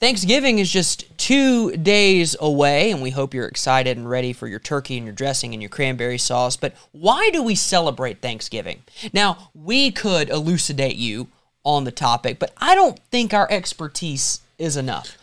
Thanksgiving 0.00 0.60
is 0.60 0.70
just 0.70 1.06
two 1.18 1.76
days 1.76 2.36
away, 2.38 2.92
and 2.92 3.02
we 3.02 3.10
hope 3.10 3.34
you're 3.34 3.46
excited 3.46 3.96
and 3.96 4.08
ready 4.08 4.32
for 4.32 4.46
your 4.46 4.60
turkey 4.60 4.96
and 4.96 5.04
your 5.04 5.14
dressing 5.14 5.52
and 5.54 5.60
your 5.60 5.70
cranberry 5.70 6.18
sauce. 6.18 6.56
But 6.56 6.74
why 6.92 7.30
do 7.30 7.42
we 7.42 7.56
celebrate 7.56 8.22
Thanksgiving? 8.22 8.84
Now, 9.12 9.50
we 9.54 9.90
could 9.90 10.30
elucidate 10.30 10.94
you 10.94 11.26
on 11.64 11.82
the 11.82 11.90
topic, 11.90 12.38
but 12.38 12.52
I 12.58 12.76
don't 12.76 12.98
think 13.10 13.34
our 13.34 13.50
expertise 13.50 14.40
is 14.56 14.76
enough. 14.76 15.18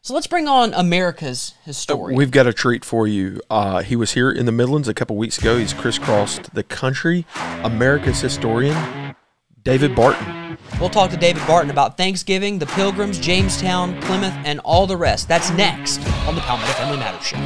So 0.00 0.14
let's 0.14 0.26
bring 0.26 0.48
on 0.48 0.72
America's 0.72 1.52
historian. 1.66 2.16
We've 2.16 2.30
got 2.30 2.46
a 2.46 2.54
treat 2.54 2.86
for 2.86 3.06
you. 3.06 3.42
Uh, 3.50 3.82
he 3.82 3.96
was 3.96 4.12
here 4.12 4.32
in 4.32 4.46
the 4.46 4.52
Midlands 4.52 4.88
a 4.88 4.94
couple 4.94 5.14
weeks 5.14 5.36
ago. 5.36 5.58
He's 5.58 5.74
crisscrossed 5.74 6.54
the 6.54 6.62
country. 6.62 7.26
America's 7.62 8.18
historian, 8.22 8.74
David 9.62 9.94
Barton. 9.94 10.56
We'll 10.80 10.88
talk 10.88 11.10
to 11.10 11.16
David 11.16 11.46
Barton 11.46 11.70
about 11.70 11.96
Thanksgiving, 11.96 12.58
the 12.58 12.66
Pilgrims, 12.66 13.18
Jamestown, 13.18 14.00
Plymouth, 14.02 14.32
and 14.44 14.58
all 14.60 14.86
the 14.86 14.96
rest. 14.96 15.28
That's 15.28 15.50
next 15.50 15.98
on 16.26 16.34
the 16.34 16.40
Palmetto 16.40 16.72
Family 16.72 16.96
Matters 16.96 17.26
Show. 17.26 17.36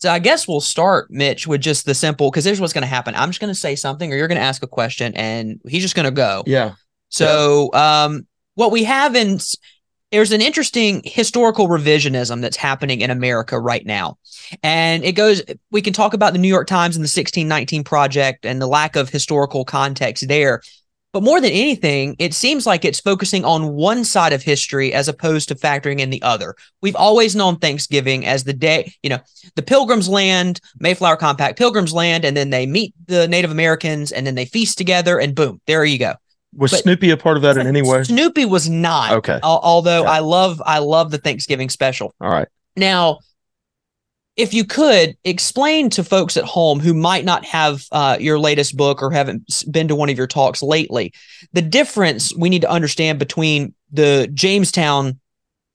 So 0.00 0.10
I 0.10 0.18
guess 0.18 0.48
we'll 0.48 0.60
start, 0.60 1.10
Mitch, 1.10 1.46
with 1.46 1.60
just 1.60 1.86
the 1.86 1.94
simple 1.94 2.30
because 2.30 2.44
here's 2.44 2.60
what's 2.60 2.72
going 2.72 2.82
to 2.82 2.88
happen. 2.88 3.14
I'm 3.14 3.30
just 3.30 3.40
going 3.40 3.52
to 3.52 3.58
say 3.58 3.76
something, 3.76 4.12
or 4.12 4.16
you're 4.16 4.28
going 4.28 4.40
to 4.40 4.44
ask 4.44 4.62
a 4.62 4.68
question, 4.68 5.12
and 5.14 5.60
he's 5.68 5.82
just 5.82 5.94
going 5.94 6.06
to 6.06 6.10
go. 6.10 6.42
Yeah. 6.46 6.74
So, 7.08 7.72
um, 7.72 8.26
what 8.54 8.72
we 8.72 8.84
have 8.84 9.14
in 9.14 9.38
there's 10.12 10.30
an 10.30 10.42
interesting 10.42 11.00
historical 11.04 11.68
revisionism 11.68 12.42
that's 12.42 12.56
happening 12.56 13.00
in 13.00 13.10
America 13.10 13.58
right 13.58 13.84
now. 13.84 14.18
And 14.62 15.02
it 15.04 15.12
goes, 15.12 15.42
we 15.70 15.80
can 15.80 15.94
talk 15.94 16.12
about 16.12 16.34
the 16.34 16.38
New 16.38 16.48
York 16.48 16.68
Times 16.68 16.96
and 16.96 17.02
the 17.02 17.06
1619 17.06 17.82
Project 17.82 18.44
and 18.44 18.60
the 18.60 18.66
lack 18.66 18.94
of 18.94 19.08
historical 19.08 19.64
context 19.64 20.28
there. 20.28 20.60
But 21.12 21.22
more 21.22 21.40
than 21.40 21.50
anything, 21.50 22.16
it 22.18 22.32
seems 22.32 22.66
like 22.66 22.84
it's 22.84 23.00
focusing 23.00 23.44
on 23.44 23.74
one 23.74 24.04
side 24.04 24.32
of 24.32 24.42
history 24.42 24.94
as 24.94 25.08
opposed 25.08 25.48
to 25.48 25.54
factoring 25.54 25.98
in 26.00 26.08
the 26.08 26.22
other. 26.22 26.54
We've 26.80 26.96
always 26.96 27.36
known 27.36 27.58
Thanksgiving 27.58 28.24
as 28.24 28.44
the 28.44 28.54
day, 28.54 28.92
you 29.02 29.10
know, 29.10 29.18
the 29.54 29.62
Pilgrims 29.62 30.08
land, 30.08 30.60
Mayflower 30.78 31.16
Compact, 31.16 31.58
Pilgrims 31.58 31.92
land, 31.92 32.24
and 32.24 32.34
then 32.34 32.48
they 32.48 32.64
meet 32.64 32.94
the 33.06 33.28
Native 33.28 33.50
Americans 33.50 34.10
and 34.10 34.26
then 34.26 34.36
they 34.36 34.46
feast 34.46 34.78
together 34.78 35.18
and 35.18 35.34
boom, 35.34 35.60
there 35.66 35.84
you 35.84 35.98
go. 35.98 36.14
Was 36.54 36.70
But- 36.70 36.80
Snoopy 36.80 37.10
a 37.10 37.16
part 37.16 37.36
of 37.36 37.42
that 37.42 37.56
in 37.56 37.66
any 37.66 37.82
way? 37.82 38.02
Snoopy 38.04 38.44
was 38.44 38.68
not. 38.68 39.12
Okay. 39.12 39.38
Al- 39.42 39.60
although 39.62 40.02
Okay. 40.02 40.10
I 40.10 40.18
love 40.20 40.60
I 40.64 40.78
love 40.80 41.10
the 41.10 41.18
Thanksgiving 41.18 41.68
special. 41.70 42.14
All 42.20 42.30
right. 42.30 42.48
Now, 42.76 43.20
if 44.36 44.54
you 44.54 44.64
could 44.64 45.14
explain 45.24 45.90
to 45.90 46.02
folks 46.04 46.36
at 46.36 46.44
home 46.44 46.80
who 46.80 46.94
might 46.94 47.24
not 47.24 47.44
have 47.44 47.84
uh, 47.92 48.16
your 48.18 48.38
latest 48.38 48.76
book 48.76 49.02
or 49.02 49.10
haven't 49.10 49.62
been 49.70 49.88
to 49.88 49.94
one 49.94 50.08
of 50.08 50.16
your 50.16 50.26
talks 50.26 50.62
lately, 50.62 51.12
the 51.52 51.60
difference 51.62 52.34
we 52.36 52.48
need 52.48 52.62
to 52.62 52.70
understand 52.70 53.18
between 53.18 53.74
the 53.92 54.28
Jamestown 54.32 55.20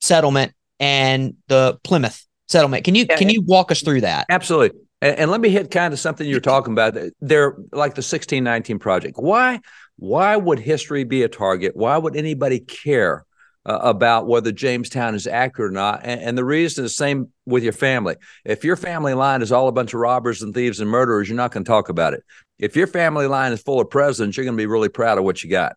settlement 0.00 0.52
and 0.80 1.34
the 1.48 1.78
Plymouth 1.84 2.24
settlement. 2.48 2.84
Can 2.84 2.94
you 2.94 3.06
Yeah, 3.08 3.16
can 3.16 3.28
you 3.30 3.42
walk 3.42 3.70
us 3.70 3.80
through 3.82 4.00
that? 4.02 4.26
Absolutely. 4.28 4.78
And, 5.02 5.16
and 5.18 5.30
let 5.30 5.40
me 5.40 5.50
hit 5.50 5.70
kind 5.70 5.92
of 5.92 6.00
something 6.00 6.26
you're 6.28 6.40
talking 6.40 6.72
about. 6.72 6.94
They're 7.20 7.52
like 7.72 7.94
the 7.94 8.02
1619 8.02 8.78
project. 8.80 9.16
Why? 9.18 9.60
Why 9.98 10.36
would 10.36 10.60
history 10.60 11.04
be 11.04 11.22
a 11.24 11.28
target? 11.28 11.74
Why 11.74 11.98
would 11.98 12.16
anybody 12.16 12.60
care 12.60 13.24
uh, 13.66 13.80
about 13.82 14.28
whether 14.28 14.52
Jamestown 14.52 15.16
is 15.16 15.26
accurate 15.26 15.70
or 15.70 15.74
not? 15.74 16.00
And, 16.04 16.20
and 16.20 16.38
the 16.38 16.44
reason 16.44 16.84
is 16.84 16.92
the 16.92 16.94
same 16.94 17.32
with 17.46 17.64
your 17.64 17.72
family. 17.72 18.14
If 18.44 18.64
your 18.64 18.76
family 18.76 19.14
line 19.14 19.42
is 19.42 19.50
all 19.50 19.66
a 19.66 19.72
bunch 19.72 19.94
of 19.94 20.00
robbers 20.00 20.40
and 20.40 20.54
thieves 20.54 20.78
and 20.78 20.88
murderers, 20.88 21.28
you're 21.28 21.36
not 21.36 21.50
going 21.50 21.64
to 21.64 21.68
talk 21.68 21.88
about 21.88 22.14
it. 22.14 22.22
If 22.60 22.76
your 22.76 22.86
family 22.86 23.26
line 23.26 23.52
is 23.52 23.60
full 23.60 23.80
of 23.80 23.90
presidents, 23.90 24.36
you're 24.36 24.44
going 24.44 24.56
to 24.56 24.62
be 24.62 24.66
really 24.66 24.88
proud 24.88 25.18
of 25.18 25.24
what 25.24 25.42
you 25.42 25.50
got. 25.50 25.74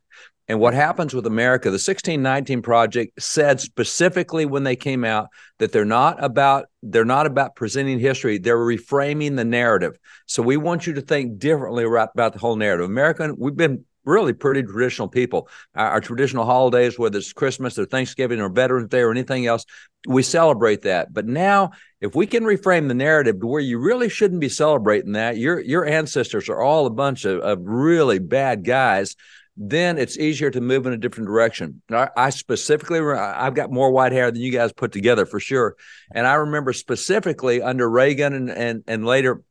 And 0.48 0.60
what 0.60 0.74
happens 0.74 1.14
with 1.14 1.26
America, 1.26 1.70
the 1.70 1.76
1619 1.76 2.62
project 2.62 3.22
said 3.22 3.62
specifically 3.62 4.46
when 4.46 4.64
they 4.64 4.76
came 4.76 5.06
out 5.06 5.30
that 5.60 5.72
they're 5.72 5.86
not 5.86 6.22
about 6.22 6.66
they're 6.84 7.06
not 7.06 7.26
about 7.26 7.56
presenting 7.56 8.00
history, 8.00 8.38
they're 8.38 8.58
reframing 8.58 9.36
the 9.38 9.46
narrative. 9.46 9.94
So 10.26 10.44
we 10.44 10.58
want 10.58 10.86
you 10.86 10.94
to 10.96 11.02
think 11.02 11.40
differently 11.40 11.86
about, 11.86 12.34
the 12.34 12.40
whole 12.40 12.56
narrative. 12.56 12.86
American, 12.86 13.36
we've 13.38 13.56
been 13.56 13.86
really 14.06 14.34
pretty 14.34 14.64
traditional 14.64 15.08
people. 15.08 15.48
Our, 15.76 15.92
our 15.92 16.02
traditional 16.02 16.46
holidays, 16.46 16.98
whether 16.98 17.18
it's 17.18 17.34
Christmas 17.34 17.78
or 17.78 17.86
Thanksgiving 17.86 18.42
or 18.42 18.50
Veterans 18.50 18.90
Day 18.90 19.02
or 19.02 19.12
anything 19.12 19.46
else, 19.46 19.66
we 20.08 20.24
celebrate 20.24 20.84
that. 20.84 21.14
But 21.14 21.28
now, 21.28 21.72
if 22.00 22.16
we 22.16 22.26
can 22.26 22.44
reframe 22.44 22.88
the 22.88 22.94
narrative 22.94 23.40
to 23.40 23.48
where 23.48 23.62
you 23.62 23.80
really 23.80 24.10
shouldn't 24.10 24.42
be 24.42 24.50
celebrating 24.50 25.14
that, 25.14 25.38
your 25.38 25.60
your 25.60 25.86
ancestors 25.86 26.50
are 26.50 26.62
all 26.62 26.86
a 26.86 26.92
bunch 26.92 27.26
of, 27.26 27.40
of 27.42 27.60
really 27.62 28.20
bad 28.20 28.66
guys 28.66 29.16
then 29.58 29.98
it's 29.98 30.18
easier 30.18 30.50
to 30.50 30.62
move 30.62 30.86
in 30.86 30.94
a 30.94 30.98
different 30.98 31.28
direction. 31.28 31.82
I, 31.92 32.10
I 32.16 32.30
specifically, 32.30 33.00
I've 33.00 33.54
got 33.54 33.72
more 33.72 33.92
white 33.92 34.12
hair 34.12 34.32
than 34.32 34.42
you 34.42 34.52
guys 34.52 34.72
put 34.72 34.92
together 34.92 35.26
for 35.26 35.40
sure. 35.40 35.76
And 36.14 36.26
I 36.26 36.36
remember 36.36 36.74
specifically 36.74 37.62
under 37.62 37.90
Reagan 37.90 38.34
and 38.34 38.50
and, 38.50 38.84
and 38.88 39.06
later 39.06 39.44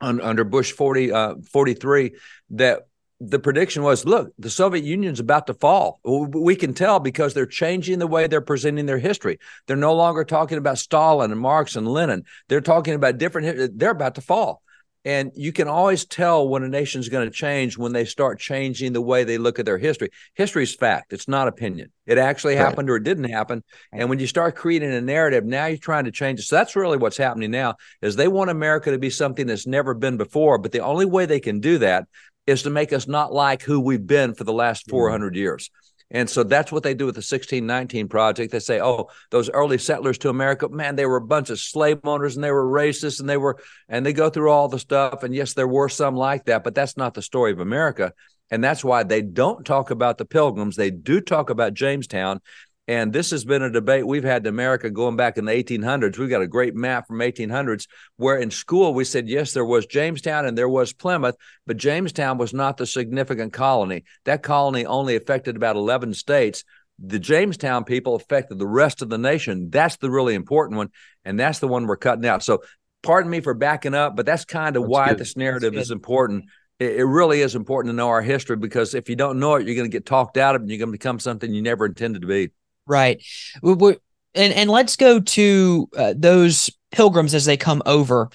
un, 0.00 0.20
under 0.20 0.44
Bush 0.44 0.72
40, 0.72 1.12
uh, 1.12 1.34
43 1.50 2.12
that 2.50 2.82
the 3.28 3.38
prediction 3.38 3.82
was 3.82 4.04
look 4.04 4.32
the 4.38 4.50
soviet 4.50 4.84
union's 4.84 5.20
about 5.20 5.46
to 5.46 5.54
fall 5.54 6.00
we 6.04 6.56
can 6.56 6.74
tell 6.74 6.98
because 6.98 7.34
they're 7.34 7.46
changing 7.46 7.98
the 7.98 8.06
way 8.06 8.26
they're 8.26 8.40
presenting 8.40 8.86
their 8.86 8.98
history 8.98 9.38
they're 9.66 9.76
no 9.76 9.94
longer 9.94 10.24
talking 10.24 10.58
about 10.58 10.78
stalin 10.78 11.30
and 11.30 11.40
marx 11.40 11.76
and 11.76 11.86
lenin 11.86 12.24
they're 12.48 12.60
talking 12.60 12.94
about 12.94 13.18
different 13.18 13.78
they're 13.78 13.90
about 13.90 14.16
to 14.16 14.20
fall 14.20 14.62
and 15.04 15.32
you 15.34 15.52
can 15.52 15.66
always 15.66 16.04
tell 16.04 16.48
when 16.48 16.62
a 16.62 16.68
nation's 16.68 17.08
going 17.08 17.28
to 17.28 17.34
change 17.34 17.76
when 17.76 17.92
they 17.92 18.04
start 18.04 18.38
changing 18.38 18.92
the 18.92 19.00
way 19.00 19.24
they 19.24 19.36
look 19.36 19.58
at 19.58 19.66
their 19.66 19.78
history. 19.78 20.10
History 20.34 20.62
is 20.62 20.74
fact, 20.74 21.12
it's 21.12 21.26
not 21.26 21.48
opinion. 21.48 21.90
It 22.06 22.18
actually 22.18 22.54
Right. 22.54 22.60
happened 22.64 22.88
or 22.88 22.96
it 22.96 23.02
didn't 23.02 23.24
happen. 23.24 23.64
And 23.92 24.08
when 24.08 24.20
you 24.20 24.28
start 24.28 24.54
creating 24.54 24.92
a 24.92 25.00
narrative, 25.00 25.44
now 25.44 25.66
you're 25.66 25.78
trying 25.78 26.04
to 26.04 26.12
change 26.12 26.38
it. 26.38 26.44
So 26.44 26.54
that's 26.54 26.76
really 26.76 26.98
what's 26.98 27.16
happening 27.16 27.50
now 27.50 27.76
is 28.00 28.14
they 28.14 28.28
want 28.28 28.50
America 28.50 28.92
to 28.92 28.98
be 28.98 29.10
something 29.10 29.46
that's 29.46 29.66
never 29.66 29.92
been 29.92 30.16
before, 30.16 30.58
but 30.58 30.70
the 30.70 30.80
only 30.80 31.06
way 31.06 31.26
they 31.26 31.40
can 31.40 31.58
do 31.58 31.78
that 31.78 32.06
is 32.46 32.62
to 32.62 32.70
make 32.70 32.92
us 32.92 33.06
not 33.06 33.32
like 33.32 33.62
who 33.62 33.80
we've 33.80 34.06
been 34.06 34.34
for 34.34 34.44
the 34.44 34.52
last 34.52 34.86
mm-hmm. 34.86 34.96
400 34.96 35.36
years. 35.36 35.70
And 36.14 36.28
so 36.28 36.42
that's 36.42 36.70
what 36.70 36.82
they 36.82 36.92
do 36.92 37.06
with 37.06 37.14
the 37.14 37.20
1619 37.20 38.06
project. 38.08 38.52
They 38.52 38.58
say, 38.58 38.80
oh, 38.82 39.08
those 39.30 39.48
early 39.48 39.78
settlers 39.78 40.18
to 40.18 40.28
America, 40.28 40.68
man, 40.68 40.94
they 40.94 41.06
were 41.06 41.16
a 41.16 41.26
bunch 41.26 41.48
of 41.48 41.58
slave 41.58 42.00
owners 42.04 42.36
and 42.36 42.44
they 42.44 42.50
were 42.50 42.70
racist 42.70 43.18
and 43.20 43.28
they 43.28 43.38
were, 43.38 43.58
and 43.88 44.04
they 44.04 44.12
go 44.12 44.28
through 44.28 44.50
all 44.50 44.68
the 44.68 44.78
stuff. 44.78 45.22
And 45.22 45.34
yes, 45.34 45.54
there 45.54 45.66
were 45.66 45.88
some 45.88 46.14
like 46.14 46.44
that, 46.44 46.64
but 46.64 46.74
that's 46.74 46.98
not 46.98 47.14
the 47.14 47.22
story 47.22 47.50
of 47.50 47.60
America. 47.60 48.12
And 48.50 48.62
that's 48.62 48.84
why 48.84 49.04
they 49.04 49.22
don't 49.22 49.64
talk 49.64 49.90
about 49.90 50.18
the 50.18 50.26
pilgrims. 50.26 50.76
They 50.76 50.90
do 50.90 51.22
talk 51.22 51.48
about 51.48 51.72
Jamestown. 51.72 52.40
And 52.88 53.12
this 53.12 53.30
has 53.30 53.44
been 53.44 53.62
a 53.62 53.70
debate 53.70 54.06
we've 54.06 54.24
had 54.24 54.42
in 54.42 54.48
America 54.48 54.90
going 54.90 55.14
back 55.16 55.38
in 55.38 55.44
the 55.44 55.52
1800s. 55.52 56.18
We've 56.18 56.28
got 56.28 56.42
a 56.42 56.48
great 56.48 56.74
map 56.74 57.06
from 57.06 57.20
1800s 57.20 57.86
where 58.16 58.36
in 58.36 58.50
school 58.50 58.92
we 58.92 59.04
said, 59.04 59.28
yes, 59.28 59.52
there 59.52 59.64
was 59.64 59.86
Jamestown 59.86 60.46
and 60.46 60.58
there 60.58 60.68
was 60.68 60.92
Plymouth, 60.92 61.36
but 61.64 61.76
Jamestown 61.76 62.38
was 62.38 62.52
not 62.52 62.76
the 62.76 62.86
significant 62.86 63.52
colony. 63.52 64.02
That 64.24 64.42
colony 64.42 64.84
only 64.84 65.14
affected 65.14 65.54
about 65.54 65.76
11 65.76 66.14
states. 66.14 66.64
The 66.98 67.20
Jamestown 67.20 67.84
people 67.84 68.16
affected 68.16 68.58
the 68.58 68.66
rest 68.66 69.00
of 69.00 69.08
the 69.08 69.18
nation. 69.18 69.70
That's 69.70 69.96
the 69.96 70.10
really 70.10 70.34
important 70.34 70.76
one. 70.76 70.90
And 71.24 71.38
that's 71.38 71.60
the 71.60 71.68
one 71.68 71.86
we're 71.86 71.96
cutting 71.96 72.26
out. 72.26 72.42
So, 72.42 72.62
pardon 73.02 73.30
me 73.30 73.40
for 73.40 73.54
backing 73.54 73.94
up, 73.94 74.16
but 74.16 74.26
that's 74.26 74.44
kind 74.44 74.76
of 74.76 74.82
That's 74.82 74.90
why 74.90 75.08
good. 75.08 75.18
this 75.18 75.36
narrative 75.36 75.74
is 75.74 75.90
important. 75.90 76.44
It, 76.78 76.96
it 77.00 77.04
really 77.04 77.40
is 77.40 77.54
important 77.54 77.92
to 77.92 77.96
know 77.96 78.08
our 78.08 78.22
history 78.22 78.56
because 78.56 78.94
if 78.94 79.08
you 79.08 79.16
don't 79.16 79.38
know 79.40 79.54
it, 79.54 79.66
you're 79.66 79.76
going 79.76 79.90
to 79.90 79.96
get 79.96 80.06
talked 80.06 80.36
out 80.36 80.54
of 80.54 80.60
it 80.60 80.64
and 80.64 80.70
you're 80.70 80.78
going 80.78 80.88
to 80.88 80.98
become 80.98 81.18
something 81.18 81.52
you 81.52 81.62
never 81.62 81.86
intended 81.86 82.22
to 82.22 82.28
be. 82.28 82.50
Right. 82.86 83.22
We, 83.62 83.74
we, 83.74 83.96
and 84.34 84.52
and 84.52 84.70
let's 84.70 84.96
go 84.96 85.20
to 85.20 85.88
uh, 85.96 86.14
those 86.16 86.70
pilgrims 86.90 87.34
as 87.34 87.44
they 87.44 87.56
come 87.56 87.82
over, 87.86 88.30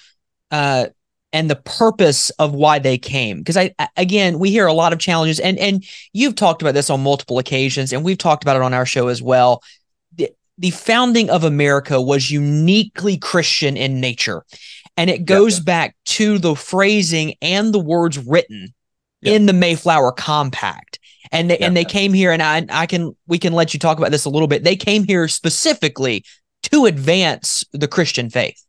uh, 0.51 0.87
and 1.33 1.49
the 1.49 1.55
purpose 1.57 2.29
of 2.31 2.53
why 2.53 2.79
they 2.79 2.97
came. 2.97 3.39
Because 3.39 3.57
I, 3.57 3.73
I- 3.77 3.89
again, 3.97 4.39
we 4.39 4.49
hear 4.51 4.67
a 4.67 4.73
lot 4.73 4.93
of 4.93 4.99
challenges, 4.99 5.39
and 5.39 5.57
and 5.59 5.83
you've 6.13 6.35
talked 6.35 6.61
about 6.61 6.73
this 6.75 6.89
on 6.89 7.01
multiple 7.03 7.39
occasions, 7.39 7.91
and 7.93 8.03
we've 8.03 8.17
talked 8.17 8.43
about 8.43 8.55
it 8.55 8.61
on 8.61 8.73
our 8.73 8.85
show 8.85 9.07
as 9.09 9.21
well. 9.21 9.61
The, 10.15 10.31
the 10.57 10.71
founding 10.71 11.29
of 11.29 11.43
America 11.43 12.01
was 12.01 12.31
uniquely 12.31 13.17
Christian 13.17 13.75
in 13.75 13.99
nature, 13.99 14.43
and 14.95 15.09
it 15.09 15.25
goes 15.25 15.59
back 15.59 15.95
to 16.05 16.37
the 16.37 16.55
phrasing 16.55 17.35
and 17.41 17.73
the 17.73 17.79
words 17.79 18.17
written 18.17 18.73
Yeah. 19.21 19.33
in 19.33 19.45
the 19.45 19.53
Mayflower 19.53 20.11
Compact 20.13 20.96
and 21.31 21.49
they, 21.49 21.59
Yeah. 21.59 21.67
and 21.67 21.77
they 21.77 21.85
came 21.85 22.13
here 22.13 22.31
and 22.31 22.41
I 22.41 22.65
I 22.69 22.85
can 22.85 23.15
we 23.27 23.37
can 23.39 23.53
let 23.53 23.73
you 23.73 23.79
talk 23.79 23.97
about 23.97 24.11
this 24.11 24.25
a 24.25 24.29
little 24.29 24.47
bit. 24.47 24.63
They 24.63 24.75
came 24.75 25.03
here 25.05 25.27
specifically 25.27 26.23
to 26.63 26.85
advance 26.85 27.63
the 27.71 27.87
Christian 27.87 28.29
faith. 28.29 28.61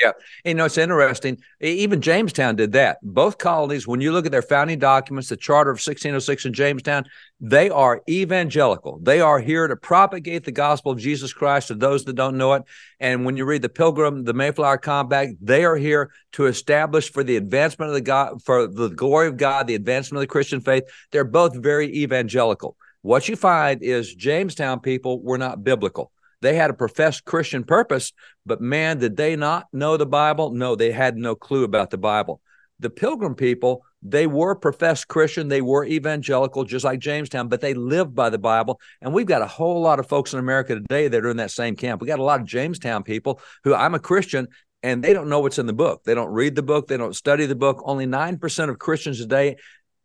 Yeah. 0.00 0.12
You 0.44 0.54
know, 0.54 0.64
it's 0.64 0.78
interesting. 0.78 1.38
Even 1.60 2.00
Jamestown 2.00 2.56
did 2.56 2.72
that. 2.72 2.98
Both 3.02 3.38
colonies, 3.38 3.86
when 3.86 4.00
you 4.00 4.12
look 4.12 4.24
at 4.24 4.32
their 4.32 4.42
founding 4.42 4.78
documents, 4.78 5.28
the 5.28 5.36
Charter 5.36 5.70
of 5.70 5.74
1606 5.74 6.46
in 6.46 6.52
Jamestown, 6.54 7.04
they 7.40 7.68
are 7.70 8.02
evangelical. 8.08 8.98
They 9.02 9.20
are 9.20 9.38
here 9.38 9.68
to 9.68 9.76
propagate 9.76 10.44
the 10.44 10.52
gospel 10.52 10.92
of 10.92 10.98
Jesus 10.98 11.32
Christ 11.32 11.68
to 11.68 11.74
those 11.74 12.04
that 12.04 12.14
don't 12.14 12.38
know 12.38 12.54
it. 12.54 12.62
And 12.98 13.24
when 13.24 13.36
you 13.36 13.44
read 13.44 13.62
the 13.62 13.68
Pilgrim, 13.68 14.24
the 14.24 14.34
Mayflower 14.34 14.78
Compact, 14.78 15.34
they 15.40 15.64
are 15.64 15.76
here 15.76 16.10
to 16.32 16.46
establish 16.46 17.12
for 17.12 17.22
the 17.22 17.36
advancement 17.36 17.90
of 17.90 17.94
the 17.94 18.00
God, 18.00 18.42
for 18.42 18.66
the 18.66 18.88
glory 18.88 19.28
of 19.28 19.36
God, 19.36 19.66
the 19.66 19.74
advancement 19.74 20.18
of 20.18 20.22
the 20.22 20.32
Christian 20.32 20.60
faith. 20.60 20.84
They're 21.12 21.24
both 21.24 21.54
very 21.56 21.94
evangelical. 21.98 22.76
What 23.02 23.28
you 23.28 23.36
find 23.36 23.82
is 23.82 24.14
Jamestown 24.14 24.80
people 24.80 25.22
were 25.22 25.38
not 25.38 25.64
biblical. 25.64 26.12
They 26.40 26.54
had 26.54 26.70
a 26.70 26.74
professed 26.74 27.24
Christian 27.24 27.64
purpose, 27.64 28.12
but 28.46 28.60
man, 28.60 28.98
did 28.98 29.16
they 29.16 29.36
not 29.36 29.66
know 29.72 29.96
the 29.96 30.06
Bible? 30.06 30.50
No, 30.50 30.74
they 30.74 30.92
had 30.92 31.16
no 31.16 31.34
clue 31.34 31.64
about 31.64 31.90
the 31.90 31.98
Bible. 31.98 32.40
The 32.78 32.90
Pilgrim 32.90 33.34
people, 33.34 33.84
they 34.02 34.26
were 34.26 34.54
professed 34.54 35.08
Christian, 35.08 35.48
they 35.48 35.60
were 35.60 35.84
evangelical, 35.84 36.64
just 36.64 36.84
like 36.84 36.98
Jamestown, 36.98 37.48
but 37.48 37.60
they 37.60 37.74
lived 37.74 38.14
by 38.14 38.30
the 38.30 38.38
Bible. 38.38 38.80
And 39.02 39.12
we've 39.12 39.26
got 39.26 39.42
a 39.42 39.46
whole 39.46 39.82
lot 39.82 40.00
of 40.00 40.08
folks 40.08 40.32
in 40.32 40.38
America 40.38 40.74
today 40.74 41.08
that 41.08 41.24
are 41.24 41.30
in 41.30 41.36
that 41.36 41.50
same 41.50 41.76
camp. 41.76 42.00
We 42.00 42.06
got 42.06 42.18
a 42.18 42.24
lot 42.24 42.40
of 42.40 42.46
Jamestown 42.46 43.02
people 43.02 43.40
who 43.64 43.74
I'm 43.74 43.94
a 43.94 43.98
Christian 43.98 44.48
and 44.82 45.04
they 45.04 45.12
don't 45.12 45.28
know 45.28 45.40
what's 45.40 45.58
in 45.58 45.66
the 45.66 45.74
book. 45.74 46.04
They 46.04 46.14
don't 46.14 46.32
read 46.32 46.54
the 46.54 46.62
book, 46.62 46.88
they 46.88 46.96
don't 46.96 47.14
study 47.14 47.46
the 47.46 47.54
book. 47.54 47.82
Only 47.84 48.06
9% 48.06 48.68
of 48.70 48.78
Christians 48.78 49.18
today 49.18 49.56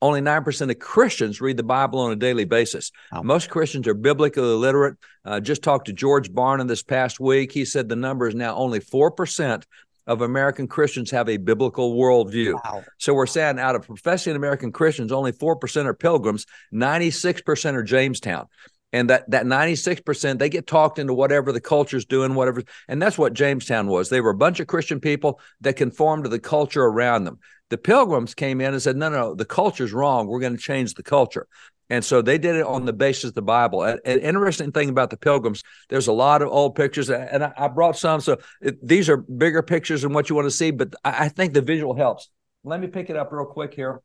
only 0.06 0.22
9% 0.22 0.70
of 0.70 0.80
Christians 0.80 1.42
read 1.42 1.58
the 1.58 1.64
Bible 1.64 2.00
on 2.00 2.12
a 2.12 2.16
daily 2.16 2.46
basis. 2.46 2.92
Wow. 3.12 3.24
Most 3.24 3.50
Christians 3.50 3.88
are 3.88 3.96
biblically 3.96 4.44
illiterate. 4.44 4.98
Uh, 5.26 5.40
just 5.40 5.64
talked 5.64 5.88
to 5.88 5.94
George 5.94 6.32
Barna 6.32 6.68
this 6.68 6.84
past 6.84 7.20
week. 7.20 7.52
He 7.52 7.66
said 7.66 7.90
the 7.90 7.96
number 7.96 8.28
is 8.28 8.36
now 8.36 8.56
only 8.56 8.80
4% 8.80 9.64
of 10.08 10.22
American 10.22 10.68
Christians 10.68 11.10
have 11.10 11.28
a 11.28 11.38
biblical 11.38 11.96
worldview. 11.96 12.54
Wow. 12.54 12.84
So 13.00 13.16
we're 13.16 13.26
saying 13.26 13.58
out 13.58 13.76
of 13.76 13.88
professing 13.88 14.36
American 14.36 14.72
Christians, 14.72 15.12
only 15.12 15.32
4% 15.32 15.86
are 15.86 15.94
pilgrims, 15.96 16.46
96% 16.72 17.74
are 17.74 17.84
Jamestown. 17.84 18.46
And 18.94 19.10
that, 19.10 19.30
that 19.32 19.46
96%, 19.46 20.38
they 20.38 20.48
get 20.48 20.68
talked 20.68 21.00
into 21.00 21.14
whatever 21.14 21.52
the 21.52 21.60
culture's 21.60 22.06
doing, 22.06 22.36
whatever. 22.36 22.64
And 22.88 23.02
that's 23.02 23.18
what 23.18 23.34
Jamestown 23.34 23.88
was. 23.88 24.10
They 24.10 24.22
were 24.22 24.30
a 24.30 24.38
bunch 24.38 24.60
of 24.60 24.68
Christian 24.68 25.00
people 25.00 25.42
that 25.62 25.76
conformed 25.76 26.24
to 26.24 26.30
the 26.30 26.40
culture 26.40 26.84
around 26.84 27.26
them. 27.26 27.40
The 27.70 27.78
pilgrims 27.78 28.36
came 28.36 28.62
in 28.62 28.74
and 28.74 28.82
said, 28.82 28.96
no, 28.96 29.10
no, 29.10 29.34
the 29.34 29.46
culture's 29.46 29.92
wrong. 29.92 30.28
We're 30.28 30.40
going 30.40 30.56
to 30.56 30.62
change 30.62 30.94
the 30.94 31.04
culture. 31.04 31.48
And 31.90 32.04
so 32.04 32.22
they 32.22 32.38
did 32.38 32.56
it 32.56 32.66
on 32.66 32.86
the 32.86 32.94
basis 32.94 33.26
of 33.26 33.34
the 33.36 33.42
Bible. 33.42 33.84
An, 33.84 34.00
interesting 34.06 34.72
thing 34.72 34.90
about 34.90 35.12
the 35.12 35.18
pilgrims, 35.18 35.64
there's 35.90 36.08
a 36.08 36.14
lot 36.14 36.42
of 36.42 36.50
old 36.50 36.76
pictures, 36.76 37.10
and 37.10 37.44
I, 37.44 37.68
brought 37.68 37.98
some. 37.98 38.22
So 38.22 38.38
it, 38.62 38.86
these 38.86 39.08
are 39.08 39.18
bigger 39.18 39.62
pictures 39.62 40.02
than 40.02 40.14
what 40.14 40.30
you 40.30 40.36
want 40.36 40.48
to 40.48 40.52
see, 40.52 40.72
but 40.72 40.96
I, 41.04 41.26
I 41.26 41.30
think 41.30 41.54
the 41.54 41.62
visual 41.62 41.96
helps. 41.96 42.30
Let 42.64 42.80
me 42.80 42.88
pick 42.88 43.10
it 43.10 43.16
up 43.16 43.32
real 43.32 43.46
quick 43.46 43.76
here. 43.76 44.02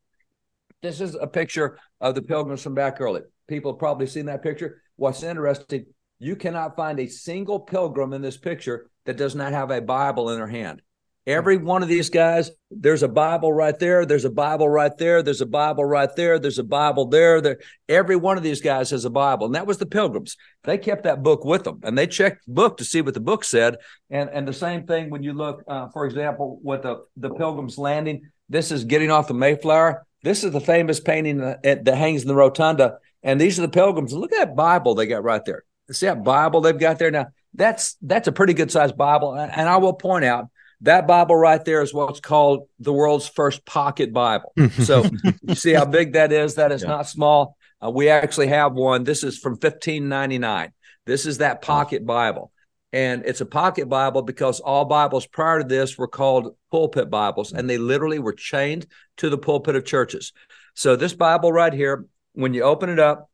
This 0.83 1.01
is 1.01 1.15
a 1.15 1.27
picture 1.27 1.79
of 2.01 2.15
the 2.15 2.23
pilgrims 2.23 2.63
from 2.63 2.75
back 2.75 3.01
early. 3.01 3.23
People 3.49 3.73
have 3.73 3.79
probably 3.79 4.07
seen 4.07 4.27
that 4.27 4.43
picture. 4.43 4.83
What's 4.97 5.23
interesting, 5.23 5.87
you 6.19 6.37
cannot 6.37 6.77
find 6.77 7.01
a 7.01 7.07
single 7.07 7.61
pilgrim 7.61 8.13
in 8.13 8.21
this 8.21 8.37
picture 8.37 8.91
that 9.07 9.17
does 9.17 9.35
not 9.35 9.53
have 9.53 9.71
a 9.71 9.81
Bible 9.81 10.31
in 10.31 10.39
their 10.39 10.47
hand. 10.47 10.83
Every 11.31 11.59
one 11.59 11.85
of 11.85 11.89
these 11.89 12.11
guys, 12.11 12.51
there's 12.73 13.05
a 13.05 13.09
Bible 13.09 13.53
right 13.53 13.79
there. 13.79 14.05
There's 14.05 14.25
a 14.25 14.31
Bible 14.31 14.69
right 14.69 14.97
there. 14.99 15.23
There's 15.23 15.41
a 15.41 15.47
Bible 15.47 15.85
right 15.85 16.11
there. 16.17 16.41
There's 16.41 16.59
a 16.59 16.65
Bible 16.65 17.07
there. 17.07 17.41
There. 17.41 17.61
Every 17.89 18.17
one 18.17 18.37
of 18.37 18.43
these 18.43 18.61
guys 18.61 18.91
has 18.91 19.05
a 19.05 19.11
Bible, 19.11 19.47
and 19.47 19.55
that 19.55 19.67
was 19.67 19.79
the 19.79 19.87
Pilgrims. 19.87 20.37
They 20.65 20.77
kept 20.77 21.05
that 21.05 21.23
book 21.23 21.45
with 21.45 21.63
them, 21.63 21.79
and 21.85 21.97
they 21.97 22.09
checked 22.09 22.47
the 22.47 22.53
book 22.53 22.79
to 22.79 22.85
see 22.85 23.01
what 23.01 23.15
the 23.15 23.21
book 23.21 23.45
said. 23.45 23.77
And 24.11 24.29
and 24.31 24.47
the 24.47 24.53
same 24.53 24.89
thing 24.89 25.09
when 25.09 25.23
you 25.23 25.33
look, 25.33 25.63
uh, 25.69 25.89
for 25.91 26.05
example, 26.05 26.59
with 26.65 26.83
the 26.83 27.05
the 27.17 27.31
Pilgrims 27.31 27.79
Landing. 27.79 28.23
This 28.49 28.73
is 28.73 28.85
getting 28.85 29.13
off 29.13 29.29
the 29.29 29.35
Mayflower. 29.35 30.05
This 30.25 30.43
is 30.43 30.51
the 30.51 30.61
famous 30.61 30.99
painting 30.99 31.39
that, 31.39 31.63
that 31.63 31.95
hangs 31.95 32.23
in 32.23 32.29
the 32.29 32.35
rotunda, 32.35 32.99
and 33.23 33.41
these 33.41 33.57
are 33.57 33.63
the 33.63 33.69
Pilgrims. 33.69 34.13
Look 34.13 34.33
at 34.33 34.49
that 34.49 34.57
Bible 34.57 34.97
they 34.97 35.07
got 35.07 35.23
right 35.23 35.45
there. 35.45 35.63
See 35.93 36.07
that 36.07 36.25
Bible 36.25 36.61
they've 36.61 36.77
got 36.77 36.99
there 36.99 37.13
now. 37.13 37.29
That's 37.55 37.97
that's 38.03 38.27
a 38.27 38.33
pretty 38.33 38.55
good 38.55 38.73
sized 38.73 38.97
Bible, 38.97 39.35
and 39.35 39.69
I 39.69 39.77
will 39.77 39.93
point 39.93 40.25
out 40.25 40.49
that 40.83 41.07
Bible 41.07 41.37
right 41.37 41.65
there 41.65 41.83
is 41.83 41.93
what's 41.93 42.21
called 42.21 42.69
the 42.79 42.93
world's 42.93 43.29
first 43.29 43.65
pocket 43.65 44.13
Bible. 44.13 44.53
So 44.71 45.05
you 45.43 45.55
see 45.55 45.73
how 45.73 45.85
big 45.85 46.15
that 46.15 46.33
is? 46.33 46.55
That 46.55 46.73
is 46.73 46.83
yeah. 46.83 46.89
not 46.89 47.09
small. 47.09 47.57
Uh, 47.85 47.91
we 47.91 48.09
actually 48.09 48.49
have 48.49 48.73
one. 48.73 49.05
This 49.05 49.23
is 49.23 49.39
from 49.39 49.53
1599. 49.53 50.73
This 51.07 51.27
is 51.27 51.39
that 51.39 51.63
pocket 51.63 52.07
Bible. 52.07 52.53
And 52.93 53.25
it's 53.25 53.41
a 53.41 53.47
pocket 53.47 53.89
Bible 53.89 54.23
because 54.23 54.61
all 54.61 54.85
Bibles 54.85 55.27
prior 55.27 55.63
to 55.63 55.69
this 55.69 55.97
were 55.97 56.09
called 56.09 56.57
pulpit 56.71 57.09
Bibles, 57.09 57.53
and 57.53 57.71
they 57.71 57.79
literally 57.79 58.19
were 58.19 58.33
chained 58.33 58.87
to 59.19 59.31
the 59.31 59.39
pulpit 59.39 59.77
of 59.77 59.85
churches. 59.85 60.33
So, 60.75 60.97
this 60.97 61.15
Bible 61.15 61.53
right 61.53 61.73
here, 61.73 62.07
when 62.33 62.53
you 62.53 62.63
open 62.63 62.89
it 62.89 62.99
up, 62.99 63.31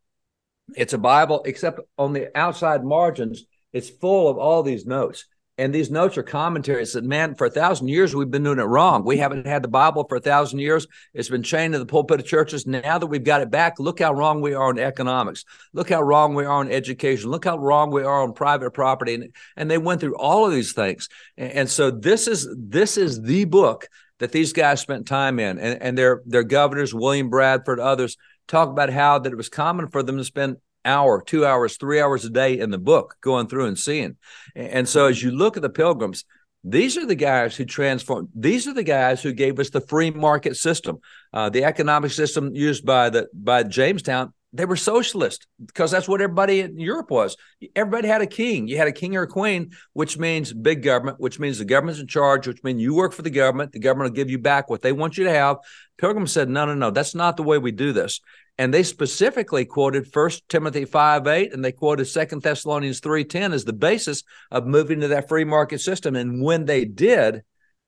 it's 0.75 0.93
a 0.93 0.98
Bible, 0.98 1.43
except 1.46 1.81
on 1.96 2.12
the 2.12 2.37
outside 2.37 2.84
margins, 2.84 3.44
it's 3.72 3.88
full 3.88 4.28
of 4.28 4.37
all 4.37 4.62
these 4.62 4.84
notes. 4.84 5.26
And 5.58 5.75
these 5.75 5.91
notes 5.91 6.19
are 6.19 6.23
commentaries 6.23 6.93
that, 6.93 7.05
man, 7.05 7.35
for 7.35 7.47
a 7.47 7.50
thousand 7.50 7.88
years, 7.88 8.14
we've 8.14 8.31
been 8.31 8.43
doing 8.43 8.58
it 8.58 8.64
wrong. 8.64 9.05
We 9.05 9.17
haven't 9.17 9.47
had 9.47 9.62
the 9.62 9.69
Bible 9.69 10.05
for 10.06 10.17
a 10.17 10.20
thousand 10.20 10.58
years. 10.58 10.87
It's 11.14 11.31
been 11.31 11.43
chained 11.43 11.73
to 11.73 11.79
the 11.79 11.87
pulpit 11.87 12.20
of 12.20 12.26
churches. 12.26 12.67
Now 12.67 12.99
that 12.99 13.06
we've 13.06 13.25
got 13.25 13.41
it 13.41 13.50
back, 13.50 13.79
look 13.79 14.00
how 14.00 14.12
wrong 14.12 14.43
we 14.43 14.53
are 14.53 14.69
on 14.69 14.79
economics. 14.79 15.47
Look 15.73 15.88
how 15.88 16.03
wrong 16.03 16.35
we 16.35 16.44
are 16.44 16.53
on 16.53 16.70
education. 16.70 17.31
Look 17.31 17.47
how 17.47 17.56
wrong 17.56 17.91
we 17.91 18.03
are 18.03 18.23
on 18.23 18.35
private 18.35 18.73
property. 18.73 19.14
And, 19.14 19.35
and 19.56 19.70
they 19.70 19.79
went 19.79 20.03
through 20.03 20.17
all 20.17 20.44
of 20.44 20.53
these 20.53 20.75
things. 20.75 21.08
And, 21.38 21.53
and 21.53 21.70
so 21.70 21.91
this 21.91 22.29
is 22.29 22.47
this 22.55 22.99
is 22.99 23.23
the 23.23 23.47
book 23.47 23.88
that 24.19 24.32
these 24.32 24.53
guys 24.53 24.81
spent 24.81 25.06
time 25.06 25.38
in. 25.38 25.58
And, 25.58 25.81
and 25.81 25.97
their 25.97 26.23
their 26.26 26.44
governors, 26.44 26.93
William 26.93 27.31
Bradford, 27.31 27.81
others, 27.81 28.19
talk 28.47 28.69
about 28.69 28.91
how 28.91 29.20
that 29.20 29.32
it 29.32 29.37
was 29.37 29.49
common 29.49 29.88
for 29.88 30.03
them 30.03 30.19
to 30.19 30.25
spend 30.25 30.58
hour, 30.87 31.21
two 31.21 31.44
hours, 31.44 31.77
three 31.77 32.00
hours 32.00 32.25
a 32.25 32.31
day 32.31 32.59
in 32.59 32.71
the 32.71 32.79
book, 32.79 33.17
going 33.21 33.49
through 33.49 33.67
and 33.67 33.79
seeing. 33.79 34.17
And 34.55 34.88
so 34.88 35.06
as 35.06 35.23
you 35.23 35.31
look 35.31 35.56
at 35.56 35.62
the 35.62 35.69
pilgrims, 35.69 36.25
these 36.65 36.97
are 36.97 37.06
the 37.06 37.15
guys 37.15 37.55
who 37.55 37.65
transformed. 37.65 38.29
These 38.35 38.67
are 38.67 38.75
the 38.75 38.83
guys 38.83 39.23
who 39.23 39.33
gave 39.33 39.61
us 39.61 39.71
the 39.71 39.81
free 39.81 40.11
market 40.11 40.56
system, 40.56 40.99
uh, 41.33 41.49
the 41.49 41.65
economic 41.65 42.11
system 42.11 42.55
used 42.55 42.85
by 42.85 43.11
the 43.11 43.29
by 43.33 43.62
Jamestown. 43.62 44.33
They 44.56 44.64
were 44.64 44.76
socialist 44.76 45.47
because 45.64 45.91
that's 45.91 46.08
what 46.08 46.20
everybody 46.20 46.61
in 46.61 46.79
Europe 46.79 47.11
was. 47.11 47.37
Everybody 47.75 48.08
had 48.08 48.23
a 48.23 48.26
king. 48.26 48.69
You 48.69 48.76
had 48.76 48.88
a 48.88 48.93
king 48.93 49.17
or 49.17 49.23
a 49.23 49.29
queen, 49.29 49.73
which 49.93 50.19
means 50.19 50.53
big 50.53 50.82
government, 50.82 51.20
which 51.20 51.38
means 51.38 51.58
the 51.58 51.64
government's 51.64 52.00
in 52.00 52.06
charge, 52.06 52.47
which 52.47 52.62
means 52.64 52.81
you 52.81 52.94
work 52.94 53.12
for 53.12 53.23
the 53.23 53.31
government. 53.31 53.73
The 53.73 53.81
government 53.81 54.11
will 54.11 54.17
give 54.17 54.31
you 54.31 54.38
back 54.38 54.70
what 54.70 54.82
they 54.82 54.93
want 54.93 55.19
you 55.19 55.25
to 55.25 55.32
have. 55.32 55.58
Pilgrim 55.99 56.26
said, 56.26 56.49
no, 56.49 56.67
no, 56.67 56.75
no, 56.75 56.91
that's 56.91 57.14
not 57.14 57.37
the 57.37 57.43
way 57.43 57.58
we 57.58 57.73
do 57.73 57.93
this 57.93 58.20
and 58.58 58.73
they 58.73 58.82
specifically 58.82 59.64
quoted 59.64 60.12
First 60.12 60.49
Timothy 60.49 60.85
5 60.85 61.26
8 61.26 61.53
and 61.53 61.64
they 61.64 61.73
quoted 61.73 62.06
Second 62.06 62.43
Thessalonians 62.43 63.00
3 63.00 63.25
10 63.25 63.53
as 63.53 63.64
the 63.64 63.73
basis 63.73 64.23
of 64.50 64.67
moving 64.67 65.00
to 65.00 65.08
that 65.08 65.29
free 65.29 65.44
market 65.44 65.81
system. 65.81 66.17
And 66.17 66.43
when 66.43 66.64
they 66.64 66.85
did, 66.85 67.43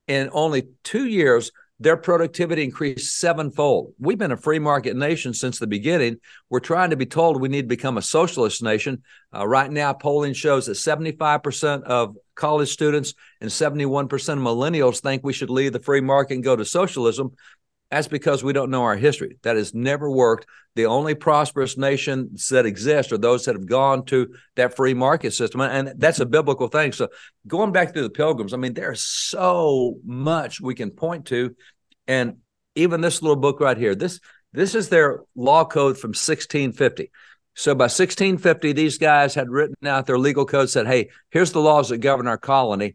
in 0.06 0.30
only 0.32 0.68
two 0.84 1.06
years, 1.06 1.50
their 1.80 1.96
productivity 1.96 2.64
increased 2.64 3.18
sevenfold. 3.18 3.94
We've 3.98 4.18
been 4.18 4.32
a 4.32 4.36
free 4.36 4.58
market 4.58 4.96
nation 4.96 5.32
since 5.32 5.58
the 5.58 5.66
beginning. 5.66 6.18
We're 6.50 6.60
trying 6.60 6.90
to 6.90 6.96
be 6.96 7.06
told 7.06 7.40
we 7.40 7.48
need 7.48 7.62
to 7.62 7.68
become 7.68 7.98
a 7.98 8.02
socialist 8.02 8.62
nation. 8.62 9.02
Uh, 9.34 9.46
right 9.46 9.70
now, 9.70 9.92
polling 9.92 10.32
shows 10.32 10.66
that 10.66 10.72
75% 10.72 11.84
of 11.84 12.16
college 12.34 12.70
students 12.70 13.14
and 13.40 13.50
71% 13.50 14.10
of 14.10 14.38
millennials 14.38 15.00
think 15.00 15.22
we 15.22 15.32
should 15.32 15.50
leave 15.50 15.72
the 15.72 15.80
free 15.80 16.00
market 16.00 16.34
and 16.34 16.44
go 16.44 16.56
to 16.56 16.64
socialism. 16.64 17.32
That's 17.90 18.08
because 18.08 18.44
we 18.44 18.52
don't 18.52 18.70
know 18.70 18.82
our 18.82 18.96
history. 18.96 19.38
That 19.42 19.56
has 19.56 19.72
never 19.72 20.10
worked. 20.10 20.46
The 20.76 20.86
only 20.86 21.14
prosperous 21.14 21.78
nations 21.78 22.48
that 22.48 22.66
exist 22.66 23.12
are 23.12 23.18
those 23.18 23.46
that 23.46 23.54
have 23.54 23.66
gone 23.66 24.04
to 24.06 24.34
that 24.56 24.76
free 24.76 24.92
market 24.92 25.32
system. 25.32 25.62
And 25.62 25.94
that's 25.96 26.20
a 26.20 26.26
biblical 26.26 26.68
thing. 26.68 26.92
So 26.92 27.08
going 27.46 27.72
back 27.72 27.94
to 27.94 28.02
the 28.02 28.10
pilgrims, 28.10 28.52
I 28.52 28.58
mean, 28.58 28.74
there's 28.74 29.00
so 29.00 29.96
much 30.04 30.60
we 30.60 30.74
can 30.74 30.90
point 30.90 31.26
to. 31.26 31.56
And 32.06 32.38
even 32.74 33.00
this 33.00 33.22
little 33.22 33.36
book 33.36 33.60
right 33.60 33.76
here, 33.76 33.94
this 33.94 34.20
this 34.52 34.74
is 34.74 34.88
their 34.88 35.20
law 35.34 35.64
code 35.64 35.98
from 35.98 36.10
1650. 36.10 37.10
So 37.54 37.74
by 37.74 37.84
1650, 37.84 38.72
these 38.72 38.98
guys 38.98 39.34
had 39.34 39.50
written 39.50 39.74
out 39.86 40.06
their 40.06 40.18
legal 40.18 40.46
code, 40.46 40.70
said, 40.70 40.86
hey, 40.86 41.10
here's 41.30 41.52
the 41.52 41.60
laws 41.60 41.88
that 41.88 41.98
govern 41.98 42.28
our 42.28 42.38
colony. 42.38 42.94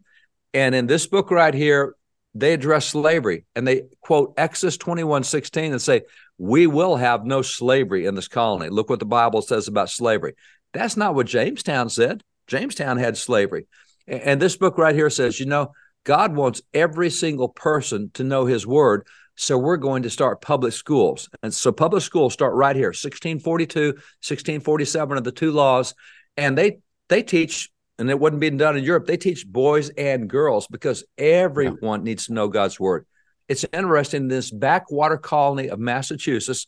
And 0.52 0.74
in 0.74 0.86
this 0.86 1.06
book 1.06 1.30
right 1.30 1.52
here, 1.52 1.94
they 2.34 2.52
address 2.52 2.86
slavery 2.86 3.44
and 3.54 3.66
they 3.66 3.82
quote 4.00 4.34
Exodus 4.36 4.76
21 4.76 5.24
16 5.24 5.72
and 5.72 5.80
say, 5.80 6.02
We 6.38 6.66
will 6.66 6.96
have 6.96 7.24
no 7.24 7.42
slavery 7.42 8.06
in 8.06 8.14
this 8.14 8.28
colony. 8.28 8.68
Look 8.68 8.90
what 8.90 8.98
the 8.98 9.06
Bible 9.06 9.42
says 9.42 9.68
about 9.68 9.90
slavery. 9.90 10.34
That's 10.72 10.96
not 10.96 11.14
what 11.14 11.26
Jamestown 11.26 11.88
said. 11.88 12.22
Jamestown 12.46 12.98
had 12.98 13.16
slavery. 13.16 13.66
And 14.06 14.42
this 14.42 14.56
book 14.56 14.76
right 14.76 14.94
here 14.94 15.08
says, 15.08 15.40
you 15.40 15.46
know, 15.46 15.72
God 16.04 16.34
wants 16.34 16.60
every 16.74 17.08
single 17.08 17.48
person 17.48 18.10
to 18.14 18.24
know 18.24 18.44
his 18.44 18.66
word. 18.66 19.06
So 19.36 19.56
we're 19.56 19.78
going 19.78 20.02
to 20.02 20.10
start 20.10 20.42
public 20.42 20.74
schools. 20.74 21.28
And 21.42 21.52
so 21.52 21.72
public 21.72 22.02
schools 22.02 22.34
start 22.34 22.54
right 22.54 22.76
here, 22.76 22.88
1642, 22.88 23.86
1647 23.86 25.18
are 25.18 25.20
the 25.20 25.32
two 25.32 25.52
laws. 25.52 25.94
And 26.36 26.58
they 26.58 26.78
they 27.08 27.22
teach 27.22 27.70
and 27.98 28.10
it 28.10 28.18
wasn't 28.18 28.40
being 28.40 28.56
done 28.56 28.76
in 28.76 28.84
Europe. 28.84 29.06
They 29.06 29.16
teach 29.16 29.46
boys 29.46 29.90
and 29.90 30.28
girls 30.28 30.66
because 30.66 31.04
everyone 31.16 32.00
yeah. 32.00 32.04
needs 32.04 32.26
to 32.26 32.32
know 32.32 32.48
God's 32.48 32.80
word. 32.80 33.06
It's 33.48 33.64
interesting. 33.72 34.28
This 34.28 34.50
backwater 34.50 35.18
colony 35.18 35.68
of 35.68 35.78
Massachusetts, 35.78 36.66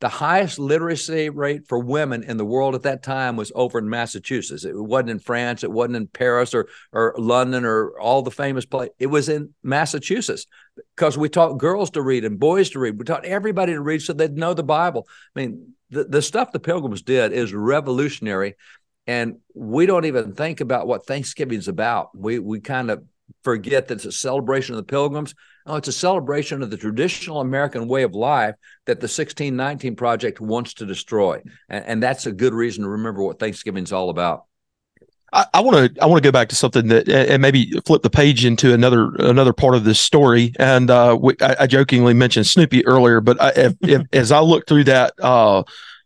the 0.00 0.08
highest 0.08 0.58
literacy 0.58 1.30
rate 1.30 1.68
for 1.68 1.78
women 1.78 2.22
in 2.22 2.36
the 2.36 2.44
world 2.44 2.74
at 2.74 2.82
that 2.82 3.02
time 3.02 3.36
was 3.36 3.52
over 3.54 3.78
in 3.78 3.88
Massachusetts. 3.88 4.64
It 4.64 4.74
wasn't 4.74 5.10
in 5.10 5.18
France. 5.18 5.62
It 5.62 5.70
wasn't 5.70 5.96
in 5.96 6.06
Paris 6.06 6.54
or 6.54 6.68
or 6.92 7.14
London 7.18 7.64
or 7.64 8.00
all 8.00 8.22
the 8.22 8.30
famous 8.30 8.64
places. 8.64 8.94
It 8.98 9.08
was 9.08 9.28
in 9.28 9.54
Massachusetts 9.62 10.46
because 10.96 11.18
we 11.18 11.28
taught 11.28 11.58
girls 11.58 11.90
to 11.90 12.02
read 12.02 12.24
and 12.24 12.38
boys 12.38 12.70
to 12.70 12.78
read. 12.78 12.98
We 12.98 13.04
taught 13.04 13.24
everybody 13.24 13.72
to 13.74 13.80
read 13.80 14.02
so 14.02 14.12
they'd 14.12 14.36
know 14.36 14.54
the 14.54 14.64
Bible. 14.64 15.06
I 15.36 15.40
mean, 15.40 15.74
the, 15.90 16.04
the 16.04 16.22
stuff 16.22 16.52
the 16.52 16.60
Pilgrims 16.60 17.02
did 17.02 17.32
is 17.32 17.52
revolutionary 17.52 18.54
and 19.06 19.36
we 19.54 19.86
don't 19.86 20.04
even 20.04 20.34
think 20.34 20.60
about 20.60 20.86
what 20.86 21.06
Thanksgiving's 21.06 21.68
about. 21.68 22.16
We 22.16 22.38
we 22.38 22.60
kind 22.60 22.90
of 22.90 23.04
forget 23.42 23.88
that 23.88 23.94
it's 23.94 24.04
a 24.04 24.12
celebration 24.12 24.74
of 24.74 24.76
the 24.78 24.90
pilgrims. 24.90 25.34
Oh, 25.64 25.76
it's 25.76 25.88
a 25.88 25.92
celebration 25.92 26.62
of 26.62 26.70
the 26.70 26.76
traditional 26.76 27.40
American 27.40 27.86
way 27.86 28.02
of 28.02 28.14
life 28.14 28.56
that 28.86 29.00
the 29.00 29.04
1619 29.04 29.94
Project 29.94 30.40
wants 30.40 30.74
to 30.74 30.86
destroy. 30.86 31.40
And, 31.68 31.84
and 31.84 32.02
that's 32.02 32.26
a 32.26 32.32
good 32.32 32.52
reason 32.52 32.82
to 32.82 32.90
remember 32.90 33.22
what 33.22 33.38
Thanksgiving's 33.38 33.92
all 33.92 34.10
about. 34.10 34.44
I 35.34 35.60
want 35.60 35.94
to 35.94 36.02
I 36.02 36.04
want 36.04 36.22
to 36.22 36.26
go 36.26 36.30
back 36.30 36.50
to 36.50 36.54
something 36.54 36.88
that 36.88 37.08
and 37.08 37.40
maybe 37.40 37.70
flip 37.86 38.02
the 38.02 38.10
page 38.10 38.44
into 38.44 38.74
another 38.74 39.14
another 39.14 39.54
part 39.54 39.74
of 39.74 39.84
this 39.84 39.98
story. 39.98 40.52
And 40.58 40.90
uh, 40.90 41.16
we, 41.18 41.34
I, 41.40 41.56
I, 41.60 41.66
jokingly 41.66 42.12
mentioned 42.12 42.46
Snoopy 42.46 42.84
earlier, 42.86 43.22
but 43.22 43.40
I, 43.40 43.48
if, 43.56 43.74
if, 43.80 44.02
as 44.12 44.30
I 44.30 44.40
look 44.40 44.66
through 44.66 44.84
that 44.84 45.14
uh, 45.22 45.62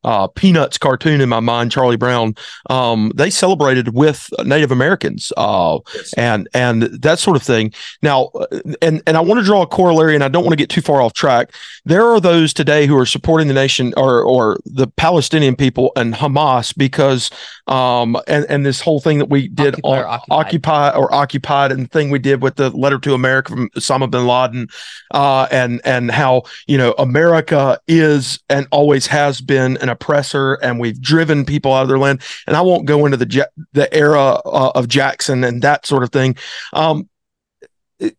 uh, 0.07 0.29
Peanuts 0.29 0.79
cartoon 0.79 1.21
in 1.21 1.29
my 1.29 1.41
mind, 1.41 1.73
Charlie 1.73 1.97
Brown. 1.97 2.35
Um, 2.71 3.13
they 3.15 3.29
celebrated 3.29 3.93
with 3.93 4.31
Native 4.45 4.71
Americans 4.71 5.33
uh, 5.37 5.81
yes. 5.95 6.15
and 6.15 6.49
and 6.55 6.83
that 6.83 7.19
sort 7.19 7.37
of 7.37 7.43
thing. 7.43 7.73
Now, 8.03 8.27
uh, 8.27 8.47
and 8.81 9.03
and 9.07 9.17
I 9.17 9.21
want 9.21 9.41
to 9.41 9.45
draw 9.45 9.63
a 9.63 9.67
corollary, 9.67 10.15
and 10.15 10.23
I 10.23 10.29
don't 10.29 10.45
want 10.45 10.53
to 10.53 10.57
get 10.57 10.71
too 10.71 10.81
far 10.81 11.03
off 11.03 11.13
track. 11.13 11.53
There 11.85 12.05
are 12.05 12.21
those 12.21 12.55
today 12.55 12.87
who 12.87 12.97
are 12.97 13.05
supporting 13.07 13.49
the 13.49 13.55
nation 13.55 13.93
or 13.97 14.23
or 14.23 14.59
the 14.65 14.87
Palestinian 14.87 15.57
people 15.57 15.91
and 15.97 16.15
Hamas 16.15 16.77
because 16.77 17.31
um 17.67 18.17
and 18.29 18.47
and 18.49 18.65
this 18.65 18.81
whole 18.81 19.01
thing 19.01 19.19
that 19.19 19.29
we 19.29 19.49
did 19.49 19.75
occupy, 19.75 19.89
on, 19.89 19.99
or 19.99 20.07
occupied. 20.07 20.47
occupy 20.47 20.91
or 20.97 21.15
occupied 21.15 21.73
and 21.73 21.85
the 21.85 21.89
thing 21.89 22.11
we 22.11 22.21
did 22.21 22.43
with 22.43 22.55
the 22.55 22.71
letter 22.71 22.99
to 23.01 23.13
America 23.13 23.51
from 23.51 23.69
Osama 23.71 24.09
bin 24.09 24.27
Laden, 24.27 24.69
uh, 25.13 25.49
and 25.51 25.81
and 25.85 26.13
how 26.13 26.43
you 26.69 26.79
know 26.79 26.95
America 26.99 27.81
is 27.89 28.39
and 28.49 28.69
always 28.71 29.09
has 29.09 29.41
been 29.41 29.77
an 29.79 29.89
oppressor 29.97 30.55
and 30.63 30.79
we've 30.79 31.01
driven 31.01 31.45
people 31.45 31.73
out 31.73 31.83
of 31.83 31.89
their 31.89 31.99
land. 31.99 32.23
And 32.47 32.57
I 32.57 32.61
won't 32.61 32.87
go 32.87 33.05
into 33.07 33.17
the 33.17 33.49
the 33.73 33.93
era 33.95 34.41
uh, 34.45 34.73
of 34.75 34.89
Jackson 34.89 35.45
and 35.45 35.63
that 35.63 35.87
sort 35.87 36.03
of 36.03 36.11
thing. 36.11 36.37
Um, 36.73 37.09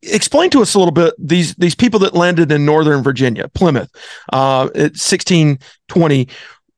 explain 0.01 0.49
to 0.51 0.61
us 0.61 0.73
a 0.73 0.79
little 0.79 0.91
bit 0.91 1.13
these 1.17 1.55
these 1.55 1.75
people 1.75 1.99
that 2.01 2.13
landed 2.13 2.51
in 2.51 2.65
Northern 2.65 3.03
Virginia, 3.03 3.47
Plymouth, 3.49 3.89
uh, 4.33 4.69
at 4.75 4.97
1620. 4.97 6.27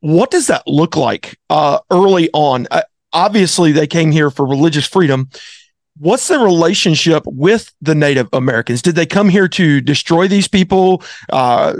What 0.01 0.32
does 0.32 0.48
that 0.48 0.65
look 0.65 0.96
like 0.96 1.38
uh, 1.50 1.79
early 1.91 2.29
on? 2.34 2.68
Uh, 2.72 2.84
obviously, 3.12 3.72
they 3.72 3.88
came 3.88 4.12
here 4.12 4.29
for 4.29 4.46
religious 4.46 4.86
freedom 4.86 5.29
what's 6.00 6.27
the 6.27 6.39
relationship 6.39 7.24
with 7.25 7.72
the 7.82 7.94
Native 7.94 8.27
Americans? 8.34 8.82
Did 8.82 8.96
they 8.96 9.06
come 9.06 9.29
here 9.29 9.48
to 9.50 9.82
destroy 9.82 10.27
these 10.27 10.48
people, 10.48 11.03
uh, 11.32 11.75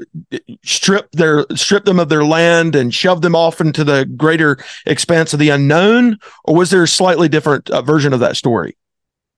strip 0.64 1.12
their 1.12 1.46
strip 1.56 1.86
them 1.86 2.00
of 2.00 2.10
their 2.10 2.24
land, 2.24 2.76
and 2.76 2.94
shove 2.94 3.22
them 3.22 3.36
off 3.36 3.60
into 3.60 3.84
the 3.84 4.06
greater 4.06 4.58
expanse 4.86 5.34
of 5.34 5.40
the 5.40 5.50
unknown, 5.50 6.18
or 6.46 6.56
was 6.56 6.70
there 6.70 6.84
a 6.84 6.88
slightly 6.88 7.30
different 7.30 7.70
uh, 7.70 7.82
version 7.82 8.14
of 8.14 8.20
that 8.20 8.36
story? 8.36 8.78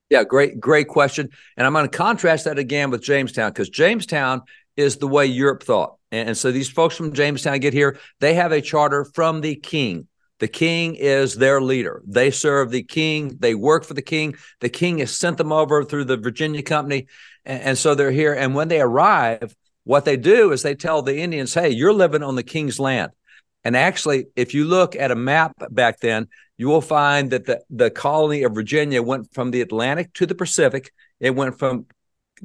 Yeah, 0.09 0.25
great, 0.25 0.59
great 0.59 0.89
question. 0.89 1.29
And 1.55 1.65
I'm 1.65 1.71
going 1.71 1.89
to 1.89 1.97
contrast 1.97 2.43
that 2.43 2.59
again 2.59 2.89
with 2.91 3.01
Jamestown 3.01 3.51
because 3.51 3.69
Jamestown 3.69 4.41
is 4.75 4.97
the 4.97 5.07
way 5.07 5.25
Europe 5.25 5.63
thought. 5.63 5.95
And 6.11 6.37
so 6.37 6.51
these 6.51 6.69
folks 6.69 6.97
from 6.97 7.13
Jamestown 7.13 7.59
get 7.59 7.73
here, 7.73 7.97
they 8.19 8.33
have 8.33 8.51
a 8.51 8.61
charter 8.61 9.05
from 9.05 9.39
the 9.39 9.55
king. 9.55 10.07
The 10.41 10.47
king 10.47 10.95
is 10.95 11.35
their 11.35 11.61
leader. 11.61 12.01
They 12.07 12.31
serve 12.31 12.71
the 12.71 12.81
king. 12.81 13.37
They 13.39 13.53
work 13.53 13.85
for 13.85 13.93
the 13.93 14.01
king. 14.01 14.35
The 14.59 14.69
king 14.69 14.97
has 14.97 15.15
sent 15.15 15.37
them 15.37 15.51
over 15.51 15.83
through 15.83 16.05
the 16.05 16.17
Virginia 16.17 16.63
Company. 16.63 17.05
And, 17.45 17.61
and, 17.61 17.77
so 17.77 17.93
they're 17.93 18.09
here. 18.09 18.33
And 18.33 18.55
when 18.55 18.67
they 18.67 18.81
arrive, 18.81 19.55
what 19.83 20.03
they 20.03 20.17
do 20.17 20.51
is 20.51 20.63
they 20.63 20.73
tell 20.73 21.03
the 21.03 21.19
Indians, 21.19 21.53
hey, 21.53 21.69
you're 21.69 21.93
living 21.93 22.23
on 22.23 22.33
the 22.33 22.41
king's 22.41 22.79
land. 22.79 23.11
And 23.63 23.77
actually, 23.77 24.25
if 24.35 24.55
you 24.55 24.65
look 24.65 24.95
at 24.95 25.11
a 25.11 25.15
map 25.15 25.53
back 25.69 25.99
then, 25.99 26.27
you 26.57 26.67
will 26.69 26.81
find 26.81 27.29
that 27.29 27.45
the, 27.45 27.61
the 27.69 27.91
colony 27.91 28.41
of 28.41 28.55
Virginia 28.55 29.03
went 29.03 29.31
from 29.35 29.51
the 29.51 29.61
Atlantic 29.61 30.11
to 30.13 30.25
the 30.25 30.33
Pacific. 30.33 30.91
It 31.19 31.35
went 31.35 31.59
from 31.59 31.85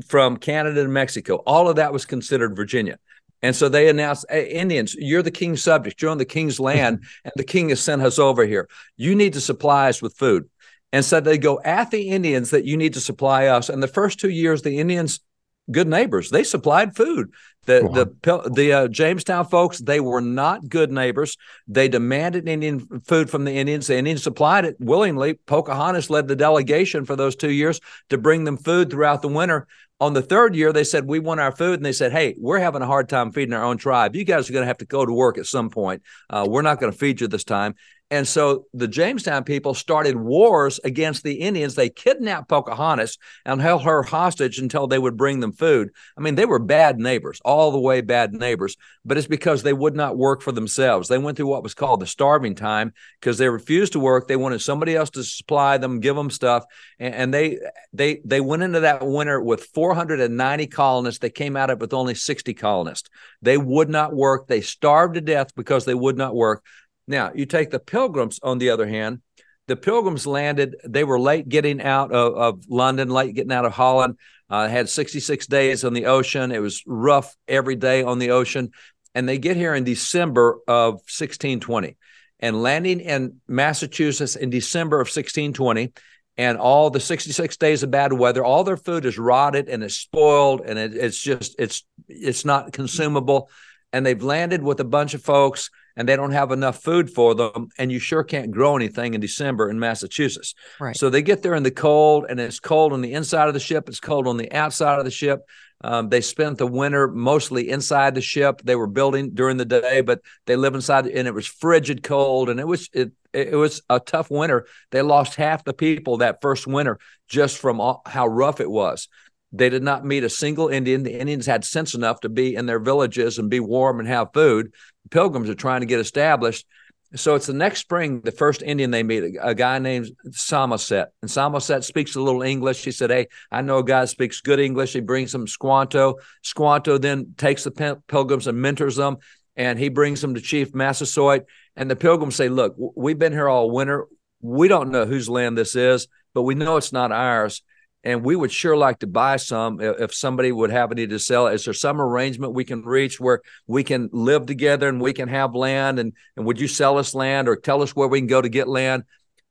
from 0.07 0.37
Canada 0.37 0.83
to 0.83 0.89
Mexico. 0.91 1.37
All 1.47 1.71
of 1.71 1.77
that 1.77 1.95
was 1.95 2.05
considered 2.05 2.55
Virginia. 2.55 2.99
And 3.43 3.55
so 3.55 3.69
they 3.69 3.89
announced, 3.89 4.27
hey, 4.31 4.49
Indians, 4.49 4.95
you're 4.99 5.23
the 5.23 5.31
king's 5.31 5.63
subject. 5.63 6.01
You're 6.01 6.11
on 6.11 6.19
the 6.19 6.25
king's 6.25 6.59
land, 6.71 7.05
and 7.25 7.33
the 7.37 7.45
king 7.45 7.69
has 7.71 7.81
sent 7.81 8.03
us 8.03 8.19
over 8.19 8.47
here. 8.47 8.69
You 8.97 9.15
need 9.15 9.35
to 9.35 9.41
supply 9.41 9.89
us 9.89 10.01
with 10.01 10.17
food. 10.17 10.49
And 10.93 11.05
so 11.05 11.21
they 11.21 11.37
go 11.37 11.61
at 11.65 11.91
the 11.91 12.09
Indians 12.11 12.51
that 12.51 12.65
you 12.65 12.77
need 12.77 12.95
to 12.95 13.01
supply 13.01 13.47
us. 13.47 13.69
And 13.69 13.83
the 13.83 13.89
first 13.89 14.21
two 14.21 14.31
years, 14.31 14.63
the 14.63 14.79
Indians, 14.79 15.21
good 15.71 15.89
neighbors, 15.89 16.31
they 16.31 16.45
supplied 16.45 16.97
food. 16.97 17.33
The 17.67 17.83
wow. 17.85 17.93
the 17.93 18.51
the 18.51 18.73
uh, 18.73 18.89
Jamestown 18.89 19.47
folks, 19.47 19.79
they 19.81 19.99
were 19.99 20.21
not 20.21 20.69
good 20.69 20.93
neighbors. 20.93 21.37
They 21.67 21.89
demanded 21.89 22.49
Indian 22.49 23.01
food 23.05 23.29
from 23.29 23.45
the 23.45 23.53
Indians. 23.53 23.89
The 23.89 23.97
Indians 23.97 24.23
supplied 24.23 24.65
it 24.65 24.77
willingly. 24.79 25.35
Pocahontas 25.35 26.09
led 26.09 26.29
the 26.29 26.37
delegation 26.37 27.05
for 27.05 27.17
those 27.17 27.35
two 27.35 27.51
years 27.51 27.81
to 28.11 28.19
bring 28.19 28.45
them 28.45 28.57
food 28.57 28.91
throughout 28.91 29.21
the 29.21 29.29
winter. 29.29 29.67
On 29.99 30.13
the 30.13 30.23
third 30.23 30.55
year, 30.55 30.73
they 30.73 30.85
said, 30.85 31.07
We 31.07 31.19
want 31.19 31.41
our 31.41 31.51
food. 31.51 31.81
And 31.81 31.85
they 31.85 31.93
said, 31.93 32.13
Hey, 32.13 32.37
we're 32.39 32.61
having 32.61 32.83
a 32.83 32.87
hard 32.87 33.09
time 33.09 33.33
feeding 33.33 33.55
our 33.55 33.65
own 33.65 33.79
tribe. 33.79 34.15
You 34.15 34.25
guys 34.25 34.49
are 34.49 34.53
going 34.53 34.63
to 34.63 34.69
have 34.69 34.79
to 34.79 34.85
go 34.85 35.05
to 35.05 35.13
work 35.13 35.39
at 35.39 35.47
some 35.47 35.71
point. 35.71 36.03
Uh, 36.29 36.47
we're 36.49 36.63
not 36.63 36.79
going 36.79 36.93
to 36.93 36.99
feed 36.99 37.21
you 37.21 37.29
this 37.29 37.45
time. 37.45 37.75
And 38.09 38.27
so 38.27 38.67
the 38.73 38.87
Jamestown 38.87 39.43
people 39.43 39.75
started 39.75 40.15
wars 40.15 40.79
against 40.85 41.25
the 41.25 41.35
Indians. 41.41 41.75
They 41.75 41.89
kidnapped 41.89 42.49
Pocahontas 42.49 43.19
and 43.45 43.61
held 43.61 43.83
her 43.83 44.05
hostage 44.05 44.61
until 44.61 44.87
they 44.87 44.99
would 44.99 45.17
bring 45.17 45.41
them 45.41 45.51
food. 45.51 45.91
I 46.17 46.21
mean, 46.21 46.37
they 46.37 46.47
were 46.47 46.61
bad 46.61 47.01
neighbors, 47.01 47.41
all 47.45 47.73
the 47.73 47.81
way 47.81 48.03
bad 48.03 48.33
neighbors, 48.33 48.77
but 49.05 49.19
it's 49.19 49.27
because 49.27 49.65
they 49.65 49.73
would 49.73 49.97
not 49.97 50.17
work 50.17 50.41
for 50.41 50.53
themselves. 50.53 51.09
They 51.09 51.19
went 51.19 51.37
through 51.37 51.49
what 51.49 51.65
was 51.65 51.75
called 51.75 51.99
the 51.99 52.07
starving 52.07 52.55
time 52.55 52.93
because 53.21 53.39
they 53.39 53.49
refused 53.49 53.95
to 53.95 54.01
work. 54.01 54.29
They 54.29 54.37
wanted 54.37 54.61
somebody 54.61 54.95
else 54.95 55.11
to 55.11 55.25
supply 55.25 55.77
them, 55.77 55.99
give 55.99 56.15
them 56.15 56.31
stuff. 56.31 56.65
And, 57.01 57.13
and 57.13 57.35
they 57.35 57.59
they 57.93 58.21
they 58.25 58.41
went 58.41 58.63
into 58.63 58.81
that 58.81 59.05
winter 59.05 59.43
with 59.43 59.65
490 59.75 60.69
colonists. 60.69 61.19
They 61.19 61.31
came 61.31 61.57
out 61.57 61.71
of 61.71 61.79
it 61.79 61.81
with 61.81 61.93
only 61.93 62.15
60 62.15 62.55
colonists. 62.55 63.11
They 63.43 63.59
would 63.59 63.89
not 63.89 64.15
work. 64.15 64.47
They 64.47 64.61
starved 64.61 65.15
to 65.15 65.21
death 65.21 65.57
because 65.57 65.85
they 65.85 65.95
would 65.95 66.17
not 66.17 66.37
work. 66.37 66.63
Now, 67.09 67.33
you 67.35 67.47
take 67.47 67.71
the 67.71 67.79
pilgrims, 67.79 68.41
on 68.43 68.59
the 68.59 68.71
other 68.71 68.87
hand, 68.87 69.21
the 69.69 69.77
pilgrims 69.77 70.27
landed, 70.27 70.77
they 70.85 71.05
were 71.05 71.19
late 71.19 71.49
getting 71.49 71.83
out 71.83 72.13
of, 72.13 72.37
of 72.37 72.65
London, 72.69 73.09
late 73.09 73.35
getting 73.35 73.53
out 73.53 73.65
of 73.65 73.73
Holland, 73.73 74.19
uh, 74.49 74.69
had 74.69 74.89
66 74.89 75.47
days 75.47 75.85
on 75.85 75.93
the 75.93 76.07
ocean. 76.07 76.53
It 76.53 76.61
was 76.61 76.83
rough 76.87 77.35
every 77.49 77.75
day 77.75 78.03
on 78.03 78.19
the 78.19 78.31
ocean. 78.31 78.71
And 79.15 79.29
they 79.29 79.39
get 79.39 79.57
here 79.57 79.75
in 79.75 79.85
December 79.85 80.59
of 80.69 80.95
1620 80.95 81.97
and 82.41 82.63
landing 82.63 83.01
in 83.01 83.41
Massachusetts 83.49 84.37
in 84.37 84.51
December 84.51 84.97
of 84.97 85.07
1620 85.07 85.93
and 86.37 86.59
all 86.59 86.91
the 86.91 87.01
66 87.01 87.57
days 87.57 87.83
of 87.83 87.91
bad 87.91 88.13
weather 88.13 88.45
all 88.45 88.63
their 88.63 88.77
food 88.77 89.07
is 89.07 89.19
rotted 89.19 89.69
and 89.69 89.83
it's 89.83 89.97
spoiled 89.97 90.61
and 90.61 90.79
it, 90.79 90.95
it's 90.95 91.21
just 91.21 91.55
it's 91.59 91.85
it's 92.09 92.45
not 92.45 92.73
consumable 92.73 93.49
and 93.93 94.05
they've 94.05 94.23
landed 94.23 94.63
with 94.63 94.81
a 94.81 94.85
bunch 94.85 95.15
of 95.15 95.23
folks 95.23 95.71
and 95.97 96.09
they 96.09 96.17
don't 96.17 96.33
have 96.33 96.53
enough 96.53 96.83
food 96.83 97.11
for 97.11 97.35
them 97.35 97.69
and 97.79 97.91
you 97.91 97.99
sure 97.99 98.23
can't 98.23 98.51
grow 98.51 98.77
anything 98.77 99.15
in 99.15 99.21
december 99.21 99.69
in 99.69 99.79
massachusetts. 99.79 100.55
Right. 100.79 100.97
So 100.97 101.11
they 101.11 101.23
get 101.23 101.43
there 101.43 101.55
in 101.55 101.63
the 101.63 101.71
cold 101.71 102.27
and 102.29 102.39
it's 102.39 102.61
cold 102.61 102.93
on 102.93 103.01
the 103.01 103.13
inside 103.13 103.49
of 103.49 103.55
the 103.55 103.61
ship 103.61 103.89
it's 103.89 104.01
cold 104.01 104.27
on 104.27 104.37
the 104.37 104.53
outside 104.53 104.99
of 104.99 105.05
the 105.05 105.11
ship. 105.11 105.47
Um, 105.85 106.09
they 106.09 106.23
spent 106.23 106.57
the 106.57 106.67
winter 106.67 107.07
mostly 107.07 107.69
inside 107.69 108.15
the 108.15 108.23
ship. 108.23 108.63
They 108.65 108.77
were 108.77 108.87
building 108.87 109.31
during 109.35 109.57
the 109.57 109.65
day 109.65 110.01
but 110.01 110.21
they 110.47 110.57
live 110.57 110.75
inside 110.75 111.07
and 111.07 111.29
it 111.29 111.35
was 111.35 111.47
frigid 111.47 112.03
cold 112.03 112.49
and 112.49 112.61
it 112.61 112.67
was 112.67 112.89
it 112.93 113.13
it 113.33 113.55
was 113.55 113.83
a 113.91 114.01
tough 114.01 114.31
winter. 114.31 114.67
They 114.91 115.03
lost 115.03 115.35
half 115.35 115.63
the 115.65 115.75
people 115.75 116.19
that 116.19 116.41
first 116.41 116.67
winter 116.67 116.99
just 117.29 117.59
from 117.59 117.81
all, 117.81 118.01
how 118.07 118.27
rough 118.27 118.61
it 118.61 118.71
was 118.71 119.09
they 119.53 119.69
did 119.69 119.83
not 119.83 120.05
meet 120.05 120.25
a 120.25 120.31
single 120.31 120.69
Indian. 120.69 121.03
The 121.03 121.19
Indians 121.19 121.47
had 121.47 121.65
sense 121.65 121.95
enough 121.95 122.21
to 122.21 122.29
be 122.29 122.55
in 122.55 122.67
their 122.67 122.79
villages 122.79 123.39
and 123.39 123.51
be 123.51 123.61
warm 123.61 124.01
and 124.01 124.09
have 124.09 124.33
food. 124.33 124.73
The 125.05 125.09
pilgrims 125.11 125.49
are 125.49 125.55
trying 125.55 125.81
to 125.81 125.87
get 125.87 126.01
established. 126.01 126.67
So 127.15 127.37
it's 127.37 127.47
the 127.47 127.53
next 127.53 127.81
spring, 127.81 128.21
the 128.23 128.33
first 128.33 128.63
Indian 128.63 128.91
they 128.91 129.05
meet, 129.05 129.37
a, 129.41 129.55
guy 129.55 129.79
named 129.79 130.11
Samoset. 130.33 131.07
And 131.23 131.31
Samoset 131.31 131.85
speaks 131.85 132.17
a 132.17 132.21
little 132.21 132.43
English. 132.43 132.85
He 132.85 132.91
said, 132.91 133.11
Hey, 133.11 133.29
I 133.51 133.63
know 133.63 133.79
a 133.79 133.85
guy 133.85 134.05
speaks 134.07 134.41
good 134.41 134.59
English. 134.59 134.93
He 134.93 135.01
brings 135.01 135.31
them 135.31 135.47
Squanto. 135.47 136.17
Squanto 136.43 136.99
then 136.99 137.35
takes 137.37 137.65
the 137.65 138.01
pilgrims 138.09 138.49
and 138.49 138.61
mentors 138.61 138.97
them, 138.97 139.19
and 139.55 139.79
he 139.79 139.89
brings 139.89 140.21
them 140.21 140.35
to 140.35 140.41
Chief 140.41 140.75
Massasoit. 140.75 141.45
And 141.77 141.89
the 141.89 141.97
pilgrims 141.97 142.35
say, 142.35 142.49
Look, 142.49 142.75
we've 142.77 143.19
been 143.19 143.33
here 143.33 143.49
all 143.49 143.71
winter 143.71 144.09
we 144.41 144.69
don't 144.69 144.91
know 144.91 145.07
whose 145.07 145.29
land 145.29 145.57
this 145.57 145.75
is, 145.77 146.09
but 146.35 146.43
we 146.43 146.55
know 146.55 146.77
it's 146.77 146.93
not 146.93 147.13
ours. 147.13 147.63
And 148.07 148.23
we 148.23 148.37
would 148.37 148.53
sure 148.53 148.77
like 148.77 149.01
to 149.01 149.09
buy 149.09 149.35
some 149.35 149.81
if 149.81 150.15
somebody 150.15 150.53
would 150.53 150.71
have 150.71 150.93
any 150.93 151.09
to 151.09 151.19
sell. 151.19 151.49
Is 151.49 151.65
there 151.65 151.75
some 151.75 152.01
arrangement 152.01 152.55
we 152.55 152.63
can 152.65 152.83
reach 152.83 153.19
where 153.19 153.41
we 153.67 153.83
can 153.83 154.09
live 154.13 154.47
together 154.47 154.89
and 154.89 155.01
we 155.01 155.13
can 155.13 155.29
have 155.29 155.57
land? 155.57 155.99
And, 155.99 156.13
and 156.37 156.47
would 156.47 156.61
you 156.61 156.69
sell 156.69 156.99
us 156.99 157.17
land 157.17 157.49
or 157.49 157.57
tell 157.57 157.83
us 157.83 157.97
where 157.97 158.07
we 158.07 158.21
can 158.21 158.29
go 158.29 158.41
to 158.41 158.49
get 158.49 158.69
land? 158.69 159.03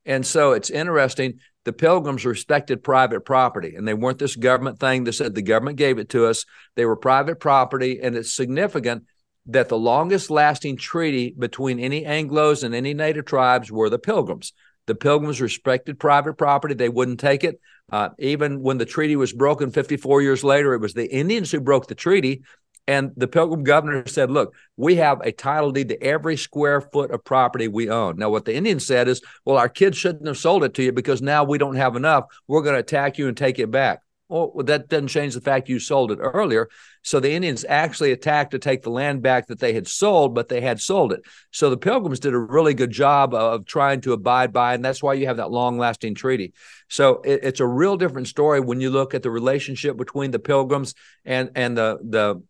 And 0.06 0.24
so 0.24 0.52
it's 0.52 0.70
interesting. 0.70 1.40
The 1.64 1.74
pilgrims 1.74 2.24
respected 2.24 2.82
private 2.82 3.26
property, 3.26 3.74
and 3.76 3.86
they 3.86 3.92
weren't 3.92 4.18
this 4.18 4.36
government 4.36 4.80
thing 4.80 5.04
that 5.04 5.12
said 5.12 5.34
the 5.34 5.42
government 5.42 5.76
gave 5.76 5.98
it 5.98 6.08
to 6.10 6.24
us. 6.24 6.46
They 6.76 6.86
were 6.86 6.96
private 6.96 7.38
property, 7.38 8.00
and 8.02 8.16
it's 8.16 8.32
significant 8.32 9.04
that 9.48 9.68
the 9.68 9.76
longest 9.76 10.30
lasting 10.30 10.78
treaty 10.78 11.34
between 11.38 11.78
any 11.78 12.04
Anglos 12.04 12.64
and 12.64 12.74
any 12.74 12.94
native 12.94 13.26
tribes 13.26 13.70
were 13.70 13.90
the 13.90 13.98
pilgrims. 13.98 14.54
The 14.86 14.94
pilgrims 14.94 15.40
respected 15.40 15.98
private 15.98 16.34
property, 16.34 16.74
they 16.74 16.88
wouldn't 16.88 17.20
take 17.20 17.44
it. 17.44 17.60
Uh, 17.90 18.10
even 18.18 18.62
when 18.62 18.78
the 18.78 18.84
treaty 18.84 19.16
was 19.16 19.32
broken 19.32 19.70
54 19.70 20.22
years 20.22 20.42
later, 20.42 20.74
it 20.74 20.80
was 20.80 20.94
the 20.94 21.10
Indians 21.12 21.50
who 21.50 21.60
broke 21.60 21.86
the 21.86 21.94
treaty. 21.94 22.42
And 22.88 23.10
the 23.16 23.26
pilgrim 23.26 23.64
governor 23.64 24.06
said, 24.06 24.30
Look, 24.30 24.54
we 24.76 24.96
have 24.96 25.20
a 25.20 25.32
title 25.32 25.72
deed 25.72 25.88
to 25.88 26.00
every 26.02 26.36
square 26.36 26.80
foot 26.80 27.10
of 27.10 27.24
property 27.24 27.66
we 27.66 27.90
own. 27.90 28.16
Now, 28.16 28.30
what 28.30 28.44
the 28.44 28.54
Indians 28.54 28.86
said 28.86 29.08
is, 29.08 29.22
Well, 29.44 29.58
our 29.58 29.68
kids 29.68 29.98
shouldn't 29.98 30.26
have 30.26 30.38
sold 30.38 30.62
it 30.62 30.74
to 30.74 30.84
you 30.84 30.92
because 30.92 31.20
now 31.20 31.42
we 31.42 31.58
don't 31.58 31.74
have 31.74 31.96
enough. 31.96 32.26
We're 32.46 32.62
going 32.62 32.74
to 32.74 32.80
attack 32.80 33.18
you 33.18 33.26
and 33.26 33.36
take 33.36 33.58
it 33.58 33.72
back. 33.72 34.02
Well, 34.28 34.52
that 34.64 34.88
doesn't 34.88 35.08
change 35.08 35.34
the 35.34 35.40
fact 35.40 35.68
you 35.68 35.78
sold 35.78 36.10
it 36.10 36.18
earlier. 36.20 36.68
So 37.02 37.20
the 37.20 37.30
Indians 37.30 37.64
actually 37.68 38.10
attacked 38.10 38.50
to 38.50 38.58
take 38.58 38.82
the 38.82 38.90
land 38.90 39.22
back 39.22 39.46
that 39.46 39.60
they 39.60 39.72
had 39.72 39.86
sold, 39.86 40.34
but 40.34 40.48
they 40.48 40.60
had 40.60 40.80
sold 40.80 41.12
it. 41.12 41.20
So 41.52 41.70
the 41.70 41.76
Pilgrims 41.76 42.18
did 42.18 42.34
a 42.34 42.38
really 42.38 42.74
good 42.74 42.90
job 42.90 43.34
of 43.34 43.66
trying 43.66 44.00
to 44.00 44.12
abide 44.12 44.52
by, 44.52 44.74
and 44.74 44.84
that's 44.84 45.00
why 45.00 45.14
you 45.14 45.28
have 45.28 45.36
that 45.36 45.52
long-lasting 45.52 46.16
treaty. 46.16 46.54
So 46.88 47.20
it, 47.24 47.40
it's 47.44 47.60
a 47.60 47.66
real 47.66 47.96
different 47.96 48.26
story 48.26 48.58
when 48.58 48.80
you 48.80 48.90
look 48.90 49.14
at 49.14 49.22
the 49.22 49.30
relationship 49.30 49.96
between 49.96 50.32
the 50.32 50.40
Pilgrims 50.40 50.94
and 51.24 51.50
and 51.54 51.78
the 51.78 51.98
the 52.02 52.42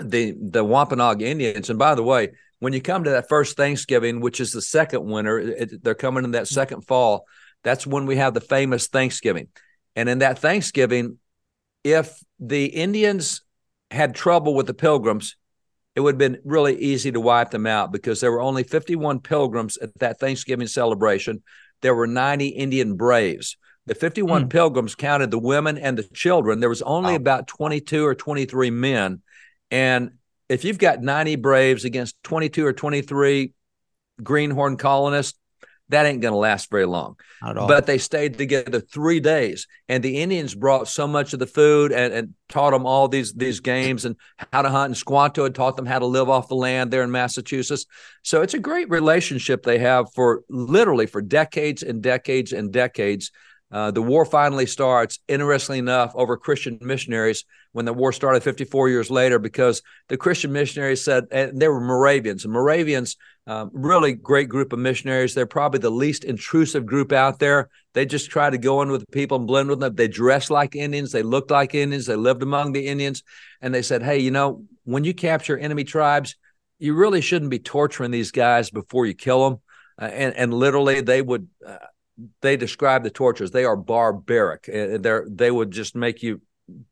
the 0.00 0.36
the 0.40 0.64
Wampanoag 0.64 1.20
Indians. 1.20 1.68
And 1.68 1.80
by 1.80 1.96
the 1.96 2.04
way, 2.04 2.30
when 2.60 2.72
you 2.72 2.80
come 2.80 3.02
to 3.02 3.10
that 3.10 3.28
first 3.28 3.56
Thanksgiving, 3.56 4.20
which 4.20 4.40
is 4.40 4.52
the 4.52 4.62
second 4.62 5.04
winter, 5.04 5.40
it, 5.40 5.82
they're 5.82 5.96
coming 5.96 6.22
in 6.22 6.30
that 6.30 6.46
second 6.46 6.82
fall. 6.82 7.26
That's 7.64 7.88
when 7.88 8.06
we 8.06 8.16
have 8.16 8.34
the 8.34 8.40
famous 8.40 8.86
Thanksgiving. 8.86 9.48
And 9.96 10.08
in 10.08 10.18
that 10.18 10.38
Thanksgiving, 10.38 11.18
if 11.84 12.22
the 12.38 12.66
Indians 12.66 13.42
had 13.90 14.14
trouble 14.14 14.54
with 14.54 14.66
the 14.66 14.74
pilgrims, 14.74 15.36
it 15.94 16.00
would 16.00 16.14
have 16.14 16.18
been 16.18 16.40
really 16.44 16.76
easy 16.78 17.12
to 17.12 17.20
wipe 17.20 17.50
them 17.50 17.66
out 17.66 17.92
because 17.92 18.20
there 18.20 18.32
were 18.32 18.40
only 18.40 18.62
51 18.62 19.20
pilgrims 19.20 19.76
at 19.76 19.96
that 19.98 20.18
Thanksgiving 20.18 20.66
celebration. 20.66 21.42
There 21.82 21.94
were 21.94 22.06
90 22.06 22.48
Indian 22.48 22.96
braves. 22.96 23.56
The 23.86 23.94
51 23.94 24.44
mm. 24.44 24.50
pilgrims 24.50 24.94
counted 24.94 25.30
the 25.30 25.38
women 25.38 25.76
and 25.76 25.98
the 25.98 26.04
children. 26.04 26.60
There 26.60 26.68
was 26.68 26.82
only 26.82 27.12
wow. 27.12 27.16
about 27.16 27.46
22 27.48 28.06
or 28.06 28.14
23 28.14 28.70
men. 28.70 29.22
And 29.70 30.12
if 30.48 30.64
you've 30.64 30.78
got 30.78 31.02
90 31.02 31.36
braves 31.36 31.84
against 31.84 32.22
22 32.22 32.64
or 32.64 32.72
23 32.72 33.52
greenhorn 34.22 34.76
colonists, 34.76 35.38
that 35.92 36.06
ain't 36.06 36.20
going 36.20 36.32
to 36.32 36.38
last 36.38 36.70
very 36.70 36.86
long. 36.86 37.16
But 37.68 37.86
they 37.86 37.98
stayed 37.98 38.36
together 38.36 38.80
three 38.80 39.20
days, 39.20 39.66
and 39.88 40.02
the 40.02 40.20
Indians 40.20 40.54
brought 40.54 40.88
so 40.88 41.06
much 41.06 41.32
of 41.32 41.38
the 41.38 41.46
food 41.46 41.92
and, 41.92 42.12
and 42.12 42.34
taught 42.48 42.72
them 42.72 42.84
all 42.86 43.08
these 43.08 43.32
these 43.32 43.60
games 43.60 44.04
and 44.04 44.16
how 44.52 44.62
to 44.62 44.68
hunt. 44.68 44.90
And 44.90 44.96
Squanto 44.96 45.44
had 45.44 45.54
taught 45.54 45.76
them 45.76 45.86
how 45.86 45.98
to 45.98 46.06
live 46.06 46.28
off 46.28 46.48
the 46.48 46.54
land 46.54 46.90
there 46.90 47.02
in 47.02 47.10
Massachusetts. 47.10 47.86
So 48.22 48.42
it's 48.42 48.54
a 48.54 48.58
great 48.58 48.90
relationship 48.90 49.62
they 49.62 49.78
have 49.78 50.06
for 50.14 50.42
literally 50.48 51.06
for 51.06 51.22
decades 51.22 51.82
and 51.82 52.02
decades 52.02 52.52
and 52.52 52.72
decades. 52.72 53.30
Uh, 53.72 53.90
the 53.90 54.02
war 54.02 54.26
finally 54.26 54.66
starts, 54.66 55.18
interestingly 55.28 55.78
enough, 55.78 56.12
over 56.14 56.36
Christian 56.36 56.78
missionaries 56.82 57.44
when 57.72 57.86
the 57.86 57.92
war 57.92 58.12
started 58.12 58.42
54 58.42 58.90
years 58.90 59.10
later, 59.10 59.38
because 59.38 59.80
the 60.08 60.18
Christian 60.18 60.52
missionaries 60.52 61.02
said, 61.02 61.24
and 61.30 61.58
they 61.58 61.68
were 61.68 61.80
Moravians, 61.80 62.44
and 62.44 62.52
Moravians, 62.52 63.16
um, 63.46 63.70
really 63.72 64.12
great 64.12 64.50
group 64.50 64.74
of 64.74 64.78
missionaries. 64.78 65.34
They're 65.34 65.46
probably 65.46 65.80
the 65.80 65.90
least 65.90 66.24
intrusive 66.24 66.84
group 66.84 67.12
out 67.12 67.38
there. 67.38 67.70
They 67.94 68.04
just 68.04 68.30
try 68.30 68.50
to 68.50 68.58
go 68.58 68.82
in 68.82 68.90
with 68.90 69.00
the 69.00 69.06
people 69.12 69.38
and 69.38 69.46
blend 69.46 69.70
with 69.70 69.80
them. 69.80 69.94
They 69.94 70.06
dress 70.06 70.50
like 70.50 70.76
Indians, 70.76 71.10
they 71.10 71.22
looked 71.22 71.50
like 71.50 71.74
Indians, 71.74 72.04
they 72.06 72.16
lived 72.16 72.42
among 72.42 72.72
the 72.72 72.86
Indians. 72.86 73.22
And 73.62 73.74
they 73.74 73.82
said, 73.82 74.02
hey, 74.02 74.18
you 74.18 74.30
know, 74.30 74.64
when 74.84 75.04
you 75.04 75.14
capture 75.14 75.56
enemy 75.56 75.84
tribes, 75.84 76.36
you 76.78 76.94
really 76.94 77.22
shouldn't 77.22 77.50
be 77.50 77.58
torturing 77.58 78.10
these 78.10 78.32
guys 78.32 78.68
before 78.68 79.06
you 79.06 79.14
kill 79.14 79.48
them. 79.48 79.60
Uh, 80.00 80.06
and, 80.06 80.36
and 80.36 80.52
literally, 80.54 81.00
they 81.00 81.22
would. 81.22 81.48
Uh, 81.66 81.76
they 82.40 82.56
describe 82.56 83.02
the 83.02 83.10
tortures. 83.10 83.50
They 83.50 83.64
are 83.64 83.76
barbaric. 83.76 84.64
They 84.64 85.20
they 85.28 85.50
would 85.50 85.70
just 85.70 85.94
make 85.94 86.22
you 86.22 86.40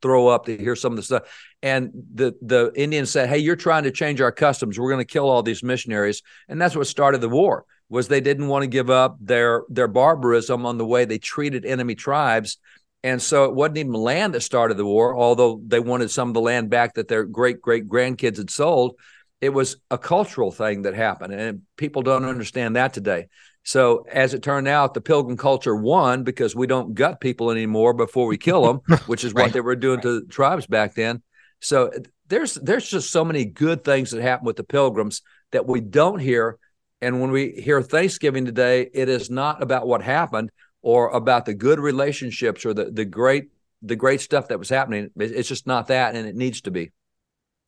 throw 0.01 0.27
up 0.27 0.45
to 0.45 0.57
hear 0.57 0.75
some 0.75 0.93
of 0.93 0.97
the 0.97 1.03
stuff. 1.03 1.23
And 1.61 1.91
the 2.13 2.33
the 2.41 2.71
Indians 2.75 3.11
said, 3.11 3.29
"Hey, 3.29 3.37
you're 3.37 3.55
trying 3.55 3.83
to 3.83 3.91
change 3.91 4.21
our 4.21 4.31
customs. 4.31 4.79
We're 4.79 4.91
going 4.91 5.05
to 5.05 5.13
kill 5.13 5.29
all 5.29 5.43
these 5.43 5.63
missionaries." 5.63 6.21
And 6.47 6.61
that's 6.61 6.75
what 6.75 6.87
started 6.87 7.21
the 7.21 7.29
war. 7.29 7.65
Was 7.89 8.07
they 8.07 8.21
didn't 8.21 8.47
want 8.47 8.63
to 8.63 8.67
give 8.67 8.89
up 8.89 9.17
their 9.19 9.63
their 9.69 9.87
barbarism 9.87 10.65
on 10.65 10.77
the 10.77 10.85
way 10.85 11.05
they 11.05 11.19
treated 11.19 11.65
enemy 11.65 11.95
tribes. 11.95 12.57
And 13.03 13.21
so 13.21 13.45
it 13.45 13.55
wasn't 13.55 13.79
even 13.79 13.93
land 13.93 14.35
that 14.35 14.41
started 14.41 14.77
the 14.77 14.85
war, 14.85 15.17
although 15.17 15.59
they 15.65 15.79
wanted 15.79 16.11
some 16.11 16.27
of 16.27 16.33
the 16.35 16.41
land 16.41 16.69
back 16.69 16.95
that 16.95 17.07
their 17.07 17.25
great 17.25 17.61
great 17.61 17.87
grandkids 17.87 18.37
had 18.37 18.49
sold. 18.49 18.95
It 19.39 19.49
was 19.49 19.77
a 19.89 19.97
cultural 19.97 20.51
thing 20.51 20.83
that 20.83 20.93
happened, 20.93 21.33
and 21.33 21.61
people 21.75 22.03
don't 22.03 22.25
understand 22.25 22.75
that 22.75 22.93
today. 22.93 23.27
So 23.63 24.05
as 24.11 24.33
it 24.33 24.41
turned 24.41 24.67
out, 24.67 24.93
the 24.93 25.01
pilgrim 25.01 25.37
culture 25.37 25.75
won 25.75 26.23
because 26.23 26.55
we 26.55 26.67
don't 26.67 26.95
gut 26.95 27.21
people 27.21 27.51
anymore 27.51 27.93
before 27.93 28.25
we 28.25 28.37
kill 28.37 28.65
them, 28.65 28.97
which 29.05 29.23
is 29.23 29.33
right. 29.33 29.43
what 29.43 29.53
they 29.53 29.61
were 29.61 29.75
doing 29.75 30.01
to 30.01 30.25
tribes 30.25 30.65
back 30.65 30.95
then. 30.95 31.21
So 31.59 31.91
there's 32.27 32.55
there's 32.55 32.89
just 32.89 33.11
so 33.11 33.23
many 33.23 33.45
good 33.45 33.83
things 33.83 34.11
that 34.11 34.21
happen 34.21 34.45
with 34.45 34.55
the 34.55 34.63
pilgrims 34.63 35.21
that 35.51 35.67
we 35.67 35.79
don't 35.79 36.19
hear. 36.19 36.57
And 37.01 37.21
when 37.21 37.31
we 37.31 37.51
hear 37.51 37.81
Thanksgiving 37.81 38.45
today, 38.45 38.89
it 38.93 39.09
is 39.09 39.29
not 39.29 39.61
about 39.61 39.87
what 39.87 40.01
happened 40.01 40.51
or 40.81 41.09
about 41.09 41.45
the 41.45 41.53
good 41.53 41.79
relationships 41.79 42.65
or 42.65 42.73
the 42.73 42.85
the 42.85 43.05
great 43.05 43.51
the 43.83 43.95
great 43.95 44.21
stuff 44.21 44.47
that 44.47 44.59
was 44.59 44.69
happening. 44.69 45.09
It's 45.15 45.49
just 45.49 45.67
not 45.67 45.87
that, 45.87 46.15
and 46.15 46.27
it 46.27 46.35
needs 46.35 46.61
to 46.61 46.71
be 46.71 46.91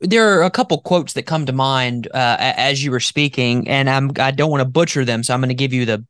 there 0.03 0.37
are 0.37 0.43
a 0.43 0.51
couple 0.51 0.79
quotes 0.81 1.13
that 1.13 1.23
come 1.23 1.45
to 1.45 1.53
mind 1.53 2.07
uh, 2.13 2.37
as 2.39 2.83
you 2.83 2.91
were 2.91 2.99
speaking, 2.99 3.67
and 3.67 3.89
I'm 3.89 4.11
I 4.19 4.31
don't 4.31 4.51
want 4.51 4.61
to 4.61 4.69
butcher 4.69 5.05
them, 5.05 5.23
so 5.23 5.33
I'm 5.33 5.39
going 5.39 5.49
to 5.49 5.55
give 5.55 5.73
you 5.73 5.85
the 5.85 6.05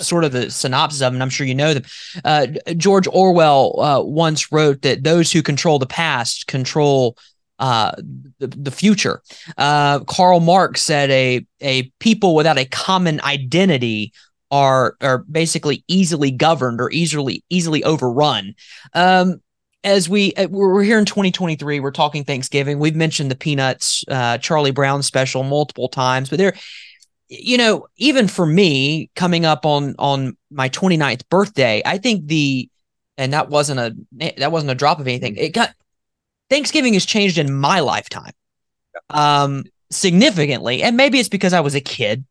sort 0.00 0.24
of 0.24 0.32
the 0.32 0.50
synopsis 0.50 1.02
of 1.02 1.12
them. 1.12 1.22
I'm 1.22 1.30
sure 1.30 1.46
you 1.46 1.54
know 1.54 1.74
them. 1.74 1.84
Uh, 2.24 2.46
George 2.76 3.06
Orwell 3.08 3.80
uh, 3.80 4.02
once 4.02 4.50
wrote 4.50 4.82
that 4.82 5.04
those 5.04 5.30
who 5.30 5.42
control 5.42 5.78
the 5.78 5.86
past 5.86 6.46
control 6.46 7.16
uh, 7.58 7.92
the, 8.38 8.46
the 8.46 8.70
future. 8.70 9.22
Uh, 9.56 10.00
Karl 10.00 10.40
Marx 10.40 10.82
said 10.82 11.10
a 11.10 11.46
a 11.60 11.90
people 12.00 12.34
without 12.34 12.58
a 12.58 12.64
common 12.64 13.20
identity 13.20 14.12
are 14.50 14.96
are 15.00 15.18
basically 15.18 15.84
easily 15.88 16.30
governed 16.30 16.80
or 16.80 16.90
easily 16.90 17.44
easily 17.50 17.84
overrun. 17.84 18.54
Um, 18.94 19.40
as 19.84 20.08
we 20.08 20.34
uh, 20.34 20.48
we're 20.48 20.82
here 20.82 20.98
in 20.98 21.04
2023 21.04 21.80
we're 21.80 21.90
talking 21.90 22.24
thanksgiving. 22.24 22.78
We've 22.78 22.96
mentioned 22.96 23.30
the 23.30 23.36
peanuts 23.36 24.04
uh, 24.08 24.38
charlie 24.38 24.70
brown 24.70 25.02
special 25.02 25.42
multiple 25.42 25.88
times 25.88 26.28
but 26.28 26.38
there 26.38 26.54
you 27.28 27.58
know 27.58 27.86
even 27.96 28.26
for 28.28 28.46
me 28.46 29.10
coming 29.14 29.44
up 29.44 29.66
on 29.66 29.94
on 29.98 30.36
my 30.50 30.68
29th 30.70 31.28
birthday 31.28 31.82
i 31.84 31.98
think 31.98 32.26
the 32.26 32.70
and 33.18 33.32
that 33.32 33.50
wasn't 33.50 33.80
a 33.80 33.94
that 34.38 34.52
wasn't 34.52 34.70
a 34.70 34.76
drop 34.76 35.00
of 35.00 35.08
anything. 35.08 35.36
It 35.36 35.52
got 35.52 35.74
thanksgiving 36.48 36.94
has 36.94 37.04
changed 37.04 37.36
in 37.36 37.52
my 37.52 37.80
lifetime 37.80 38.32
um 39.10 39.64
significantly 39.90 40.82
and 40.82 40.96
maybe 40.96 41.18
it's 41.18 41.28
because 41.28 41.52
i 41.52 41.60
was 41.60 41.74
a 41.74 41.80
kid 41.80 42.24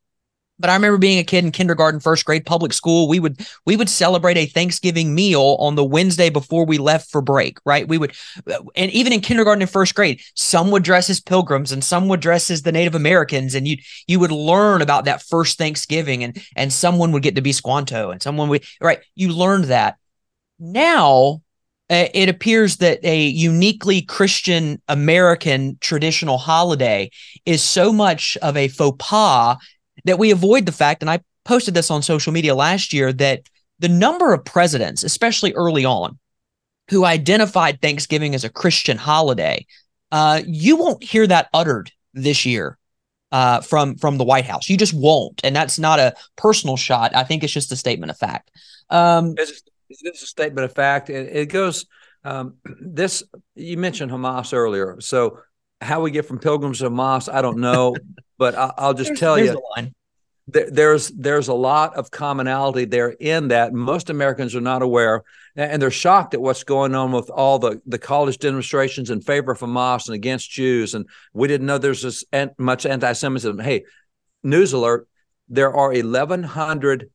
but 0.60 0.70
I 0.70 0.74
remember 0.76 0.98
being 0.98 1.20
a 1.20 1.24
kid 1.24 1.46
in 1.46 1.52
kindergarten, 1.52 2.00
first 2.00 2.26
grade, 2.26 2.46
public 2.46 2.74
school. 2.74 3.08
We 3.08 3.20
would 3.20 3.46
we 3.66 3.76
would 3.76 3.90
celebrate 3.90 4.38
a 4.38 4.46
Thanksgiving 4.46 5.14
meal 5.14 5.58
on 5.60 5.76
the 5.76 5.84
Wednesday 5.84 6.30
before 6.30 6.66
we 6.66 6.78
left 6.78 7.12
for 7.12 7.22
break. 7.22 7.60
Right? 7.66 7.88
We 7.88 7.98
would, 7.98 8.16
and 8.76 8.92
even 8.92 9.14
in 9.14 9.22
kindergarten 9.22 9.62
and 9.62 9.72
first 9.72 9.96
grade, 9.96 10.22
some 10.36 10.72
would 10.72 10.84
dress 10.84 11.10
as 11.10 11.20
pilgrims 11.20 11.72
and 11.72 11.84
some 11.84 12.08
would 12.08 12.20
dress 12.20 12.50
as 12.50 12.64
the 12.64 12.72
Native 12.72 12.96
Americans, 12.96 13.56
and 13.56 13.68
you 13.68 13.78
you 14.08 14.20
would 14.20 14.32
learn 14.32 14.82
about 14.82 15.06
that 15.06 15.22
first 15.22 15.58
Thanksgiving, 15.58 16.24
and 16.24 16.42
and 16.56 16.74
someone 16.74 17.12
would 17.12 17.24
get 17.24 17.36
to 17.36 17.42
be 17.42 17.52
Squanto, 17.52 18.12
and 18.12 18.22
someone 18.22 18.50
would 18.50 18.64
right. 18.82 19.00
You 19.16 19.34
learned 19.34 19.66
that. 19.66 19.98
Now 20.60 21.42
uh, 21.90 22.08
it 22.14 22.28
appears 22.28 22.78
that 22.78 23.00
a 23.06 23.28
uniquely 23.28 24.02
Christian 24.02 24.82
American 24.90 25.78
traditional 25.80 26.38
holiday 26.38 27.10
is 27.46 27.64
so 27.64 27.94
much 27.94 28.38
of 28.42 28.58
a 28.58 28.68
faux 28.68 28.98
pas 29.00 29.58
that 30.06 30.20
we 30.20 30.32
avoid 30.32 30.66
the 30.66 30.72
fact, 30.72 31.02
and 31.02 31.10
I 31.10 31.20
posted 31.46 31.74
this 31.74 31.92
on 31.92 32.02
social 32.02 32.34
media 32.34 32.56
last 32.56 32.94
year, 32.94 33.14
that 33.14 33.42
the 33.80 33.90
number 33.90 34.34
of 34.34 34.44
presidents, 34.46 35.04
especially 35.04 35.54
early 35.54 35.86
on, 35.86 36.18
who 36.90 37.06
identified 37.06 37.82
Thanksgiving 37.82 38.34
as 38.36 38.44
a 38.44 38.50
Christian 38.50 38.98
holiday, 38.98 39.66
uh, 40.12 40.42
you 40.46 40.78
won't 40.78 41.04
hear 41.04 41.28
that 41.28 41.50
uttered 41.54 41.92
this 42.14 42.46
year. 42.46 42.78
uh, 43.32 43.62
from 43.62 43.96
from 43.98 44.18
the 44.18 44.24
White 44.24 44.46
House. 44.46 44.70
You 44.70 44.78
just 44.78 44.94
won't, 44.94 45.42
and 45.44 45.56
that's 45.56 45.78
not 45.78 46.00
a 46.00 46.14
personal 46.38 46.78
shot. 46.78 47.16
I 47.16 47.24
think 47.24 47.44
it's 47.44 47.54
just 47.54 47.72
a 47.72 47.76
statement 47.76 48.10
of 48.10 48.18
fact. 48.18 48.52
Um, 48.90 49.36
it's, 49.38 49.64
it's 49.90 50.24
a 50.24 50.28
statement 50.28 50.66
of 50.66 50.74
fact. 50.74 51.10
It, 51.10 51.36
it 51.36 51.46
goes. 51.48 51.86
Um, 52.24 52.56
this 52.82 53.24
you 53.56 53.78
mentioned 53.78 54.12
Hamas 54.12 54.54
earlier, 54.54 54.98
so 55.02 55.40
how 55.82 56.02
we 56.02 56.12
get 56.12 56.26
from 56.26 56.40
pilgrims 56.40 56.80
to 56.80 56.90
Hamas, 56.90 57.32
I 57.32 57.42
don't 57.42 57.60
know, 57.60 57.96
but 58.38 58.56
I, 58.56 58.88
will 58.88 58.94
just 58.94 59.16
tell 59.18 59.38
you. 59.40 59.60
There, 60.50 60.72
there's 60.72 61.10
there's 61.10 61.50
a 61.50 61.54
lot 61.54 61.98
of 61.98 62.10
commonality 62.10 62.86
there 62.86 63.10
in 63.10 63.50
that 63.50 63.74
most 63.74 64.10
Americans 64.10 64.56
are 64.56 64.62
not 64.62 64.82
aware, 64.82 65.24
and 65.58 65.82
they're 65.82 65.92
shocked 65.92 66.34
at 66.34 66.42
what's 66.42 66.64
going 66.64 66.96
on 66.96 67.12
with 67.12 67.30
all 67.30 67.60
the 67.60 67.82
the 67.86 67.98
college 67.98 68.38
demonstrations 68.38 69.10
in 69.10 69.20
favor 69.20 69.52
of 69.52 69.60
Hamas 69.60 70.08
and 70.08 70.16
against 70.16 70.50
Jews, 70.50 70.94
and 70.94 71.06
we 71.34 71.50
didn't 71.50 71.68
know 71.68 71.78
there's 71.78 72.02
this 72.02 72.24
much 72.58 72.86
anti-Semitism. 72.86 73.60
Hey, 73.60 73.84
news 74.42 74.72
alert! 74.72 75.10
There 75.50 75.76
are 75.76 75.92
1,100 75.92 77.10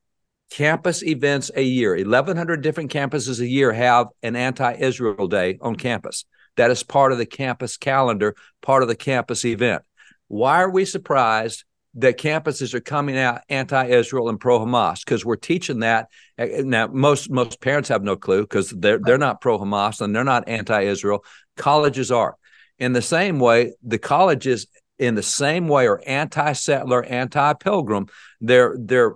campus 0.50 1.02
events 1.02 1.50
a 1.54 1.62
year. 1.62 1.96
1,100 1.96 2.60
different 2.60 2.92
campuses 2.92 3.40
a 3.40 3.48
year 3.48 3.72
have 3.72 4.08
an 4.22 4.36
anti-Israel 4.36 5.26
day 5.26 5.58
on 5.62 5.76
campus. 5.76 6.26
That 6.56 6.70
is 6.70 6.82
part 6.82 7.12
of 7.12 7.18
the 7.18 7.26
campus 7.26 7.76
calendar, 7.76 8.34
part 8.60 8.82
of 8.82 8.88
the 8.88 8.96
campus 8.96 9.44
event. 9.44 9.82
Why 10.28 10.62
are 10.62 10.70
we 10.70 10.84
surprised 10.84 11.64
that 11.94 12.18
campuses 12.18 12.72
are 12.72 12.80
coming 12.80 13.18
out 13.18 13.42
anti-Israel 13.48 14.28
and 14.28 14.40
pro-Hamas? 14.40 15.04
Because 15.04 15.24
we're 15.24 15.36
teaching 15.36 15.80
that. 15.80 16.08
Now, 16.38 16.86
most 16.86 17.30
most 17.30 17.60
parents 17.60 17.88
have 17.88 18.02
no 18.02 18.16
clue 18.16 18.42
because 18.42 18.70
they're 18.70 18.98
they're 18.98 19.18
not 19.18 19.40
pro-Hamas 19.40 20.00
and 20.00 20.14
they're 20.14 20.24
not 20.24 20.48
anti-Israel. 20.48 21.24
Colleges 21.56 22.10
are. 22.10 22.36
In 22.78 22.92
the 22.92 23.02
same 23.02 23.38
way, 23.38 23.74
the 23.82 23.98
colleges 23.98 24.66
in 24.98 25.14
the 25.14 25.22
same 25.22 25.68
way 25.68 25.86
are 25.86 26.02
anti-settler, 26.06 27.04
anti-pilgrim. 27.04 28.06
They're 28.40 28.76
they're 28.78 29.14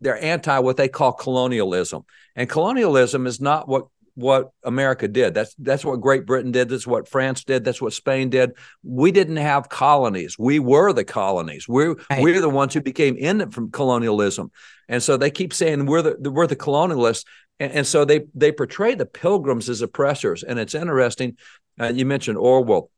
they're 0.00 0.22
anti 0.22 0.58
what 0.60 0.76
they 0.76 0.88
call 0.88 1.12
colonialism. 1.12 2.04
And 2.34 2.48
colonialism 2.48 3.26
is 3.26 3.40
not 3.40 3.68
what 3.68 3.86
what 4.14 4.50
America 4.64 5.08
did. 5.08 5.34
That's 5.34 5.54
that's 5.58 5.84
what 5.84 6.00
Great 6.00 6.26
Britain 6.26 6.52
did. 6.52 6.68
That's 6.68 6.86
what 6.86 7.08
France 7.08 7.44
did. 7.44 7.64
That's 7.64 7.80
what 7.80 7.92
Spain 7.92 8.30
did. 8.30 8.52
We 8.82 9.12
didn't 9.12 9.36
have 9.36 9.68
colonies. 9.68 10.38
We 10.38 10.58
were 10.58 10.92
the 10.92 11.04
colonies. 11.04 11.68
We're 11.68 11.94
right. 12.10 12.22
we're 12.22 12.40
the 12.40 12.48
ones 12.48 12.74
who 12.74 12.80
became 12.80 13.16
in 13.16 13.50
from 13.50 13.70
colonialism. 13.70 14.50
And 14.88 15.02
so 15.02 15.16
they 15.16 15.30
keep 15.30 15.52
saying 15.52 15.86
we're 15.86 16.02
the 16.02 16.30
we're 16.30 16.46
the 16.46 16.56
colonialists. 16.56 17.24
And, 17.58 17.72
and 17.72 17.86
so 17.86 18.04
they 18.04 18.26
they 18.34 18.52
portray 18.52 18.94
the 18.94 19.06
pilgrims 19.06 19.68
as 19.68 19.82
oppressors. 19.82 20.42
And 20.42 20.58
it's 20.58 20.74
interesting. 20.74 21.36
Uh, 21.80 21.92
you 21.94 22.04
mentioned 22.04 22.38
Orwell. 22.38 22.90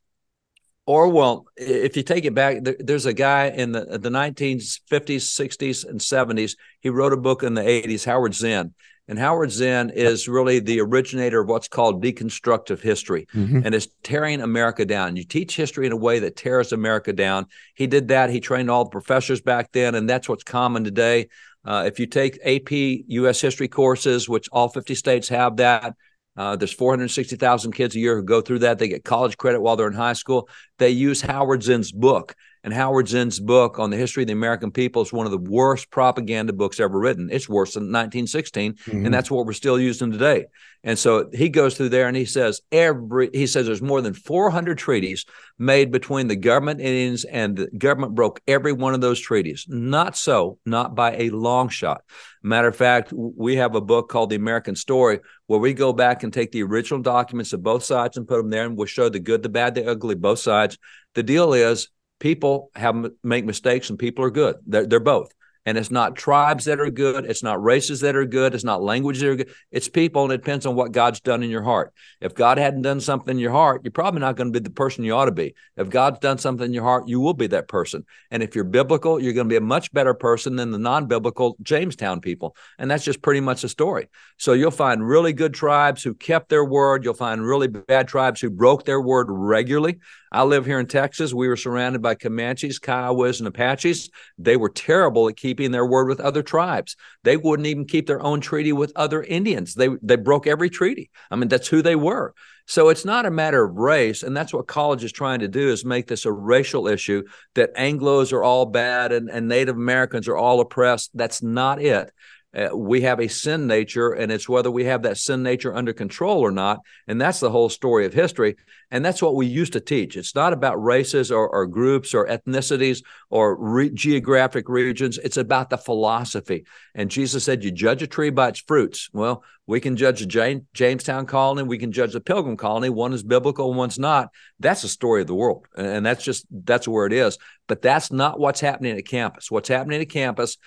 Orwell, 0.85 1.47
if 1.57 1.97
you 1.97 2.03
take 2.03 2.25
it 2.25 2.35
back, 2.35 2.59
there's 2.81 3.07
a 3.07 3.13
guy 3.13 3.47
in 3.47 3.71
the, 3.71 3.99
the 3.99 4.11
1950s, 4.11 4.81
60s, 4.91 5.89
and 5.89 6.01
70s. 6.01 6.57
He 6.81 6.89
wrote 6.89 7.13
a 7.13 7.17
book 7.17 7.45
in 7.45 7.55
the 7.55 7.63
80s, 7.63 8.05
Howard 8.05 8.35
Zinn. 8.35 8.75
And 9.09 9.19
Howard 9.19 9.51
Zinn 9.51 9.91
is 9.91 10.29
really 10.29 10.61
the 10.61 10.81
originator 10.81 11.41
of 11.41 11.49
what's 11.49 11.69
called 11.69 12.03
deconstructive 12.03 12.81
history 12.81 13.27
mm-hmm. 13.35 13.61
and 13.65 13.75
is 13.75 13.89
tearing 14.05 14.41
America 14.41 14.85
down. 14.85 15.17
You 15.17 15.25
teach 15.25 15.57
history 15.57 15.87
in 15.87 15.93
a 15.93 15.97
way 15.97 16.21
that 16.21 16.37
tears 16.37 16.73
America 16.73 17.13
down. 17.13 17.47
He 17.75 17.87
did 17.89 18.09
that. 18.09 18.31
He 18.31 18.41
trained 18.41 18.71
all 18.71 18.85
the 18.85 18.91
professors 18.91 19.41
back 19.41 19.73
then, 19.73 19.97
and 19.97 20.09
that's 20.09 20.29
what's 20.29 20.45
common 20.45 20.85
today. 20.85 21.29
Uh, 21.65 21.85
if 21.87 21.99
you 21.99 22.07
take 22.07 22.39
AP 22.45 22.71
U.S. 22.71 23.41
history 23.41 23.69
courses, 23.69 24.29
which 24.29 24.49
all 24.53 24.69
50 24.69 24.95
states 24.95 25.29
have 25.29 25.57
that, 25.57 25.95
uh, 26.37 26.57
there's 26.57 26.73
460,000 26.73 27.73
kids 27.73 27.95
a 27.95 27.99
year 27.99 28.17
who 28.17 28.23
go 28.23 28.41
through 28.41 28.61
that. 28.61 28.79
They 28.79 28.89
get 28.89 29.05
college 29.05 29.37
credit 29.37 29.61
while 29.61 29.77
they're 29.77 29.89
in 29.89 29.93
high 29.93 30.15
school. 30.15 30.49
They 30.79 30.91
use 30.91 31.21
Howard 31.21 31.63
Zinn's 31.63 31.93
book. 31.93 32.35
And 32.65 32.73
Howard 32.73 33.09
Zinn's 33.09 33.41
book 33.41 33.79
on 33.79 33.91
the 33.91 33.97
history 33.97 34.23
of 34.23 34.29
the 34.29 34.35
American 34.35 34.71
people 34.71 35.03
is 35.03 35.13
one 35.13 35.27
of 35.27 35.33
the 35.33 35.39
worst 35.39 35.91
propaganda 35.91 36.53
books 36.53 36.79
ever 36.79 36.99
written. 36.99 37.29
It's 37.33 37.49
worse 37.49 37.75
than 37.75 37.85
1916, 37.85 38.75
mm-hmm. 38.75 39.05
and 39.05 39.13
that's 39.13 39.31
what 39.31 39.47
we're 39.47 39.53
still 39.53 39.81
using 39.81 40.13
today. 40.13 40.47
And 40.85 40.99
so 40.99 41.29
he 41.33 41.49
goes 41.49 41.77
through 41.77 41.91
there 41.91 42.09
and 42.09 42.17
he 42.17 42.25
says 42.25 42.61
every 42.73 43.31
he 43.33 43.47
says 43.47 43.67
there's 43.67 43.83
more 43.83 44.01
than 44.01 44.15
400 44.15 44.77
treaties 44.77 45.25
made 45.57 45.93
between 45.93 46.27
the 46.27 46.35
government 46.35 46.81
Indians 46.81 47.25
and 47.25 47.57
the 47.57 47.67
government 47.79 48.17
broke 48.17 48.41
every 48.49 48.73
one 48.73 48.95
of 48.95 49.01
those 49.01 49.21
treaties. 49.21 49.67
Not 49.69 50.17
so, 50.17 50.59
not 50.67 50.95
by 50.97 51.17
a 51.17 51.31
long 51.31 51.69
shot. 51.69 52.03
Matter 52.43 52.69
of 52.69 52.77
fact, 52.77 53.13
we 53.13 53.57
have 53.57 53.77
a 53.77 53.81
book 53.81 54.09
called 54.09 54.31
The 54.31 54.37
American 54.37 54.75
Story 54.75 55.21
where 55.47 55.61
we 55.61 55.73
go 55.73 55.93
back 55.93 56.25
and 56.25 56.33
take 56.33 56.51
the 56.51 56.65
original 56.65 57.01
documents 57.01 57.53
of 57.53 57.63
both 57.63 57.85
sides 57.85 58.17
and 58.17 58.27
put 58.27 58.39
them 58.39 58.51
there 58.51 58.65
and 58.65 58.77
we'll 58.77 58.87
show 58.87 59.09
the 59.09 59.21
good, 59.21 59.43
the 59.43 59.49
bad, 59.49 59.77
the 59.77 59.87
ugly, 59.87 60.17
both 60.17 60.41
sides. 60.41 60.79
The 61.15 61.23
deal 61.23 61.53
is 61.53 61.89
people 62.23 62.71
have 62.77 63.11
make 63.25 63.45
mistakes 63.45 63.91
and 63.91 63.99
people 63.99 64.25
are 64.25 64.31
good. 64.31 64.55
They're, 64.65 64.87
they're 64.87 65.01
both. 65.01 65.35
And 65.65 65.79
it's 65.79 65.91
not 65.91 66.17
tribes 66.17 66.65
that 66.65 66.81
are 66.81 66.91
good. 66.91 67.25
It's 67.25 67.43
not 67.43 67.63
races 67.63 68.01
that 68.01 68.17
are 68.17 68.25
good. 68.25 68.55
It's 68.55 68.65
not 68.65 68.83
languages 68.83 69.23
that 69.23 69.29
are 69.29 69.37
good. 69.37 69.55
It's 69.71 69.89
people, 69.89 70.25
and 70.25 70.33
it 70.33 70.39
depends 70.39 70.67
on 70.67 70.75
what 70.75 70.91
God's 70.91 71.21
done 71.21 71.45
in 71.45 71.51
your 71.51 71.63
heart. 71.63 71.93
If 72.21 72.35
God 72.35 72.59
hadn't 72.59 72.83
done 72.83 73.01
something 73.01 73.37
in 73.37 73.39
your 73.39 73.53
heart, 73.53 73.83
you're 73.85 73.93
probably 73.93 74.21
not 74.21 74.35
going 74.35 74.53
to 74.53 74.61
be 74.61 74.63
the 74.63 74.75
person 74.75 75.05
you 75.05 75.15
ought 75.15 75.27
to 75.27 75.33
be. 75.33 75.55
If 75.77 75.89
God's 75.89 76.19
done 76.19 76.39
something 76.39 76.67
in 76.67 76.73
your 76.73 76.83
heart, 76.83 77.07
you 77.07 77.21
will 77.21 77.35
be 77.35 77.47
that 77.49 77.69
person. 77.69 78.05
And 78.33 78.43
if 78.43 78.57
you're 78.57 78.65
biblical, 78.65 79.21
you're 79.21 79.35
going 79.35 79.47
to 79.47 79.53
be 79.53 79.57
a 79.57 79.61
much 79.61 79.93
better 79.93 80.15
person 80.15 80.57
than 80.57 80.73
the 80.73 80.79
non 80.79 81.07
biblical 81.07 81.57
Jamestown 81.63 82.21
people. 82.21 82.57
And 82.79 82.91
that's 82.91 83.05
just 83.05 83.23
pretty 83.23 83.41
much 83.41 83.63
the 83.63 83.69
story. 83.69 84.09
So 84.39 84.55
you'll 84.55 84.73
find 84.73 85.07
really 85.07 85.33
good 85.33 85.55
tribes 85.55 86.03
who 86.03 86.15
kept 86.15 86.49
their 86.49 86.65
word. 86.65 87.05
You'll 87.05 87.15
find 87.15 87.47
really 87.47 87.69
bad 87.69 88.09
tribes 88.09 88.41
who 88.41 88.51
broke 88.51 88.85
their 88.85 89.01
word 89.01 89.27
regularly. 89.31 90.01
I 90.33 90.45
live 90.45 90.65
here 90.65 90.81
in 90.81 90.87
Texas. 90.87 91.35
We 91.35 91.47
were 91.47 91.57
surrounded 91.57 92.01
by 92.01 92.15
Comanches, 92.15 92.81
Kiowas, 92.81 93.39
and 93.39 93.47
Apaches. 93.47 94.09
They 94.39 94.57
were 94.57 94.71
terrible 94.71 95.29
at 95.29 95.37
keeping 95.37 95.71
their 95.71 95.85
word 95.85 96.09
with 96.09 96.21
other 96.21 96.43
tribes. 96.43 96.97
They 97.23 97.37
wouldn't 97.37 97.67
even 97.67 97.85
keep 97.85 98.07
their 98.07 98.23
own 98.23 98.41
treaty 98.41 98.73
with 98.73 98.93
other 98.97 99.23
Indians. 99.23 99.75
They 99.75 99.91
they 100.03 100.17
broke 100.17 100.47
every 100.47 100.71
treaty. 100.71 101.11
I 101.31 101.37
mean, 101.37 101.49
that's 101.49 101.69
who 101.69 101.83
they 101.83 101.97
were. 101.97 102.35
So 102.67 102.89
it's 102.89 103.05
not 103.05 103.27
a 103.27 103.31
matter 103.31 103.63
of 103.63 103.77
race, 103.77 104.23
and 104.23 104.37
that's 104.37 104.55
what 104.55 104.67
college 104.67 105.05
is 105.05 105.13
trying 105.13 105.41
to 105.41 105.49
do 105.49 105.69
is 105.69 105.85
make 105.85 106.07
this 106.07 106.25
a 106.25 106.33
racial 106.33 106.87
issue 106.87 107.25
that 107.55 107.71
Anglo's 107.77 108.33
are 108.33 108.43
all 108.43 108.67
bad 108.67 109.13
and, 109.13 109.29
and 109.29 109.49
Native 109.49 109.77
Americans 109.77 110.29
are 110.29 110.37
all 110.37 110.61
oppressed. 110.61 111.11
That's 111.13 111.43
not 111.43 111.83
it. 111.83 112.11
Uh, 112.55 112.77
we 112.77 113.01
have 113.01 113.19
a 113.19 113.29
sin 113.29 113.67
nature, 113.67 114.13
and 114.13 114.31
it's 114.31 114.49
whether 114.49 114.71
we 114.71 114.85
have 114.85 115.03
that 115.03 115.17
sin 115.17 115.43
nature 115.43 115.75
under 115.75 115.93
control 115.93 116.41
or 116.41 116.51
not. 116.51 116.81
And 117.09 117.21
that's 117.21 117.41
the 117.41 117.51
whole 117.51 117.69
story 117.69 118.05
of 118.05 118.13
history. 118.13 118.57
And 118.91 119.03
that's 119.03 119.23
what 119.23 119.37
we 119.37 119.47
used 119.47 119.73
to 119.73 119.81
teach. 119.81 120.17
It's 120.19 120.35
not 120.35 120.53
about 120.53 120.83
races 120.83 121.33
or, 121.33 121.49
or 121.49 121.67
groups 121.67 122.13
or 122.13 122.27
ethnicities 122.27 123.03
or 123.31 123.57
re- 123.57 123.91
geographic 123.91 124.69
regions. 124.69 125.17
It's 125.17 125.39
about 125.39 125.71
the 125.71 125.79
philosophy. 125.79 126.67
And 126.95 127.11
Jesus 127.11 127.45
said, 127.45 127.65
You 127.65 127.71
judge 127.71 128.03
a 128.03 128.07
tree 128.07 128.31
by 128.31 128.49
its 128.49 128.61
fruits. 128.61 129.09
Well, 129.15 129.45
we 129.67 129.81
can 129.81 129.97
judge 129.97 130.21
the 130.21 130.63
Jamestown 130.75 131.25
colony, 131.25 131.63
we 131.63 131.79
can 131.79 131.93
judge 131.93 132.13
the 132.13 132.21
Pilgrim 132.21 132.57
colony. 132.57 132.91
One 132.91 133.13
is 133.13 133.23
biblical, 133.23 133.73
one's 133.73 133.99
not. 133.99 134.31
That's 134.61 134.83
the 134.83 134.89
story 134.89 135.23
of 135.23 135.29
the 135.29 135.35
world. 135.35 135.67
And 135.77 136.05
that's 136.05 136.25
just, 136.25 136.47
that's 136.51 136.89
where 136.89 137.07
it 137.07 137.13
is. 137.13 137.39
But 137.69 137.81
that's 137.81 138.11
not 138.11 138.41
what's 138.41 138.61
happening 138.61 138.99
at 138.99 139.07
campus. 139.07 139.51
What's 139.51 139.69
happening 139.69 140.03
at 140.03 140.11
campus 140.11 140.59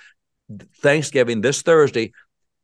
Thanksgiving 0.82 1.42
this 1.42 1.62
Thursday. 1.62 2.14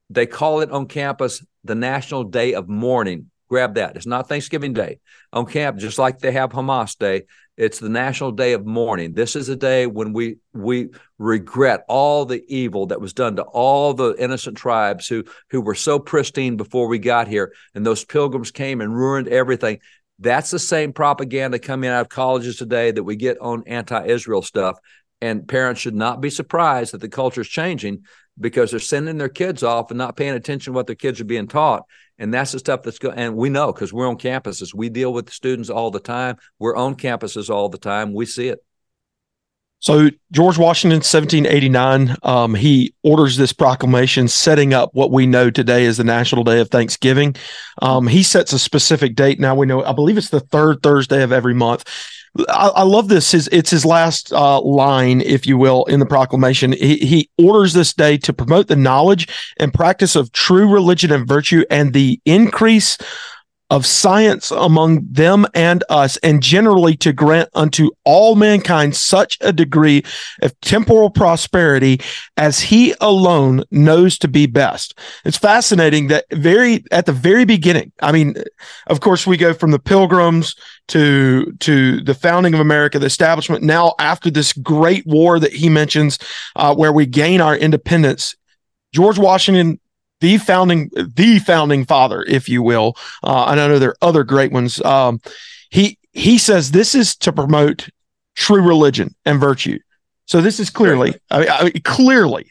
They 0.10 0.26
call 0.26 0.62
it 0.62 0.72
on 0.72 0.88
campus 0.88 1.44
the 1.64 1.76
National 1.76 2.24
Day 2.24 2.54
of 2.54 2.68
Mourning. 2.68 3.32
Grab 3.50 3.76
that. 3.76 3.98
It's 3.98 4.06
not 4.06 4.30
Thanksgiving 4.30 4.74
Day 4.74 5.00
on 5.34 5.46
campus, 5.46 5.84
just 5.84 6.00
like 6.00 6.20
they 6.20 6.32
have 6.32 6.52
Hamas 6.52 6.98
Day. 6.98 7.24
It's 7.58 7.80
the 7.80 7.90
National 7.90 8.32
Day 8.32 8.54
of 8.54 8.66
Mourning. 8.66 9.14
This 9.14 9.36
is 9.36 9.50
a 9.50 9.58
day 9.58 9.88
when 9.88 10.14
we 10.14 10.38
we 10.54 10.90
regret 11.18 11.84
all 11.88 12.26
the 12.26 12.44
evil 12.48 12.88
that 12.88 13.02
was 13.02 13.14
done 13.14 13.36
to 13.36 13.44
all 13.44 13.94
the 13.94 14.16
innocent 14.18 14.58
tribes 14.58 15.08
who 15.08 15.26
who 15.50 15.62
were 15.62 15.76
so 15.76 16.00
pristine 16.00 16.56
before 16.56 16.88
we 16.88 16.98
got 16.98 17.28
here, 17.28 17.54
and 17.76 17.86
those 17.86 18.06
pilgrims 18.06 18.52
came 18.52 18.80
and 18.80 18.96
ruined 18.96 19.28
everything. 19.28 19.80
That's 20.18 20.52
the 20.52 20.60
same 20.60 20.94
propaganda 20.94 21.60
coming 21.60 21.90
out 21.90 22.02
of 22.02 22.10
colleges 22.10 22.56
today 22.56 22.92
that 22.92 23.04
we 23.04 23.16
get 23.16 23.40
on 23.42 23.64
anti-Israel 23.66 24.44
stuff. 24.44 24.78
And 25.22 25.48
parents 25.48 25.82
should 25.82 25.96
not 25.96 26.20
be 26.20 26.30
surprised 26.30 26.94
that 26.94 27.02
the 27.02 27.10
culture 27.10 27.42
is 27.42 27.48
changing 27.48 28.06
because 28.40 28.72
they're 28.72 28.80
sending 28.80 29.18
their 29.18 29.30
kids 29.30 29.62
off 29.62 29.92
and 29.92 29.98
not 29.98 30.16
paying 30.16 30.34
attention 30.34 30.74
to 30.74 30.76
what 30.76 30.88
their 30.88 30.96
kids 30.96 31.22
are 31.22 31.26
being 31.26 31.48
taught. 31.48 31.84
And 32.18 32.34
that's 32.34 32.52
the 32.52 32.60
stuff 32.60 32.84
that's 32.84 33.00
going. 33.00 33.18
And 33.18 33.36
we 33.36 33.50
know 33.50 33.72
because 33.72 33.94
we're 33.94 34.08
on 34.08 34.18
campuses. 34.18 34.74
We 34.74 34.90
deal 34.90 35.14
with 35.14 35.32
students 35.32 35.70
all 35.70 35.92
the 35.92 36.00
time. 36.00 36.38
We're 36.60 36.76
on 36.76 36.96
campuses 36.96 37.50
all 37.50 37.70
the 37.70 37.78
time. 37.78 38.14
We 38.14 38.26
see 38.26 38.48
it. 38.48 38.64
So 39.80 40.12
George 40.32 40.60
Washington, 40.60 40.98
1789, 40.98 42.16
um, 42.22 42.54
he 42.54 42.94
orders 43.02 43.36
this 43.36 43.52
proclamation 43.52 44.28
setting 44.28 44.76
up 44.76 44.92
what 44.94 45.10
we 45.10 45.26
know 45.26 45.50
today 45.50 45.88
as 45.88 45.98
the 45.98 46.04
National 46.04 46.44
Day 46.44 46.60
of 46.60 46.70
Thanksgiving. 46.70 47.36
Um, 47.82 48.06
he 48.06 48.22
sets 48.22 48.54
a 48.54 48.60
specific 48.60 49.16
date. 49.16 49.40
Now 49.40 49.56
we 49.56 49.66
know, 49.66 49.84
I 49.84 49.92
believe 49.94 50.20
it's 50.20 50.30
the 50.30 50.40
third 50.40 50.84
Thursday 50.84 51.24
of 51.24 51.32
every 51.32 51.56
month. 51.56 51.86
I, 52.50 52.68
I 52.70 52.84
love 52.84 53.10
this. 53.10 53.32
His, 53.32 53.50
it's 53.52 53.70
his 53.70 53.86
last 53.86 54.32
uh, 54.32 54.62
line, 54.62 55.22
if 55.22 55.46
you 55.46 55.58
will, 55.58 55.84
in 55.86 56.00
the 56.00 56.06
proclamation. 56.06 56.72
He, 56.72 56.98
he 56.98 57.30
orders 57.38 57.74
this 57.74 57.94
day 57.94 58.18
to 58.20 58.34
promote 58.34 58.68
the 58.68 58.76
knowledge 58.76 59.28
and 59.58 59.74
practice 59.74 60.16
of 60.16 60.32
true 60.32 60.72
religion 60.72 61.12
and 61.12 61.28
virtue 61.28 61.66
and 61.70 61.94
the 61.94 62.22
increase 62.26 62.98
of 63.72 63.86
science 63.86 64.52
among 64.52 65.08
them 65.10 65.48
and 65.56 65.82
us, 65.90 66.18
and 66.18 66.44
generally 66.44 66.96
to 66.98 67.14
grant 67.14 67.50
unto 67.56 67.90
all 68.04 68.36
mankind 68.36 68.94
such 68.98 69.38
a 69.40 69.54
degree 69.54 70.04
of 70.42 70.60
temporal 70.60 71.10
prosperity 71.10 72.02
as 72.36 72.60
he 72.60 72.94
alone 73.00 73.64
knows 73.72 74.18
to 74.20 74.28
be 74.28 74.46
best. 74.46 75.00
It's 75.24 75.38
fascinating 75.38 76.08
that 76.08 76.26
very 76.34 76.84
at 76.92 77.06
the 77.06 77.14
very 77.14 77.46
beginning, 77.46 77.94
I 78.02 78.12
mean, 78.12 78.36
of 78.88 79.00
course, 79.00 79.26
we 79.26 79.38
go 79.38 79.54
from 79.54 79.72
the 79.72 79.80
pilgrims 79.80 80.54
to 80.90 81.54
to 81.62 82.02
the 82.02 82.14
founding 82.14 82.54
of 82.54 82.60
America, 82.60 83.00
the 83.00 83.06
establishment. 83.06 83.64
Now, 83.64 83.96
after 84.00 84.30
this 84.30 84.52
great 84.52 85.08
war 85.08 85.40
that 85.40 85.54
he 85.54 85.70
mentions, 85.70 86.20
uh, 86.58 86.76
where 86.76 86.92
we 86.92 87.06
gain 87.06 87.40
our 87.40 87.56
independence, 87.56 88.36
George 88.94 89.18
Washington 89.18 89.80
the 90.22 90.38
founding 90.38 90.90
the 90.94 91.40
founding 91.40 91.86
father, 91.86 92.24
if 92.28 92.48
you 92.48 92.64
will. 92.64 92.96
Uh, 93.24 93.48
and 93.50 93.60
I 93.60 93.68
know 93.68 93.80
there 93.80 93.90
are 93.90 93.98
other 94.02 94.24
great 94.24 94.52
ones. 94.52 94.82
Um, 94.82 95.20
he 95.70 95.98
he 96.14 96.38
says 96.38 96.72
this 96.72 96.96
is 96.96 97.16
to 97.18 97.34
promote 97.34 97.90
true 98.36 98.62
religion 98.62 99.14
and 99.26 99.40
virtue. 99.40 99.80
So 100.26 100.40
this 100.40 100.60
is 100.60 100.70
clearly, 100.70 101.16
I 101.30 101.40
mean, 101.40 101.50
I 101.50 101.64
mean 101.66 101.82
clearly, 101.84 102.50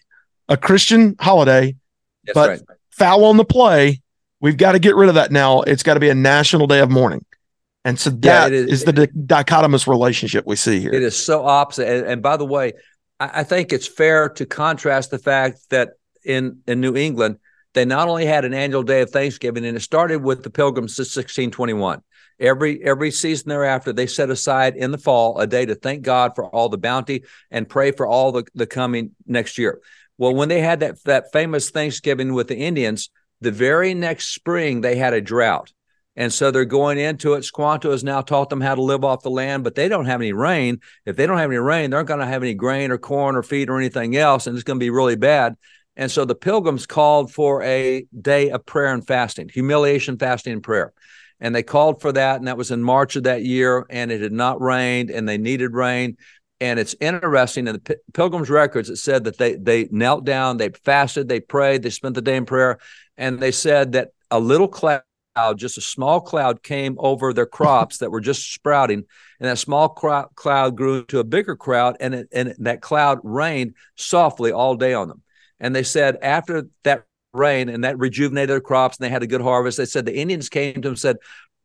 a 0.48 0.56
Christian 0.56 1.16
holiday, 1.18 1.76
That's 2.24 2.34
but 2.34 2.48
right. 2.50 2.60
foul 2.90 3.24
on 3.24 3.38
the 3.38 3.44
play. 3.44 4.02
We've 4.40 4.56
got 4.56 4.72
to 4.72 4.78
get 4.78 4.96
rid 4.96 5.08
of 5.08 5.14
that 5.14 5.30
now. 5.30 5.62
It's 5.62 5.82
got 5.82 5.94
to 5.94 6.00
be 6.00 6.10
a 6.10 6.14
national 6.14 6.66
day 6.66 6.80
of 6.80 6.90
mourning. 6.90 7.24
And 7.84 7.98
so 7.98 8.10
that 8.10 8.52
yeah, 8.52 8.58
is, 8.58 8.70
is, 8.70 8.84
the 8.84 8.92
di- 8.92 9.06
dichotomous 9.06 9.86
relationship 9.86 10.46
we 10.46 10.56
see 10.56 10.80
here. 10.80 10.92
It 10.92 11.02
is 11.02 11.16
so 11.16 11.46
opposite. 11.46 11.88
And, 11.88 12.06
and 12.06 12.22
by 12.22 12.36
the 12.36 12.44
way, 12.44 12.74
I, 13.18 13.40
I, 13.40 13.44
think 13.44 13.72
it's 13.72 13.86
fair 13.86 14.28
to 14.30 14.44
contrast 14.44 15.10
the 15.10 15.18
fact 15.18 15.60
that 15.70 15.92
in 16.22 16.60
in 16.66 16.80
New 16.82 16.96
England, 16.96 17.38
they 17.74 17.84
not 17.84 18.08
only 18.08 18.26
had 18.26 18.44
an 18.44 18.54
annual 18.54 18.82
day 18.82 19.02
of 19.02 19.10
Thanksgiving, 19.10 19.64
and 19.64 19.76
it 19.76 19.80
started 19.80 20.22
with 20.22 20.42
the 20.42 20.50
Pilgrims 20.50 20.98
in 20.98 21.02
1621. 21.02 22.02
Every 22.38 22.82
every 22.82 23.10
season 23.10 23.50
thereafter, 23.50 23.92
they 23.92 24.06
set 24.06 24.30
aside 24.30 24.76
in 24.76 24.90
the 24.92 24.98
fall 24.98 25.38
a 25.38 25.46
day 25.46 25.66
to 25.66 25.74
thank 25.74 26.02
God 26.02 26.32
for 26.34 26.46
all 26.46 26.68
the 26.68 26.78
bounty 26.78 27.24
and 27.50 27.68
pray 27.68 27.92
for 27.92 28.06
all 28.06 28.32
the, 28.32 28.44
the 28.54 28.66
coming 28.66 29.12
next 29.26 29.58
year. 29.58 29.80
Well, 30.16 30.34
when 30.34 30.48
they 30.48 30.60
had 30.60 30.80
that 30.80 31.02
that 31.04 31.32
famous 31.32 31.70
Thanksgiving 31.70 32.32
with 32.32 32.48
the 32.48 32.56
Indians, 32.56 33.10
the 33.40 33.50
very 33.50 33.94
next 33.94 34.34
spring 34.34 34.80
they 34.80 34.96
had 34.96 35.12
a 35.12 35.20
drought. 35.20 35.72
And 36.16 36.32
so 36.32 36.50
they're 36.50 36.64
going 36.64 36.98
into 36.98 37.34
it. 37.34 37.44
Squanto 37.44 37.92
has 37.92 38.02
now 38.02 38.20
taught 38.20 38.50
them 38.50 38.60
how 38.60 38.74
to 38.74 38.82
live 38.82 39.04
off 39.04 39.22
the 39.22 39.30
land, 39.30 39.64
but 39.64 39.74
they 39.74 39.88
don't 39.88 40.06
have 40.06 40.20
any 40.20 40.32
rain. 40.32 40.80
If 41.06 41.16
they 41.16 41.26
don't 41.26 41.38
have 41.38 41.50
any 41.50 41.58
rain, 41.58 41.90
they're 41.90 42.00
not 42.00 42.08
going 42.08 42.20
to 42.20 42.26
have 42.26 42.42
any 42.42 42.54
grain 42.54 42.90
or 42.90 42.98
corn 42.98 43.36
or 43.36 43.42
feed 43.42 43.70
or 43.70 43.78
anything 43.78 44.16
else, 44.16 44.46
and 44.46 44.56
it's 44.56 44.64
going 44.64 44.78
to 44.78 44.84
be 44.84 44.90
really 44.90 45.16
bad. 45.16 45.56
And 46.00 46.10
so 46.10 46.24
the 46.24 46.34
pilgrims 46.34 46.86
called 46.86 47.30
for 47.30 47.62
a 47.62 48.06
day 48.18 48.48
of 48.48 48.64
prayer 48.64 48.94
and 48.94 49.06
fasting, 49.06 49.50
humiliation, 49.50 50.16
fasting, 50.16 50.54
and 50.54 50.62
prayer. 50.62 50.94
And 51.40 51.54
they 51.54 51.62
called 51.62 52.00
for 52.00 52.10
that, 52.12 52.36
and 52.36 52.48
that 52.48 52.56
was 52.56 52.70
in 52.70 52.82
March 52.82 53.16
of 53.16 53.24
that 53.24 53.44
year, 53.44 53.84
and 53.90 54.10
it 54.10 54.22
had 54.22 54.32
not 54.32 54.62
rained, 54.62 55.10
and 55.10 55.28
they 55.28 55.36
needed 55.36 55.74
rain. 55.74 56.16
And 56.58 56.80
it's 56.80 56.94
interesting 57.02 57.68
in 57.68 57.74
the 57.74 57.98
Pilgrims' 58.14 58.48
records, 58.48 58.88
it 58.88 58.96
said 58.96 59.24
that 59.24 59.36
they 59.36 59.56
they 59.56 59.88
knelt 59.90 60.24
down, 60.24 60.56
they 60.56 60.70
fasted, 60.70 61.28
they 61.28 61.38
prayed, 61.38 61.82
they 61.82 61.90
spent 61.90 62.14
the 62.14 62.22
day 62.22 62.36
in 62.36 62.46
prayer, 62.46 62.78
and 63.18 63.38
they 63.38 63.52
said 63.52 63.92
that 63.92 64.08
a 64.30 64.40
little 64.40 64.68
cloud, 64.68 65.02
just 65.56 65.76
a 65.76 65.82
small 65.82 66.22
cloud, 66.22 66.62
came 66.62 66.96
over 66.98 67.34
their 67.34 67.44
crops 67.44 67.98
that 67.98 68.10
were 68.10 68.22
just 68.22 68.54
sprouting, 68.54 69.04
and 69.38 69.48
that 69.50 69.58
small 69.58 69.90
cloud 69.90 70.76
grew 70.76 71.00
into 71.00 71.18
a 71.18 71.24
bigger 71.24 71.56
cloud, 71.56 71.98
and 72.00 72.14
it, 72.14 72.28
and 72.32 72.54
that 72.60 72.80
cloud 72.80 73.18
rained 73.22 73.74
softly 73.96 74.50
all 74.50 74.76
day 74.76 74.94
on 74.94 75.08
them. 75.08 75.22
And 75.60 75.74
they 75.74 75.82
said 75.82 76.16
after 76.22 76.66
that 76.84 77.04
rain 77.32 77.68
and 77.68 77.84
that 77.84 77.98
rejuvenated 77.98 78.50
their 78.50 78.60
crops 78.60 78.96
and 78.96 79.04
they 79.04 79.10
had 79.10 79.22
a 79.22 79.26
good 79.26 79.40
harvest, 79.40 79.78
they 79.78 79.84
said 79.84 80.06
the 80.06 80.16
Indians 80.16 80.48
came 80.48 80.74
to 80.74 80.80
them 80.80 80.92
and 80.92 80.98
said, 80.98 81.16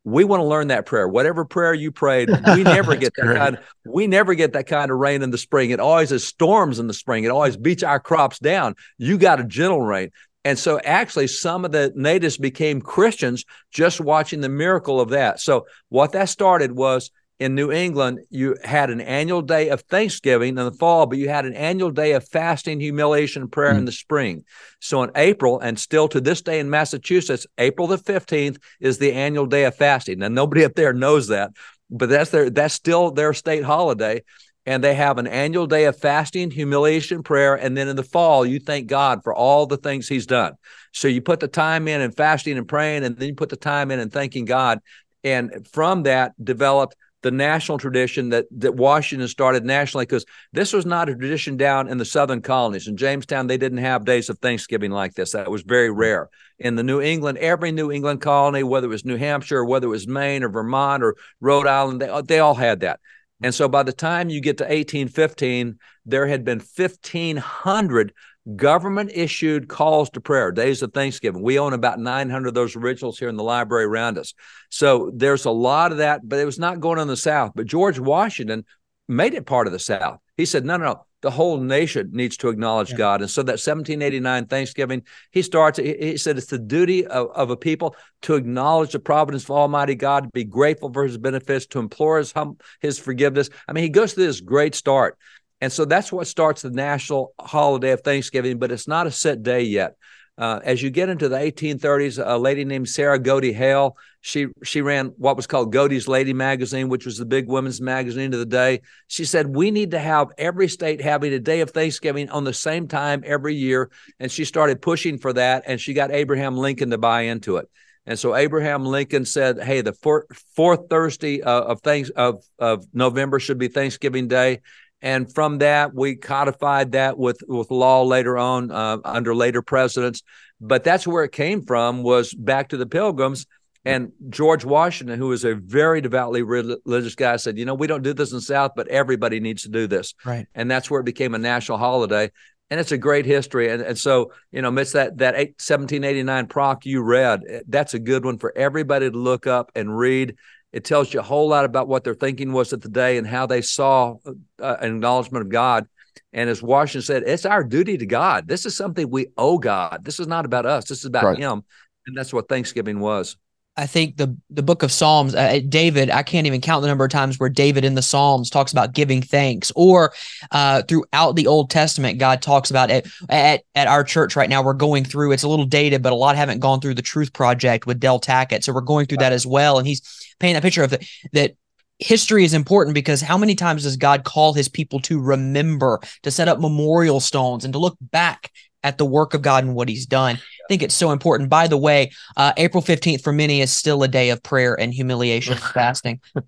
we 0.06 0.24
want 0.24 0.40
to 0.40 0.46
learn 0.46 0.68
that 0.68 0.86
prayer. 0.86 1.08
Whatever 1.08 1.46
prayer 1.46 1.74
you 1.74 1.92
prayed, 1.92 2.30
we 2.30 2.64
never 2.64 2.96
get 2.96 3.14
that 3.16 3.24
great. 3.24 3.38
kind. 3.38 3.58
Of, 3.58 3.64
we 3.86 4.06
never 4.06 4.36
get 4.36 4.54
that 4.54 4.68
kind 4.68 4.92
of 4.92 4.98
rain 5.00 5.24
in 5.24 5.32
the 5.32 5.38
spring. 5.38 5.72
It 5.72 5.80
always 5.80 6.12
is 6.12 6.26
storms 6.26 6.78
in 6.78 6.86
the 6.86 6.94
spring. 6.94 7.24
It 7.24 7.32
always 7.32 7.58
beats 7.58 7.82
our 7.82 8.00
crops 8.00 8.38
down. 8.38 8.76
You 9.00 9.18
got 9.18 9.40
a 9.40 9.44
gentle 9.44 9.82
rain. 9.82 10.12
And 10.46 10.60
so 10.60 10.80
actually 10.80 11.26
some 11.26 11.66
of 11.66 11.72
the 11.72 11.92
natives 11.96 12.38
became 12.38 12.80
Christians 12.80 13.46
just 13.72 14.00
watching 14.00 14.42
the 14.42 14.50
miracle 14.50 15.02
of 15.02 15.10
that. 15.10 15.40
So 15.40 15.66
what 15.90 16.12
that 16.12 16.30
started 16.30 16.72
was 16.72 17.10
in 17.40 17.54
New 17.54 17.72
England, 17.72 18.20
you 18.30 18.56
had 18.64 18.90
an 18.90 19.02
annual 19.02 19.42
day 19.42 19.68
of 19.70 19.82
Thanksgiving 19.82 20.50
in 20.50 20.56
the 20.56 20.72
fall, 20.72 21.06
but 21.06 21.18
you 21.18 21.28
had 21.28 21.46
an 21.46 21.54
annual 21.54 21.92
day 21.92 22.14
of 22.14 22.26
fasting, 22.28 22.80
humiliation, 22.80 23.42
and 23.44 23.52
prayer 23.52 23.74
mm. 23.74 23.80
in 23.80 23.86
the 23.86 23.92
spring. 23.92 24.46
So 24.80 25.04
in 25.04 25.12
April, 25.16 25.60
and 25.60 25.78
still 25.78 26.08
to 26.10 26.22
this 26.22 26.42
day 26.42 26.60
in 26.60 26.70
Massachusetts, 26.70 27.46
April 27.58 27.88
the 27.88 27.98
15th 27.98 28.58
is 28.80 29.00
the 29.00 29.12
annual 29.12 29.48
day 29.48 29.66
of 29.66 29.76
fasting. 29.76 30.20
Now, 30.20 30.30
nobody 30.30 30.64
up 30.64 30.76
there 30.76 30.94
knows 30.94 31.28
that, 31.28 31.52
but 31.90 32.08
that's 32.08 32.32
their 32.32 32.50
that's 32.50 32.74
still 32.74 33.12
their 33.12 33.34
state 33.34 33.64
holiday. 33.64 34.24
And 34.68 34.84
they 34.84 34.96
have 34.96 35.20
an 35.20 35.28
annual 35.28 35.68
day 35.68 35.86
of 35.86 36.00
fasting, 36.00 36.50
humiliation, 36.50 37.22
prayer. 37.22 37.54
And 37.54 37.78
then 37.78 37.88
in 37.88 37.96
the 37.96 38.02
fall, 38.02 38.48
you 38.48 38.60
thank 38.60 38.88
God 38.88 39.22
for 39.24 39.32
all 39.32 39.68
the 39.68 39.78
things 39.78 40.08
He's 40.08 40.26
done. 40.26 40.54
So 40.92 41.08
you 41.08 41.22
put 41.22 41.40
the 41.40 41.48
time 41.48 41.88
in 41.88 42.02
and 42.02 42.16
fasting 42.16 42.58
and 42.58 42.68
praying, 42.68 43.04
and 43.04 43.16
then 43.16 43.28
you 43.28 43.36
put 43.36 43.50
the 43.50 43.58
time 43.58 43.92
in 43.92 44.00
and 44.00 44.12
thanking 44.12 44.46
God. 44.46 44.80
And 45.24 45.68
from 45.72 46.04
that 46.04 46.34
developed 46.44 46.96
the 47.26 47.32
national 47.32 47.80
tradition 47.80 48.30
that 48.30 48.46
that 48.52 48.76
Washington 48.76 49.28
started 49.28 49.66
nationally 49.66 50.06
because 50.06 50.28
this 50.54 50.72
was 50.72 50.86
not 50.86 51.10
a 51.10 51.16
tradition 51.16 51.58
down 51.58 51.88
in 51.88 51.98
the 51.98 52.06
southern 52.06 52.40
colonies. 52.40 52.88
In 52.88 52.98
Jamestown, 52.98 53.48
they 53.48 53.58
didn't 53.58 53.80
have 53.80 54.06
days 54.06 54.30
of 54.30 54.38
Thanksgiving 54.38 54.92
like 54.92 55.16
this. 55.16 55.32
That 55.32 55.50
was 55.50 55.64
very 55.64 55.90
rare. 55.90 56.30
In 56.60 56.76
the 56.76 56.84
New 56.84 57.02
England, 57.02 57.40
every 57.40 57.72
New 57.72 57.92
England 57.92 58.22
colony, 58.22 58.62
whether 58.62 58.86
it 58.86 58.92
was 58.92 59.06
New 59.06 59.18
Hampshire, 59.18 59.58
or 59.58 59.66
whether 59.66 59.88
it 59.88 59.90
was 59.90 60.08
Maine 60.08 60.44
or 60.44 60.50
Vermont 60.50 61.02
or 61.02 61.16
Rhode 61.42 61.66
Island, 61.66 62.00
they, 62.00 62.22
they 62.28 62.38
all 62.38 62.54
had 62.54 62.82
that. 62.82 63.00
And 63.42 63.56
so 63.56 63.68
by 63.68 63.82
the 63.82 63.92
time 63.92 64.30
you 64.30 64.40
get 64.40 64.60
to 64.60 64.66
1815, 64.66 65.80
there 66.06 66.28
had 66.28 66.46
been 66.46 66.60
1,500 66.60 68.14
government 68.56 69.12
issued 69.14 69.68
calls 69.68 70.10
to 70.12 70.22
prayer, 70.22 70.52
days 70.52 70.82
of 70.84 70.94
Thanksgiving. 70.94 71.42
We 71.42 71.58
own 71.58 71.74
about 71.74 72.00
900 72.00 72.50
of 72.50 72.54
those 72.54 72.76
originals 72.76 73.18
here 73.18 73.30
in 73.30 73.38
the 73.38 73.44
library 73.44 73.86
around 73.86 74.18
us. 74.18 74.34
So 74.70 75.12
there's 75.16 75.46
a 75.46 75.52
lot 75.52 75.92
of 75.92 75.98
that, 75.98 76.28
but 76.28 76.40
it 76.40 76.46
was 76.46 76.60
not 76.60 76.80
going 76.80 77.00
on 77.00 77.04
in 77.04 77.08
the 77.08 77.18
South. 77.18 77.54
But 77.56 77.66
George 77.66 78.00
Washington 78.00 78.66
made 79.08 79.34
it 79.34 79.46
part 79.46 79.68
of 79.68 79.74
the 79.74 79.80
South. 79.80 80.20
He 80.38 80.46
said, 80.46 80.66
no, 80.66 80.78
no, 80.78 80.86
no. 80.86 81.06
The 81.22 81.32
whole 81.32 81.58
nation 81.58 82.12
needs 82.14 82.38
to 82.38 82.50
acknowledge 82.50 82.92
yeah. 82.92 82.98
God. 82.98 83.22
And 83.22 83.32
so 83.32 83.42
that 83.42 83.54
1789 83.54 84.46
Thanksgiving, 84.46 85.02
he 85.32 85.42
starts, 85.42 85.80
he 85.80 86.18
said 86.18 86.38
it's 86.38 86.46
the 86.48 86.60
duty 86.60 87.08
of, 87.08 87.32
of 87.32 87.50
a 87.50 87.58
people 87.58 87.96
to 88.24 88.36
acknowledge 88.36 88.92
the 88.92 89.00
providence 89.00 89.46
of 89.46 89.52
Almighty 89.52 89.96
God, 89.96 90.26
to 90.26 90.30
be 90.30 90.44
grateful 90.44 90.94
for 90.94 91.04
his 91.04 91.18
benefits, 91.18 91.66
to 91.68 91.80
implore 91.80 92.20
his, 92.20 92.32
hum, 92.32 92.58
his 92.80 93.00
forgiveness. 93.00 93.50
I 93.68 93.74
mean, 93.74 93.84
he 93.84 93.90
goes 93.90 94.14
through 94.14 94.28
this 94.28 94.40
great 94.40 94.76
start. 94.76 95.18
And 95.66 95.74
so 95.74 95.84
that's 95.84 96.12
what 96.12 96.28
starts 96.28 96.62
the 96.62 96.70
national 96.70 97.34
holiday 97.40 97.90
of 97.90 98.02
Thanksgiving, 98.02 98.60
but 98.60 98.72
it's 98.72 98.88
not 98.88 99.08
a 99.08 99.12
set 99.12 99.42
day 99.42 99.64
yet. 99.64 99.96
Uh, 100.38 100.60
as 100.64 100.84
you 100.84 100.92
get 100.92 101.10
into 101.10 101.28
the 101.28 101.38
1830s, 101.38 102.24
a 102.24 102.38
lady 102.38 102.64
named 102.64 102.88
Sarah 102.88 103.18
Godey 103.18 103.52
Hale, 103.52 103.98
she 104.22 104.46
she 104.64 104.82
ran 104.82 105.08
what 105.18 105.36
was 105.36 105.48
called 105.48 105.74
Godey's 105.74 106.08
Lady 106.08 106.34
magazine, 106.34 106.88
which 106.88 107.04
was 107.04 107.18
the 107.18 107.26
big 107.26 107.48
women's 107.48 107.82
magazine 107.82 108.32
of 108.32 108.38
the 108.38 108.46
day. 108.46 108.82
She 109.08 109.26
said 109.26 109.56
we 109.56 109.72
need 109.72 109.90
to 109.92 110.00
have 110.00 110.28
every 110.38 110.68
state 110.68 111.02
having 111.02 111.34
a 111.34 111.40
day 111.40 111.62
of 111.62 111.72
Thanksgiving 111.72 112.30
on 112.30 112.44
the 112.44 112.54
same 112.54 112.88
time 112.88 113.24
every 113.26 113.56
year, 113.56 113.90
and 114.20 114.32
she 114.32 114.46
started 114.46 114.84
pushing 114.84 115.18
for 115.18 115.34
that, 115.34 115.64
and 115.66 115.82
she 115.82 115.96
got 115.96 116.12
Abraham 116.12 116.58
Lincoln 116.58 116.92
to 116.92 117.00
buy 117.00 117.22
into 117.22 117.58
it. 117.58 117.68
And 118.06 118.20
so 118.20 118.36
Abraham 118.36 118.86
Lincoln 118.86 119.26
said, 119.26 119.60
"Hey, 119.60 119.82
the 119.82 119.94
fourth, 119.94 120.90
Thursday 120.92 121.42
uh, 121.42 121.62
of 121.62 121.82
thanks 121.82 122.12
of 122.12 122.44
of 122.60 122.86
November 122.94 123.40
should 123.40 123.58
be 123.58 123.68
Thanksgiving 123.68 124.28
Day." 124.28 124.62
And 125.06 125.32
from 125.32 125.60
that 125.60 125.94
we 125.94 126.16
codified 126.16 126.94
that 126.94 127.18
with 127.18 127.40
with 127.48 127.70
law 127.70 128.02
later 128.02 128.38
on 128.38 128.72
uh, 128.72 128.98
under 129.06 129.34
later 129.36 129.62
presidents. 129.62 130.24
But 130.60 130.84
that's 130.84 131.06
where 131.06 131.24
it 131.24 131.32
came 131.32 131.62
from 131.62 132.02
was 132.02 132.34
back 132.34 132.70
to 132.70 132.78
the 132.78 132.88
pilgrims. 132.88 133.46
And 133.88 134.12
george 134.32 134.66
washington 134.66 135.20
who 135.20 135.28
was 135.28 135.46
a 135.46 135.54
very 135.54 136.02
devoutly 136.02 136.42
religious 136.42 137.14
guy 137.14 137.36
said 137.36 137.56
you 137.60 137.66
know 137.66 137.76
we 137.76 137.86
don't 137.86 138.02
do 138.02 138.14
this 138.14 138.32
in 138.32 138.38
the 138.38 138.42
south 138.42 138.72
but 138.76 138.88
everybody 138.88 139.40
needs 139.40 139.62
to 139.62 139.70
do 139.70 139.86
this. 139.86 140.16
Right. 140.26 140.48
And 140.56 140.72
that's 140.72 140.90
where 140.90 141.02
it 141.02 141.06
became 141.06 141.36
a 141.36 141.38
national 141.38 141.78
holiday. 141.78 142.32
And 142.72 142.80
it's 142.80 142.92
a 142.92 142.98
great 142.98 143.28
history. 143.28 143.70
And, 143.70 143.84
and 143.84 143.96
so 143.96 144.32
you 144.52 144.64
know 144.64 144.76
it's 144.76 144.94
that 144.94 145.20
that 145.20 145.36
1789 145.36 146.48
proc 146.48 146.88
you 146.88 147.04
read 147.04 147.42
that's 147.68 147.94
a 147.94 148.00
good 148.00 148.26
one 148.26 148.40
for 148.40 148.52
everybody 148.58 149.12
to 149.12 149.16
look 149.16 149.46
up 149.46 149.72
and 149.76 149.96
read 149.96 150.36
it 150.76 150.84
tells 150.84 151.14
you 151.14 151.22
a 151.22 151.24
whole 151.24 151.48
lot 151.48 151.64
about 151.64 151.88
what 151.88 152.04
their 152.04 152.14
thinking 152.14 152.52
was 152.52 152.74
at 152.74 152.82
the 152.82 152.90
day 152.90 153.18
and 153.18 153.26
how 153.26 153.46
they 153.46 153.62
saw 153.62 154.18
uh, 154.62 154.76
an 154.82 154.96
acknowledgement 154.96 155.46
of 155.46 155.50
God. 155.50 155.88
And 156.34 156.50
as 156.50 156.62
Washington 156.62 157.02
said, 157.02 157.24
it's 157.26 157.46
our 157.46 157.64
duty 157.64 157.98
to 157.98 158.06
God. 158.06 158.46
This 158.46 158.66
is 158.66 158.76
something 158.76 159.10
we 159.10 159.28
owe 159.38 159.58
God. 159.58 160.04
This 160.04 160.20
is 160.20 160.28
not 160.28 160.44
about 160.44 160.66
us. 160.66 160.84
This 160.84 161.00
is 161.00 161.06
about 161.06 161.24
right. 161.24 161.38
Him. 161.38 161.64
And 162.08 162.18
that's 162.18 162.34
what 162.34 162.50
Thanksgiving 162.50 163.00
was. 163.00 163.38
I 163.78 163.88
think 163.88 164.18
the 164.18 164.36
the 164.50 164.64
book 164.64 164.84
of 164.84 164.92
Psalms, 164.92 165.34
uh, 165.36 165.60
David, 165.68 166.10
I 166.10 166.24
can't 166.24 166.48
even 166.48 166.62
count 166.62 166.82
the 166.82 166.88
number 166.88 167.04
of 167.04 167.12
times 167.12 167.40
where 167.40 167.50
David 167.50 167.84
in 167.84 167.96
the 167.96 168.02
Psalms 168.02 168.50
talks 168.50 168.72
about 168.72 168.94
giving 168.94 169.22
thanks, 169.22 169.72
or 169.76 170.14
uh, 170.52 170.82
throughout 170.84 171.36
the 171.36 171.48
Old 171.48 171.70
Testament, 171.70 172.18
God 172.18 172.42
talks 172.42 172.70
about 172.70 172.90
it. 172.90 173.08
At 173.28 173.64
at 173.76 173.88
our 173.88 174.06
church 174.06 174.38
right 174.38 174.50
now, 174.50 174.64
we're 174.64 174.74
going 174.74 175.04
through. 175.04 175.34
It's 175.34 175.44
a 175.44 175.50
little 175.50 175.66
dated, 175.66 176.02
but 176.02 176.14
a 176.14 176.16
lot 176.16 176.38
haven't 176.38 176.60
gone 176.60 176.80
through 176.80 176.94
the 176.94 177.02
Truth 177.02 177.34
Project 177.34 177.86
with 177.86 178.00
Del 178.00 178.20
Tackett, 178.20 178.64
so 178.64 178.72
we're 178.72 178.80
going 178.80 179.08
through 179.08 179.18
that 179.18 179.34
as 179.34 179.46
well. 179.46 179.78
And 179.78 179.86
he's 179.86 180.25
painting 180.40 180.56
that 180.56 180.64
picture 180.64 180.84
of 180.84 180.92
the, 180.92 181.08
that 181.34 181.56
history 182.00 182.44
is 182.44 182.54
important 182.54 182.94
because 182.94 183.22
how 183.22 183.38
many 183.38 183.56
times 183.56 183.84
does 183.84 183.98
God 183.98 184.24
call 184.24 184.54
his 184.54 184.68
people 184.68 185.00
to 185.02 185.20
remember, 185.20 186.00
to 186.24 186.32
set 186.32 186.48
up 186.48 186.60
memorial 186.60 187.20
stones, 187.20 187.64
and 187.64 187.74
to 187.74 187.80
look 187.80 187.98
back 188.02 188.52
at 188.86 189.00
the 189.00 189.06
work 189.06 189.34
of 189.34 189.42
God 189.42 189.64
and 189.64 189.74
what 189.74 189.90
he's 189.90 190.06
done. 190.06 190.38
I 190.66 190.68
think 190.68 190.82
it's 190.82 190.96
so 190.96 191.12
important. 191.12 191.50
By 191.50 191.68
the 191.68 191.78
way, 191.78 192.12
uh, 192.38 192.52
April 192.58 192.82
15th 192.82 193.22
for 193.22 193.32
many 193.32 193.62
is 193.62 193.72
still 193.72 194.02
a 194.02 194.08
day 194.08 194.32
of 194.32 194.42
prayer 194.42 194.74
and 194.80 194.92
humiliation 194.92 195.54
and 195.54 195.62
fasting. 195.74 196.20
Uh, 196.36 196.40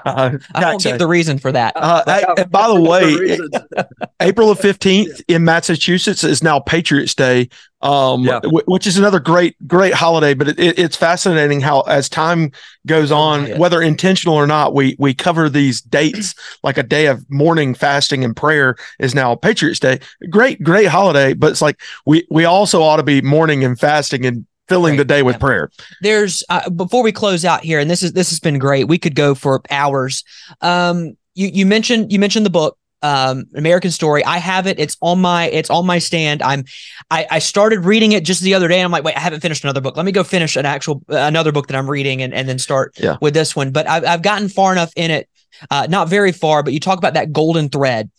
uh, 0.04 0.38
I 0.54 0.64
won't 0.64 0.82
give 0.82 0.98
the 0.98 1.06
reason 1.06 1.38
for 1.38 1.50
that. 1.52 1.72
Uh, 1.74 2.02
I, 2.06 2.44
by 2.44 2.68
the 2.68 2.80
way, 3.78 3.86
April 4.20 4.52
the 4.52 4.60
15th 4.60 5.22
in 5.26 5.44
Massachusetts 5.44 6.22
is 6.22 6.42
now 6.42 6.60
Patriots 6.60 7.14
Day 7.14 7.48
um, 7.82 8.22
yeah. 8.22 8.40
w- 8.40 8.64
which 8.66 8.86
is 8.86 8.96
another 8.96 9.20
great, 9.20 9.56
great 9.66 9.92
holiday. 9.92 10.34
But 10.34 10.48
it, 10.48 10.58
it, 10.58 10.78
it's 10.78 10.96
fascinating 10.96 11.60
how, 11.60 11.82
as 11.82 12.08
time 12.08 12.52
goes 12.86 13.10
oh, 13.10 13.16
on, 13.16 13.46
yeah. 13.46 13.58
whether 13.58 13.82
intentional 13.82 14.34
or 14.34 14.46
not, 14.46 14.74
we 14.74 14.96
we 14.98 15.14
cover 15.14 15.48
these 15.48 15.80
dates 15.80 16.34
like 16.62 16.78
a 16.78 16.82
day 16.82 17.06
of 17.06 17.28
mourning, 17.30 17.74
fasting, 17.74 18.24
and 18.24 18.36
prayer 18.36 18.76
is 18.98 19.14
now 19.14 19.34
Patriots 19.34 19.80
Day. 19.80 20.00
Great, 20.30 20.62
great 20.62 20.86
holiday, 20.86 21.34
but 21.34 21.50
it's 21.50 21.62
like 21.62 21.80
we 22.06 22.26
we 22.30 22.44
also 22.44 22.82
ought 22.82 22.96
to 22.96 23.02
be 23.02 23.20
mourning 23.20 23.61
and 23.64 23.78
fasting 23.78 24.26
and 24.26 24.46
filling 24.68 24.96
the 24.96 25.04
day 25.04 25.22
with 25.22 25.36
yeah. 25.36 25.40
prayer. 25.40 25.70
There's 26.00 26.42
uh, 26.48 26.70
before 26.70 27.02
we 27.02 27.12
close 27.12 27.44
out 27.44 27.62
here, 27.62 27.78
and 27.78 27.90
this 27.90 28.02
is 28.02 28.12
this 28.12 28.30
has 28.30 28.40
been 28.40 28.58
great. 28.58 28.88
We 28.88 28.98
could 28.98 29.14
go 29.14 29.34
for 29.34 29.60
hours. 29.70 30.24
Um, 30.60 31.16
you 31.34 31.48
you 31.48 31.66
mentioned 31.66 32.12
you 32.12 32.18
mentioned 32.18 32.46
the 32.46 32.50
book 32.50 32.78
um, 33.02 33.46
American 33.54 33.90
Story. 33.90 34.24
I 34.24 34.38
have 34.38 34.66
it. 34.66 34.78
It's 34.78 34.96
on 35.00 35.20
my 35.20 35.48
it's 35.48 35.70
on 35.70 35.86
my 35.86 35.98
stand. 35.98 36.42
I'm 36.42 36.64
I, 37.10 37.26
I 37.30 37.38
started 37.40 37.80
reading 37.80 38.12
it 38.12 38.24
just 38.24 38.42
the 38.42 38.54
other 38.54 38.68
day. 38.68 38.80
I'm 38.80 38.90
like, 38.90 39.04
wait, 39.04 39.16
I 39.16 39.20
haven't 39.20 39.40
finished 39.40 39.64
another 39.64 39.80
book. 39.80 39.96
Let 39.96 40.06
me 40.06 40.12
go 40.12 40.24
finish 40.24 40.56
an 40.56 40.66
actual 40.66 41.02
uh, 41.10 41.16
another 41.16 41.52
book 41.52 41.66
that 41.66 41.76
I'm 41.76 41.90
reading 41.90 42.22
and, 42.22 42.32
and 42.32 42.48
then 42.48 42.58
start 42.58 42.94
yeah. 42.98 43.16
with 43.20 43.34
this 43.34 43.54
one. 43.56 43.72
But 43.72 43.88
I've 43.88 44.04
I've 44.04 44.22
gotten 44.22 44.48
far 44.48 44.72
enough 44.72 44.92
in 44.96 45.10
it, 45.10 45.28
uh, 45.70 45.86
not 45.90 46.08
very 46.08 46.32
far. 46.32 46.62
But 46.62 46.72
you 46.72 46.80
talk 46.80 46.98
about 46.98 47.14
that 47.14 47.32
golden 47.32 47.68
thread. 47.68 48.10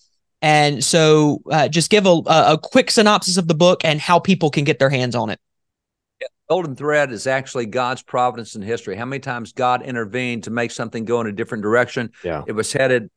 And 0.43 0.84
so, 0.84 1.41
uh, 1.49 1.69
just 1.69 1.89
give 1.89 2.06
a, 2.06 2.21
a 2.27 2.60
quick 2.62 2.91
synopsis 2.91 3.38
of 3.38 3.47
the 3.47 3.56
book 3.56 3.86
and 3.86 3.99
how 3.99 4.19
people 4.19 4.51
can 4.51 4.65
get 4.65 4.77
their 4.77 4.89
hands 4.89 5.15
on 5.15 5.29
it. 5.29 5.39
Golden 6.49 6.75
thread 6.75 7.13
is 7.13 7.25
actually 7.27 7.65
God's 7.65 8.01
providence 8.01 8.53
in 8.56 8.62
history. 8.62 8.97
How 8.97 9.06
many 9.06 9.21
times 9.21 9.53
God 9.53 9.82
intervened 9.82 10.43
to 10.43 10.51
make 10.51 10.71
something 10.71 11.06
go 11.06 11.21
in 11.21 11.27
a 11.27 11.32
different 11.32 11.63
direction? 11.63 12.12
Yeah. 12.25 12.43
It 12.45 12.51
was 12.51 12.73
headed 12.73 13.10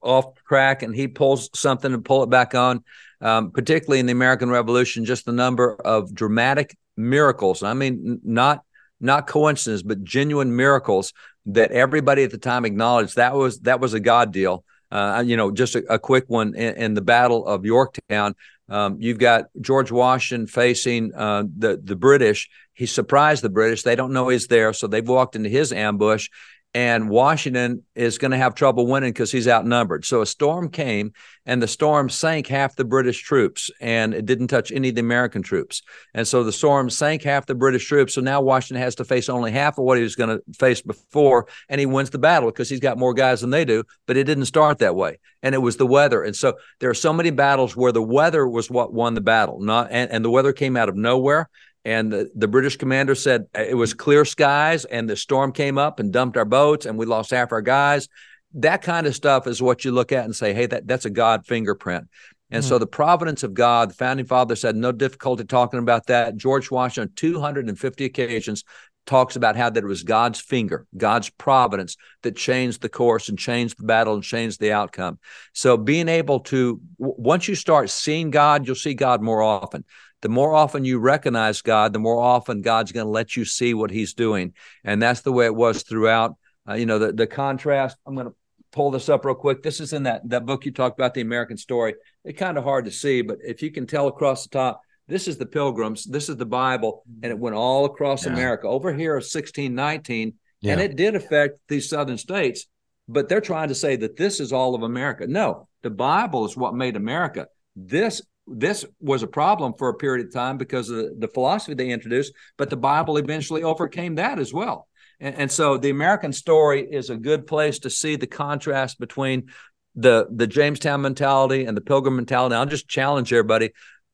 off 0.00 0.34
track 0.48 0.82
and 0.82 0.94
he 0.94 1.06
pulls 1.06 1.50
something 1.52 1.92
and 1.92 2.02
pull 2.02 2.22
it 2.22 2.30
back 2.30 2.54
on. 2.54 2.82
Um, 3.20 3.50
particularly 3.50 4.00
in 4.00 4.06
the 4.06 4.12
American 4.12 4.48
Revolution, 4.48 5.04
just 5.04 5.26
the 5.26 5.32
number 5.32 5.74
of 5.74 6.14
dramatic 6.14 6.74
miracles. 6.96 7.62
I 7.62 7.74
mean, 7.74 8.20
not 8.24 8.64
not 8.98 9.26
coincidence, 9.26 9.82
but 9.82 10.02
genuine 10.02 10.56
miracles 10.56 11.12
that 11.44 11.72
everybody 11.72 12.24
at 12.24 12.30
the 12.30 12.38
time 12.38 12.64
acknowledged 12.64 13.16
that 13.16 13.34
was 13.34 13.60
that 13.60 13.80
was 13.80 13.92
a 13.92 14.00
God 14.00 14.32
deal. 14.32 14.64
Uh, 14.90 15.22
you 15.24 15.36
know, 15.36 15.50
just 15.50 15.74
a, 15.74 15.84
a 15.92 15.98
quick 15.98 16.24
one 16.28 16.54
in, 16.54 16.74
in, 16.76 16.94
the 16.94 17.00
Battle 17.00 17.46
of 17.46 17.64
Yorktown. 17.64 18.34
Um, 18.68 18.96
you've 19.00 19.18
got 19.18 19.46
George 19.60 19.92
Washington 19.92 20.46
facing 20.46 21.14
uh, 21.14 21.44
the 21.56 21.80
the 21.82 21.96
British. 21.96 22.48
He 22.72 22.86
surprised 22.86 23.42
the 23.42 23.50
British. 23.50 23.82
They 23.82 23.96
don't 23.96 24.12
know 24.12 24.28
he's 24.28 24.48
there, 24.48 24.72
so 24.72 24.86
they've 24.86 25.06
walked 25.06 25.36
into 25.36 25.48
his 25.48 25.72
ambush 25.72 26.28
and 26.72 27.10
Washington 27.10 27.82
is 27.96 28.18
going 28.18 28.30
to 28.30 28.36
have 28.36 28.54
trouble 28.54 28.86
winning 28.86 29.12
because 29.12 29.32
he's 29.32 29.48
outnumbered. 29.48 30.04
So 30.04 30.20
a 30.20 30.26
storm 30.26 30.68
came, 30.68 31.12
and 31.44 31.60
the 31.60 31.66
storm 31.66 32.08
sank 32.08 32.46
half 32.46 32.76
the 32.76 32.84
British 32.84 33.22
troops, 33.22 33.70
and 33.80 34.14
it 34.14 34.24
didn't 34.24 34.48
touch 34.48 34.70
any 34.70 34.90
of 34.90 34.94
the 34.94 35.00
American 35.00 35.42
troops. 35.42 35.82
And 36.14 36.28
so 36.28 36.44
the 36.44 36.52
storm 36.52 36.88
sank 36.88 37.24
half 37.24 37.46
the 37.46 37.56
British 37.56 37.86
troops. 37.86 38.14
So 38.14 38.20
now 38.20 38.40
Washington 38.40 38.82
has 38.82 38.94
to 38.96 39.04
face 39.04 39.28
only 39.28 39.50
half 39.50 39.78
of 39.78 39.84
what 39.84 39.96
he 39.96 40.04
was 40.04 40.14
going 40.14 40.38
to 40.38 40.42
face 40.58 40.80
before, 40.80 41.48
and 41.68 41.80
he 41.80 41.86
wins 41.86 42.10
the 42.10 42.18
battle 42.18 42.50
because 42.50 42.70
he's 42.70 42.80
got 42.80 42.98
more 42.98 43.14
guys 43.14 43.40
than 43.40 43.50
they 43.50 43.64
do. 43.64 43.82
But 44.06 44.16
it 44.16 44.24
didn't 44.24 44.46
start 44.46 44.78
that 44.78 44.94
way, 44.94 45.18
and 45.42 45.56
it 45.56 45.58
was 45.58 45.76
the 45.76 45.86
weather. 45.86 46.22
And 46.22 46.36
so 46.36 46.54
there 46.78 46.90
are 46.90 46.94
so 46.94 47.12
many 47.12 47.30
battles 47.30 47.74
where 47.76 47.92
the 47.92 48.02
weather 48.02 48.46
was 48.46 48.70
what 48.70 48.92
won 48.92 49.14
the 49.14 49.20
battle, 49.20 49.60
not 49.60 49.88
and, 49.90 50.08
and 50.12 50.24
the 50.24 50.30
weather 50.30 50.52
came 50.52 50.76
out 50.76 50.88
of 50.88 50.94
nowhere 50.94 51.48
and 51.84 52.12
the, 52.12 52.30
the 52.34 52.48
British 52.48 52.76
commander 52.76 53.14
said 53.14 53.46
uh, 53.56 53.62
it 53.62 53.74
was 53.74 53.94
clear 53.94 54.24
skies 54.24 54.84
and 54.84 55.08
the 55.08 55.16
storm 55.16 55.52
came 55.52 55.78
up 55.78 55.98
and 55.98 56.12
dumped 56.12 56.36
our 56.36 56.44
boats 56.44 56.86
and 56.86 56.98
we 56.98 57.06
lost 57.06 57.30
half 57.30 57.52
our 57.52 57.62
guys. 57.62 58.08
That 58.54 58.82
kind 58.82 59.06
of 59.06 59.14
stuff 59.14 59.46
is 59.46 59.62
what 59.62 59.84
you 59.84 59.92
look 59.92 60.12
at 60.12 60.24
and 60.24 60.34
say, 60.34 60.52
hey, 60.52 60.66
that, 60.66 60.86
that's 60.86 61.04
a 61.04 61.10
God 61.10 61.46
fingerprint. 61.46 62.08
And 62.50 62.62
mm-hmm. 62.62 62.68
so 62.68 62.78
the 62.78 62.86
providence 62.86 63.42
of 63.42 63.54
God, 63.54 63.90
the 63.90 63.94
founding 63.94 64.26
fathers 64.26 64.62
had 64.62 64.76
no 64.76 64.92
difficulty 64.92 65.44
talking 65.44 65.78
about 65.78 66.06
that. 66.06 66.36
George 66.36 66.70
Washington, 66.70 67.12
250 67.14 68.04
occasions, 68.04 68.64
talks 69.06 69.34
about 69.34 69.56
how 69.56 69.70
that 69.70 69.82
it 69.82 69.86
was 69.86 70.02
God's 70.02 70.40
finger, 70.40 70.86
God's 70.96 71.30
providence 71.30 71.96
that 72.22 72.36
changed 72.36 72.82
the 72.82 72.88
course 72.88 73.28
and 73.28 73.38
changed 73.38 73.78
the 73.78 73.84
battle 73.84 74.14
and 74.14 74.22
changed 74.22 74.60
the 74.60 74.72
outcome. 74.72 75.18
So 75.54 75.76
being 75.76 76.08
able 76.08 76.40
to, 76.40 76.80
once 76.98 77.48
you 77.48 77.54
start 77.54 77.88
seeing 77.88 78.30
God, 78.30 78.66
you'll 78.66 78.76
see 78.76 78.94
God 78.94 79.22
more 79.22 79.42
often 79.42 79.84
the 80.22 80.28
more 80.28 80.54
often 80.54 80.84
you 80.84 80.98
recognize 80.98 81.62
God, 81.62 81.92
the 81.92 81.98
more 81.98 82.20
often 82.20 82.62
God's 82.62 82.92
going 82.92 83.06
to 83.06 83.10
let 83.10 83.36
you 83.36 83.44
see 83.44 83.74
what 83.74 83.90
He's 83.90 84.14
doing, 84.14 84.54
and 84.84 85.00
that's 85.00 85.22
the 85.22 85.32
way 85.32 85.46
it 85.46 85.54
was 85.54 85.82
throughout. 85.82 86.36
Uh, 86.68 86.74
you 86.74 86.86
know, 86.86 86.98
the 86.98 87.12
the 87.12 87.26
contrast. 87.26 87.96
I'm 88.06 88.14
going 88.14 88.28
to 88.28 88.34
pull 88.72 88.90
this 88.90 89.08
up 89.08 89.24
real 89.24 89.34
quick. 89.34 89.62
This 89.62 89.80
is 89.80 89.92
in 89.92 90.04
that 90.04 90.28
that 90.28 90.46
book 90.46 90.64
you 90.64 90.72
talked 90.72 90.98
about, 90.98 91.14
the 91.14 91.20
American 91.20 91.56
Story. 91.56 91.94
It's 92.24 92.38
kind 92.38 92.58
of 92.58 92.64
hard 92.64 92.84
to 92.84 92.90
see, 92.90 93.22
but 93.22 93.38
if 93.42 93.62
you 93.62 93.70
can 93.70 93.86
tell 93.86 94.08
across 94.08 94.44
the 94.44 94.50
top, 94.50 94.82
this 95.08 95.26
is 95.26 95.38
the 95.38 95.46
Pilgrims, 95.46 96.04
this 96.04 96.28
is 96.28 96.36
the 96.36 96.46
Bible, 96.46 97.02
and 97.22 97.32
it 97.32 97.38
went 97.38 97.56
all 97.56 97.84
across 97.84 98.26
yeah. 98.26 98.32
America. 98.32 98.68
Over 98.68 98.94
here, 98.94 99.14
1619, 99.14 100.34
yeah. 100.60 100.72
and 100.72 100.80
it 100.80 100.96
did 100.96 101.16
affect 101.16 101.58
these 101.68 101.88
southern 101.88 102.18
states. 102.18 102.66
But 103.08 103.28
they're 103.28 103.40
trying 103.40 103.68
to 103.68 103.74
say 103.74 103.96
that 103.96 104.16
this 104.16 104.38
is 104.38 104.52
all 104.52 104.76
of 104.76 104.84
America. 104.84 105.26
No, 105.26 105.66
the 105.82 105.90
Bible 105.90 106.44
is 106.44 106.56
what 106.56 106.74
made 106.74 106.94
America. 106.94 107.48
This 107.74 108.22
this 108.46 108.84
was 109.00 109.22
a 109.22 109.28
problem 109.28 109.74
for 109.78 109.88
a 109.88 109.94
period 109.94 110.26
of 110.26 110.32
time 110.32 110.58
because 110.58 110.90
of 110.90 111.20
the, 111.20 111.28
philosophy 111.28 111.74
they 111.74 111.90
introduced, 111.90 112.32
but 112.56 112.70
the 112.70 112.76
Bible 112.76 113.16
eventually 113.16 113.62
overcame 113.62 114.16
that 114.16 114.38
as 114.38 114.52
well. 114.52 114.88
And, 115.20 115.34
and, 115.36 115.52
so 115.52 115.76
the 115.76 115.90
American 115.90 116.32
story 116.32 116.86
is 116.90 117.10
a 117.10 117.16
good 117.16 117.46
place 117.46 117.78
to 117.80 117.90
see 117.90 118.16
the 118.16 118.26
contrast 118.26 118.98
between 118.98 119.50
the 119.94 120.28
the 120.30 120.46
Jamestown 120.46 121.02
mentality 121.02 121.64
and 121.64 121.76
the 121.76 121.80
Pilgrim 121.80 122.16
mentality. 122.16 122.54
I'll 122.54 122.66
just 122.66 122.88
challenge 122.88 123.32
everybody 123.32 123.70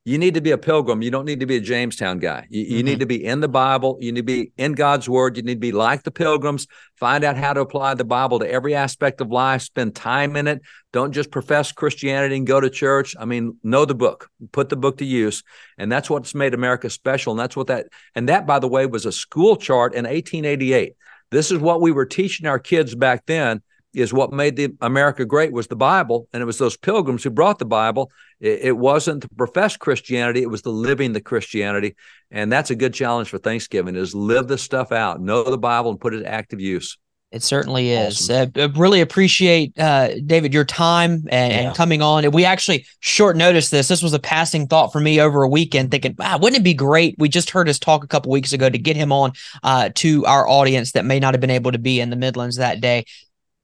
you 0.07 0.19
need 0.19 0.35
to 0.35 0.41
be 0.41 0.53
a 0.53 0.59
pilgrim. 0.59 1.03
You 1.03 1.11
don't 1.11 1.25
need 1.25 1.41
to 1.41 1.47
be 1.47 1.57
a 1.57 1.61
Jamestown 1.61 2.21
guy. 2.21 2.47
You, 2.49 2.63
you 2.63 2.77
mm-hmm. 2.77 2.87
need 2.87 3.01
to 3.01 3.07
be 3.07 3.25
in 3.25 3.41
the 3.41 3.49
Bible. 3.49 3.99
You 4.01 4.13
need 4.13 4.21
to 4.21 4.25
be 4.25 4.53
in 4.57 4.75
God's 4.75 5.09
word. 5.09 5.37
You 5.37 5.43
need 5.43 5.55
to 5.55 5.61
be 5.61 5.73
like 5.73 6.05
the 6.05 6.13
pilgrims. 6.13 6.69
Find 6.95 7.25
out 7.25 7.37
how 7.37 7.53
to 7.53 7.61
apply 7.61 7.95
the 7.95 8.05
Bible 8.05 8.39
to 8.39 8.49
every 8.49 8.77
aspect 8.77 9.21
of 9.21 9.33
life. 9.33 9.63
Spend 9.63 9.97
time 9.97 10.37
in 10.37 10.47
it. 10.47 10.63
Don't 10.93 11.11
just 11.11 11.33
profess 11.33 11.73
Christianity 11.73 12.37
and 12.37 12.47
go 12.47 12.61
to 12.61 12.71
church. 12.71 13.17
I 13.19 13.25
mean, 13.25 13.57
know 13.65 13.85
the 13.85 13.97
book, 13.97 14.31
put 14.53 14.69
the 14.69 14.77
book 14.77 14.99
to 14.99 15.05
use. 15.05 15.43
And 15.77 15.91
that's 15.91 16.09
what's 16.09 16.37
made 16.37 16.55
America 16.55 16.89
special. 16.89 17.33
And 17.33 17.41
that's 17.41 17.57
what 17.57 17.67
that, 17.67 17.87
and 18.15 18.29
that, 18.29 18.47
by 18.47 18.61
the 18.61 18.69
way, 18.69 18.87
was 18.87 19.07
a 19.07 19.13
school 19.13 19.57
chart 19.57 19.93
in 19.93 20.05
1888. 20.05 20.95
This 21.33 21.51
is 21.51 21.59
what 21.59 21.81
we 21.81 21.91
were 21.91 22.07
teaching 22.07 22.47
our 22.47 22.61
kids 22.61 22.95
back 22.95 23.27
then 23.27 23.61
is 23.97 24.13
what 24.13 24.33
made 24.33 24.57
the 24.57 24.75
America 24.81 25.25
great 25.25 25.53
was 25.53 25.67
the 25.69 25.77
Bible, 25.77 26.29
and 26.33 26.43
it 26.43 26.47
was 26.47 26.59
those 26.59 26.77
pilgrims 26.77 27.25
who 27.25 27.31
brought 27.31 27.59
the 27.59 27.65
Bible. 27.65 28.11
It, 28.41 28.61
it, 28.63 28.77
wasn't 28.77 29.23
the 29.23 29.29
professed 29.31 29.79
Christianity; 29.79 30.43
it 30.43 30.51
was 30.51 30.63
the 30.63 30.71
living 30.71 31.13
the 31.13 31.21
Christianity, 31.21 31.97
and 32.31 32.53
that's 32.53 32.71
a 32.71 32.77
good 32.77 32.93
challenge 32.93 33.29
for 33.31 33.39
Thanksgiving: 33.39 33.97
is 33.97 34.15
live 34.15 34.49
this 34.49 34.63
stuff 34.63 34.93
out, 34.93 35.21
know 35.21 35.43
the 35.45 35.59
Bible, 35.59 35.91
and 35.91 36.01
put 36.01 36.15
it 36.15 36.21
to 36.21 36.29
active 36.29 36.61
use. 36.61 36.99
It 37.33 37.43
certainly 37.43 37.91
is. 37.91 38.31
Awesome. 38.31 38.53
Uh, 38.57 38.69
really 38.77 39.01
appreciate 39.01 39.77
uh, 39.79 40.21
David 40.25 40.55
your 40.55 40.65
time 40.65 41.25
and, 41.29 41.53
yeah. 41.53 41.59
and, 41.59 41.77
coming 41.77 42.01
on. 42.01 42.31
We 42.31 42.45
actually 42.45 42.87
short 43.01 43.37
noticed 43.37 43.73
this. 43.73 43.89
This 43.89 44.03
was 44.03 44.15
a 44.15 44.21
passing 44.21 44.69
thought 44.69 44.93
for 44.93 45.01
me 45.01 45.21
over 45.21 45.43
a 45.43 45.49
weekend, 45.49 45.91
thinking, 45.91 46.15
wow, 46.17 46.39
wouldn't 46.39 46.61
it 46.61 46.63
be 46.63 46.73
great? 46.73 47.17
We 47.19 47.29
just 47.29 47.51
heard 47.51 47.69
us 47.69 47.81
talk 47.81 48.05
a 48.05 48.07
couple 48.07 48.31
weeks 48.31 48.53
ago 48.53 48.71
to 48.71 48.79
get 48.79 48.95
him 48.95 49.11
on 49.11 49.33
uh, 49.65 49.91
to 49.97 50.25
our 50.25 50.49
audience 50.49 50.93
that 50.93 51.05
may 51.05 51.19
not 51.19 51.35
have 51.35 51.41
been 51.41 51.51
able 51.51 51.73
to 51.73 51.79
be 51.79 52.01
in 52.01 52.11
the 52.11 52.17
Midlands 52.17 52.57
that 52.57 52.81
day 52.81 53.05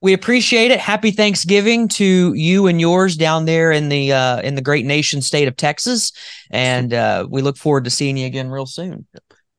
we 0.02 0.12
appreciate 0.12 0.72
it. 0.72 0.80
Happy 0.80 1.12
Thanksgiving 1.12 1.86
to 1.88 2.34
you 2.34 2.66
and 2.66 2.80
yours 2.80 3.16
down 3.16 3.44
there 3.44 3.70
in 3.70 3.88
the 3.88 4.12
uh, 4.12 4.40
in 4.40 4.56
the 4.56 4.60
great 4.60 4.84
nation 4.84 5.22
state 5.22 5.48
of 5.48 5.56
Texas, 5.56 6.12
and 6.50 6.92
uh, 6.92 7.26
we 7.30 7.40
look 7.40 7.56
forward 7.56 7.84
to 7.84 7.90
seeing 7.90 8.16
you 8.16 8.26
again 8.26 8.50
real 8.50 8.66
soon. 8.66 9.06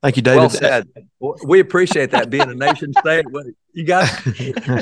Thank 0.04 0.18
you, 0.18 0.22
David. 0.22 0.40
Well 0.40 0.50
said. 0.50 0.90
We 1.46 1.62
appreciate 1.62 2.12
that 2.12 2.30
being 2.30 2.52
a 2.52 2.54
nation 2.54 2.94
state. 3.00 3.26
You 3.72 3.86
got 3.86 4.06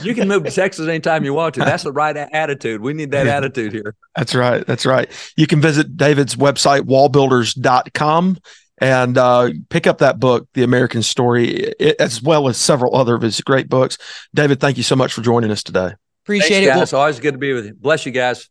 you 0.03 0.15
can 0.15 0.27
move 0.27 0.45
to 0.45 0.51
Texas 0.51 0.87
anytime 0.87 1.23
you 1.23 1.35
want 1.35 1.53
to. 1.55 1.59
That's 1.59 1.83
the 1.83 1.93
right 1.93 2.17
attitude. 2.17 2.81
We 2.81 2.93
need 2.93 3.11
that 3.11 3.27
yeah. 3.27 3.37
attitude 3.37 3.71
here. 3.71 3.95
That's 4.15 4.33
right. 4.33 4.65
That's 4.65 4.85
right. 4.85 5.11
You 5.37 5.45
can 5.45 5.61
visit 5.61 5.95
David's 5.95 6.35
website, 6.35 6.81
wallbuilders.com 6.81 8.39
and 8.81 9.17
uh, 9.17 9.51
pick 9.69 9.87
up 9.87 9.99
that 9.99 10.19
book, 10.19 10.47
The 10.53 10.63
American 10.63 11.03
Story, 11.03 11.73
as 11.99 12.21
well 12.21 12.49
as 12.49 12.57
several 12.57 12.95
other 12.95 13.15
of 13.15 13.21
his 13.21 13.39
great 13.39 13.69
books. 13.69 13.97
David, 14.33 14.59
thank 14.59 14.75
you 14.75 14.83
so 14.83 14.95
much 14.95 15.13
for 15.13 15.21
joining 15.21 15.51
us 15.51 15.63
today. 15.63 15.93
Appreciate 16.25 16.65
Thanks, 16.65 16.75
it. 16.75 16.79
Guys. 16.79 16.91
Well, 16.91 17.01
always 17.01 17.19
good 17.19 17.33
to 17.33 17.37
be 17.37 17.53
with 17.53 17.67
you. 17.67 17.73
Bless 17.73 18.05
you 18.05 18.11
guys. 18.11 18.49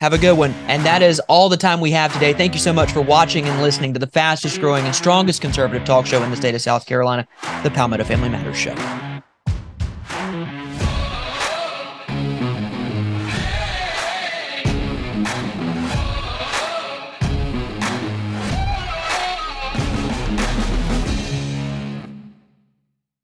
Have 0.00 0.12
a 0.12 0.18
good 0.18 0.36
one. 0.36 0.50
And 0.66 0.84
that 0.84 1.02
is 1.02 1.20
all 1.28 1.48
the 1.48 1.56
time 1.56 1.80
we 1.80 1.92
have 1.92 2.12
today. 2.12 2.32
Thank 2.32 2.54
you 2.54 2.60
so 2.60 2.72
much 2.72 2.90
for 2.90 3.00
watching 3.00 3.44
and 3.48 3.62
listening 3.62 3.92
to 3.92 4.00
the 4.00 4.08
fastest 4.08 4.60
growing 4.60 4.84
and 4.84 4.94
strongest 4.94 5.40
conservative 5.40 5.84
talk 5.84 6.06
show 6.06 6.22
in 6.22 6.30
the 6.30 6.36
state 6.36 6.54
of 6.54 6.60
South 6.60 6.86
Carolina, 6.86 7.26
the 7.62 7.70
Palmetto 7.70 8.04
Family 8.04 8.28
Matters 8.28 8.56
Show. 8.56 8.74